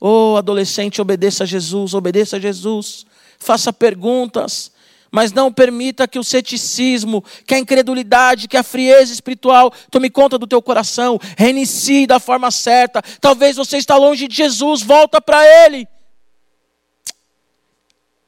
Oh, 0.00 0.36
adolescente, 0.36 1.00
obedeça 1.00 1.44
a 1.44 1.46
Jesus, 1.46 1.94
obedeça 1.94 2.36
a 2.36 2.40
Jesus. 2.40 3.06
Faça 3.38 3.72
perguntas 3.72 4.70
mas 5.10 5.32
não 5.32 5.52
permita 5.52 6.06
que 6.06 6.18
o 6.18 6.24
ceticismo, 6.24 7.24
que 7.46 7.54
a 7.54 7.58
incredulidade, 7.58 8.48
que 8.48 8.56
a 8.56 8.62
frieza 8.62 9.12
espiritual 9.12 9.72
tome 9.90 10.10
conta 10.10 10.38
do 10.38 10.46
teu 10.46 10.60
coração. 10.60 11.18
Reinicie 11.36 12.06
da 12.06 12.20
forma 12.20 12.50
certa. 12.50 13.02
Talvez 13.20 13.56
você 13.56 13.78
está 13.78 13.96
longe 13.96 14.28
de 14.28 14.36
Jesus, 14.36 14.82
volta 14.82 15.20
para 15.20 15.44
Ele. 15.64 15.86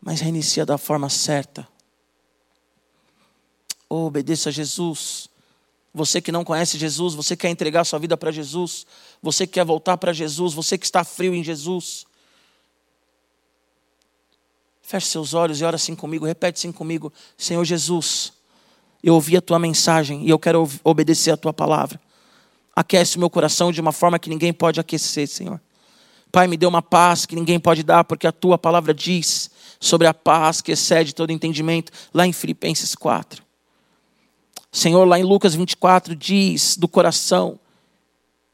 Mas 0.00 0.20
reinicia 0.20 0.64
da 0.64 0.78
forma 0.78 1.08
certa. 1.10 1.68
Oh, 3.88 4.06
obedeça 4.06 4.48
a 4.48 4.52
Jesus. 4.52 5.28
Você 5.92 6.20
que 6.20 6.30
não 6.30 6.44
conhece 6.44 6.78
Jesus, 6.78 7.14
você 7.14 7.36
quer 7.36 7.48
entregar 7.48 7.84
sua 7.84 7.98
vida 7.98 8.16
para 8.16 8.30
Jesus, 8.30 8.86
você 9.20 9.44
que 9.46 9.54
quer 9.54 9.64
voltar 9.64 9.96
para 9.96 10.12
Jesus, 10.12 10.54
você 10.54 10.78
que 10.78 10.84
está 10.84 11.02
frio 11.02 11.34
em 11.34 11.42
Jesus. 11.42 12.06
Feche 14.90 15.06
seus 15.06 15.34
olhos 15.34 15.60
e 15.60 15.64
ora 15.64 15.76
assim 15.76 15.94
comigo, 15.94 16.26
repete 16.26 16.58
assim 16.58 16.72
comigo: 16.72 17.12
Senhor 17.38 17.64
Jesus, 17.64 18.32
eu 19.04 19.14
ouvi 19.14 19.36
a 19.36 19.40
tua 19.40 19.56
mensagem 19.56 20.26
e 20.26 20.30
eu 20.30 20.36
quero 20.36 20.68
obedecer 20.82 21.30
a 21.30 21.36
tua 21.36 21.52
palavra. 21.52 22.00
Aquece 22.74 23.16
o 23.16 23.20
meu 23.20 23.30
coração 23.30 23.70
de 23.70 23.80
uma 23.80 23.92
forma 23.92 24.18
que 24.18 24.28
ninguém 24.28 24.52
pode 24.52 24.80
aquecer, 24.80 25.28
Senhor. 25.28 25.60
Pai, 26.32 26.48
me 26.48 26.56
dê 26.56 26.66
uma 26.66 26.82
paz 26.82 27.24
que 27.24 27.36
ninguém 27.36 27.60
pode 27.60 27.84
dar, 27.84 28.02
porque 28.02 28.26
a 28.26 28.32
tua 28.32 28.58
palavra 28.58 28.92
diz 28.92 29.48
sobre 29.78 30.08
a 30.08 30.14
paz 30.14 30.60
que 30.60 30.72
excede 30.72 31.14
todo 31.14 31.30
entendimento, 31.30 31.92
lá 32.12 32.26
em 32.26 32.32
Filipenses 32.32 32.96
4. 32.96 33.44
Senhor, 34.72 35.04
lá 35.04 35.20
em 35.20 35.22
Lucas 35.22 35.54
24 35.54 36.16
diz 36.16 36.76
do 36.76 36.88
coração 36.88 37.60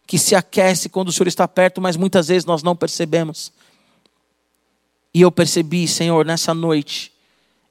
que 0.06 0.18
se 0.18 0.34
aquece 0.34 0.90
quando 0.90 1.08
o 1.08 1.12
Senhor 1.12 1.28
está 1.28 1.48
perto, 1.48 1.80
mas 1.80 1.96
muitas 1.96 2.28
vezes 2.28 2.44
nós 2.44 2.62
não 2.62 2.76
percebemos. 2.76 3.50
E 5.16 5.22
eu 5.22 5.32
percebi, 5.32 5.88
Senhor, 5.88 6.26
nessa 6.26 6.52
noite, 6.52 7.10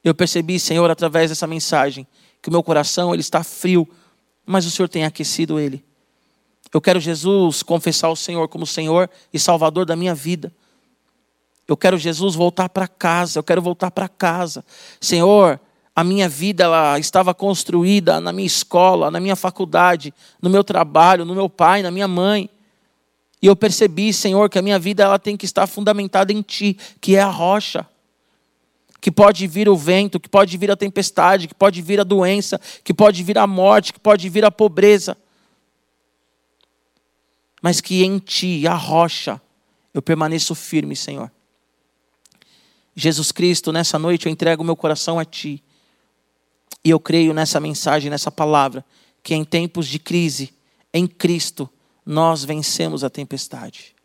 Eu 0.02 0.12
percebi, 0.12 0.58
Senhor, 0.58 0.90
através 0.90 1.30
dessa 1.30 1.46
mensagem, 1.46 2.04
que 2.42 2.48
o 2.48 2.52
meu 2.52 2.60
coração 2.60 3.14
ele 3.14 3.20
está 3.20 3.44
frio, 3.44 3.88
mas 4.44 4.66
o 4.66 4.70
Senhor 4.70 4.88
tem 4.88 5.04
aquecido 5.04 5.60
ele. 5.60 5.84
Eu 6.74 6.80
quero, 6.80 6.98
Jesus, 6.98 7.62
confessar 7.62 8.08
o 8.08 8.16
Senhor 8.16 8.48
como 8.48 8.66
Senhor 8.66 9.08
e 9.32 9.38
Salvador 9.38 9.86
da 9.86 9.94
minha 9.94 10.12
vida. 10.12 10.52
Eu 11.68 11.76
quero, 11.76 11.96
Jesus, 11.96 12.34
voltar 12.34 12.68
para 12.68 12.88
casa. 12.88 13.38
Eu 13.38 13.44
quero 13.44 13.62
voltar 13.62 13.92
para 13.92 14.08
casa. 14.08 14.64
Senhor, 15.00 15.60
a 15.94 16.02
minha 16.02 16.28
vida 16.28 16.64
ela 16.64 16.98
estava 16.98 17.32
construída 17.32 18.20
na 18.20 18.32
minha 18.32 18.46
escola, 18.46 19.08
na 19.08 19.20
minha 19.20 19.36
faculdade, 19.36 20.12
no 20.42 20.50
meu 20.50 20.64
trabalho, 20.64 21.24
no 21.24 21.34
meu 21.34 21.48
pai, 21.48 21.80
na 21.80 21.92
minha 21.92 22.08
mãe. 22.08 22.50
E 23.40 23.46
eu 23.46 23.54
percebi, 23.54 24.12
Senhor, 24.12 24.48
que 24.48 24.58
a 24.58 24.62
minha 24.62 24.78
vida 24.78 25.02
ela 25.02 25.18
tem 25.18 25.36
que 25.36 25.44
estar 25.44 25.66
fundamentada 25.66 26.32
em 26.32 26.42
Ti, 26.42 26.76
que 27.00 27.16
é 27.16 27.20
a 27.20 27.28
rocha. 27.28 27.86
Que 29.00 29.10
pode 29.10 29.46
vir 29.46 29.68
o 29.68 29.76
vento, 29.76 30.18
que 30.18 30.28
pode 30.28 30.56
vir 30.56 30.70
a 30.70 30.76
tempestade, 30.76 31.46
que 31.46 31.54
pode 31.54 31.82
vir 31.82 32.00
a 32.00 32.04
doença, 32.04 32.60
que 32.82 32.94
pode 32.94 33.22
vir 33.22 33.38
a 33.38 33.46
morte, 33.46 33.92
que 33.92 34.00
pode 34.00 34.28
vir 34.28 34.44
a 34.44 34.50
pobreza. 34.50 35.16
Mas 37.60 37.80
que 37.80 38.02
em 38.02 38.18
Ti, 38.18 38.66
a 38.66 38.74
rocha, 38.74 39.40
eu 39.92 40.00
permaneço 40.00 40.54
firme, 40.54 40.96
Senhor. 40.96 41.30
Jesus 42.94 43.30
Cristo, 43.30 43.70
nessa 43.72 43.98
noite 43.98 44.26
eu 44.26 44.32
entrego 44.32 44.64
meu 44.64 44.74
coração 44.74 45.18
a 45.18 45.24
Ti. 45.24 45.62
E 46.82 46.90
eu 46.90 46.98
creio 46.98 47.34
nessa 47.34 47.60
mensagem, 47.60 48.10
nessa 48.10 48.30
palavra, 48.30 48.84
que 49.22 49.34
em 49.34 49.44
tempos 49.44 49.86
de 49.86 49.98
crise, 49.98 50.54
em 50.94 51.06
Cristo, 51.06 51.68
nós 52.06 52.44
vencemos 52.44 53.02
a 53.02 53.10
tempestade. 53.10 53.96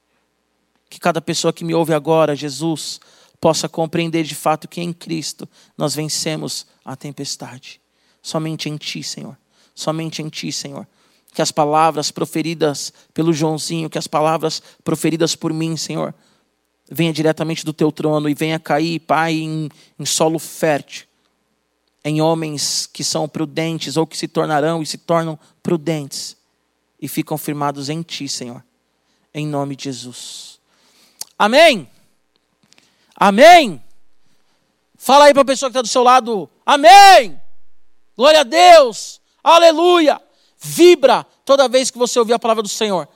Que 0.90 1.00
cada 1.00 1.22
pessoa 1.22 1.54
que 1.54 1.64
me 1.64 1.76
ouve 1.76 1.94
agora, 1.94 2.36
Jesus, 2.36 3.00
possa 3.40 3.70
compreender 3.70 4.24
de 4.24 4.34
fato 4.34 4.68
que 4.68 4.82
em 4.82 4.92
Cristo 4.92 5.48
nós 5.78 5.94
vencemos 5.94 6.66
a 6.84 6.96
tempestade. 6.96 7.80
Somente 8.22 8.68
em 8.68 8.76
Ti, 8.76 9.04
Senhor. 9.04 9.38
Somente 9.76 10.22
em 10.22 10.30
Ti, 10.30 10.52
Senhor. 10.52 10.88
Que 11.32 11.42
as 11.42 11.52
palavras 11.52 12.10
proferidas 12.10 12.92
pelo 13.14 13.32
Joãozinho, 13.32 13.90
que 13.90 13.98
as 13.98 14.08
palavras 14.08 14.62
proferidas 14.84 15.36
por 15.36 15.54
mim, 15.54 15.78
Senhor, 15.78 16.14
venha 16.90 17.14
diretamente 17.14 17.64
do 17.64 17.72
Teu 17.72 17.92
trono 17.92 18.28
e 18.28 18.34
venha 18.34 18.60
cair, 18.60 19.00
Pai, 19.00 19.36
em, 19.36 19.70
em 19.98 20.06
solo 20.06 20.40
fértil 20.40 21.06
em 22.04 22.20
homens 22.20 22.90
que 22.92 23.04
são 23.04 23.30
prudentes 23.30 23.96
ou 23.96 24.08
que 24.08 24.18
se 24.18 24.28
tornarão 24.28 24.82
e 24.82 24.88
se 24.88 24.98
tornam 24.98 25.38
prudentes 25.62 26.36
e 27.02 27.08
ficam 27.08 27.38
firmados 27.38 27.90
em 27.90 28.02
Ti, 28.02 28.28
Senhor. 28.28 28.64
Em 29.34 29.48
nome 29.48 29.76
de 29.76 29.86
Jesus. 29.86 30.60
Amém. 31.38 31.90
Amém. 33.16 33.84
Fala 34.98 35.26
aí 35.26 35.34
para 35.34 35.42
a 35.42 35.46
pessoa 35.46 35.70
que 35.70 35.72
está 35.72 35.82
do 35.82 35.88
seu 35.88 36.04
lado. 36.04 36.50
Amém. 36.66 37.42
Glória 38.16 38.42
a 38.42 38.44
Deus. 38.44 39.20
Aleluia. 39.44 40.22
Vibra 40.60 41.26
toda 41.44 41.68
vez 41.68 41.90
que 41.90 41.98
você 41.98 42.20
ouvir 42.20 42.34
a 42.34 42.40
palavra 42.40 42.62
do 42.62 42.70
Senhor. 42.70 43.08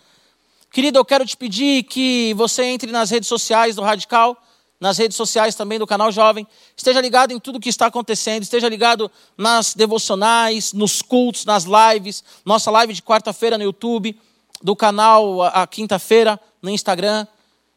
Querido, 0.72 0.98
eu 0.98 1.06
quero 1.06 1.26
te 1.26 1.38
pedir 1.38 1.84
que 1.84 2.34
você 2.34 2.64
entre 2.64 2.92
nas 2.92 3.12
redes 3.12 3.30
sociais 3.30 3.76
do 3.76 3.84
Radical 3.84 4.36
nas 4.80 4.98
redes 4.98 5.16
sociais 5.16 5.56
também 5.56 5.80
do 5.80 5.88
canal 5.88 6.12
Jovem. 6.12 6.48
Esteja 6.76 7.00
ligado 7.02 7.32
em 7.32 7.40
tudo 7.40 7.60
que 7.60 7.70
está 7.70 7.88
acontecendo, 7.88 8.44
esteja 8.44 8.68
ligado 8.68 9.10
nas 9.38 9.74
devocionais, 9.74 10.74
nos 10.74 11.02
cultos, 11.02 11.46
nas 11.46 11.66
lives, 11.66 12.24
nossa 12.44 12.70
live 12.72 12.94
de 12.94 13.02
quarta-feira 13.02 13.58
no 13.58 13.64
YouTube, 13.64 14.20
do 14.62 14.76
canal 14.76 15.44
a 15.44 15.66
quinta-feira 15.66 16.40
no 16.62 16.70
Instagram. 16.70 17.26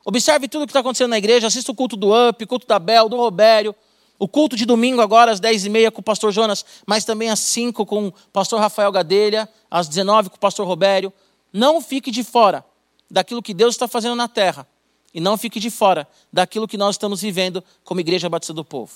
Observe 0.05 0.49
tudo 0.49 0.67
que 0.67 0.71
está 0.71 0.81
acontecendo 0.81 1.11
na 1.11 1.19
igreja, 1.19 1.47
assista 1.47 1.71
o 1.71 1.75
culto 1.75 1.97
do 1.97 2.11
Up, 2.29 2.45
culto 2.47 2.67
da 2.67 2.79
Bel, 2.79 3.09
do 3.09 3.17
Robério, 3.17 3.75
o 4.19 4.27
culto 4.27 4.57
de 4.57 4.67
domingo 4.67 5.01
agora 5.01 5.31
às 5.31 5.41
10h30 5.41 5.91
com 5.93 6.01
o 6.01 6.05
pastor 6.05 6.33
Jonas, 6.33 6.65
mas 6.87 7.05
também 7.05 7.31
às 7.31 7.39
5 7.41 7.87
com 7.87 8.09
o 8.09 8.13
pastor 8.33 8.59
Rafael 8.59 8.91
Gadelha, 8.91 9.49
às 9.71 9.87
19 9.87 10.31
com 10.31 10.37
o 10.37 10.41
pastor 10.41 10.67
Robério. 10.67 11.13
Não 11.53 11.81
fique 11.81 12.11
de 12.11 12.25
fora 12.25 12.65
daquilo 13.11 13.43
que 13.43 13.55
Deus 13.55 13.75
está 13.75 13.87
fazendo 13.87 14.17
na 14.17 14.27
terra 14.27 14.67
e 15.13 15.21
não 15.21 15.37
fique 15.37 15.59
de 15.59 15.71
fora 15.71 16.09
daquilo 16.33 16.69
que 16.69 16.77
nós 16.77 16.95
estamos 16.95 17.21
vivendo 17.21 17.63
como 17.85 18.01
Igreja 18.01 18.29
Batista 18.29 18.53
do 18.53 18.65
Povo. 18.65 18.93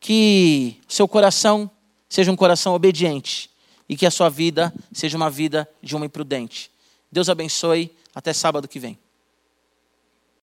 Que 0.00 0.80
seu 0.88 1.06
coração 1.06 1.70
seja 2.08 2.30
um 2.30 2.36
coração 2.36 2.74
obediente 2.74 3.50
e 3.88 3.96
que 3.96 4.06
a 4.06 4.10
sua 4.10 4.28
vida 4.28 4.72
seja 4.92 5.16
uma 5.16 5.30
vida 5.30 5.68
de 5.82 5.94
homem 5.94 6.08
prudente. 6.08 6.70
Deus 7.10 7.28
abençoe. 7.28 7.90
Até 8.14 8.32
sábado 8.32 8.68
que 8.68 8.78
vem. 8.78 8.96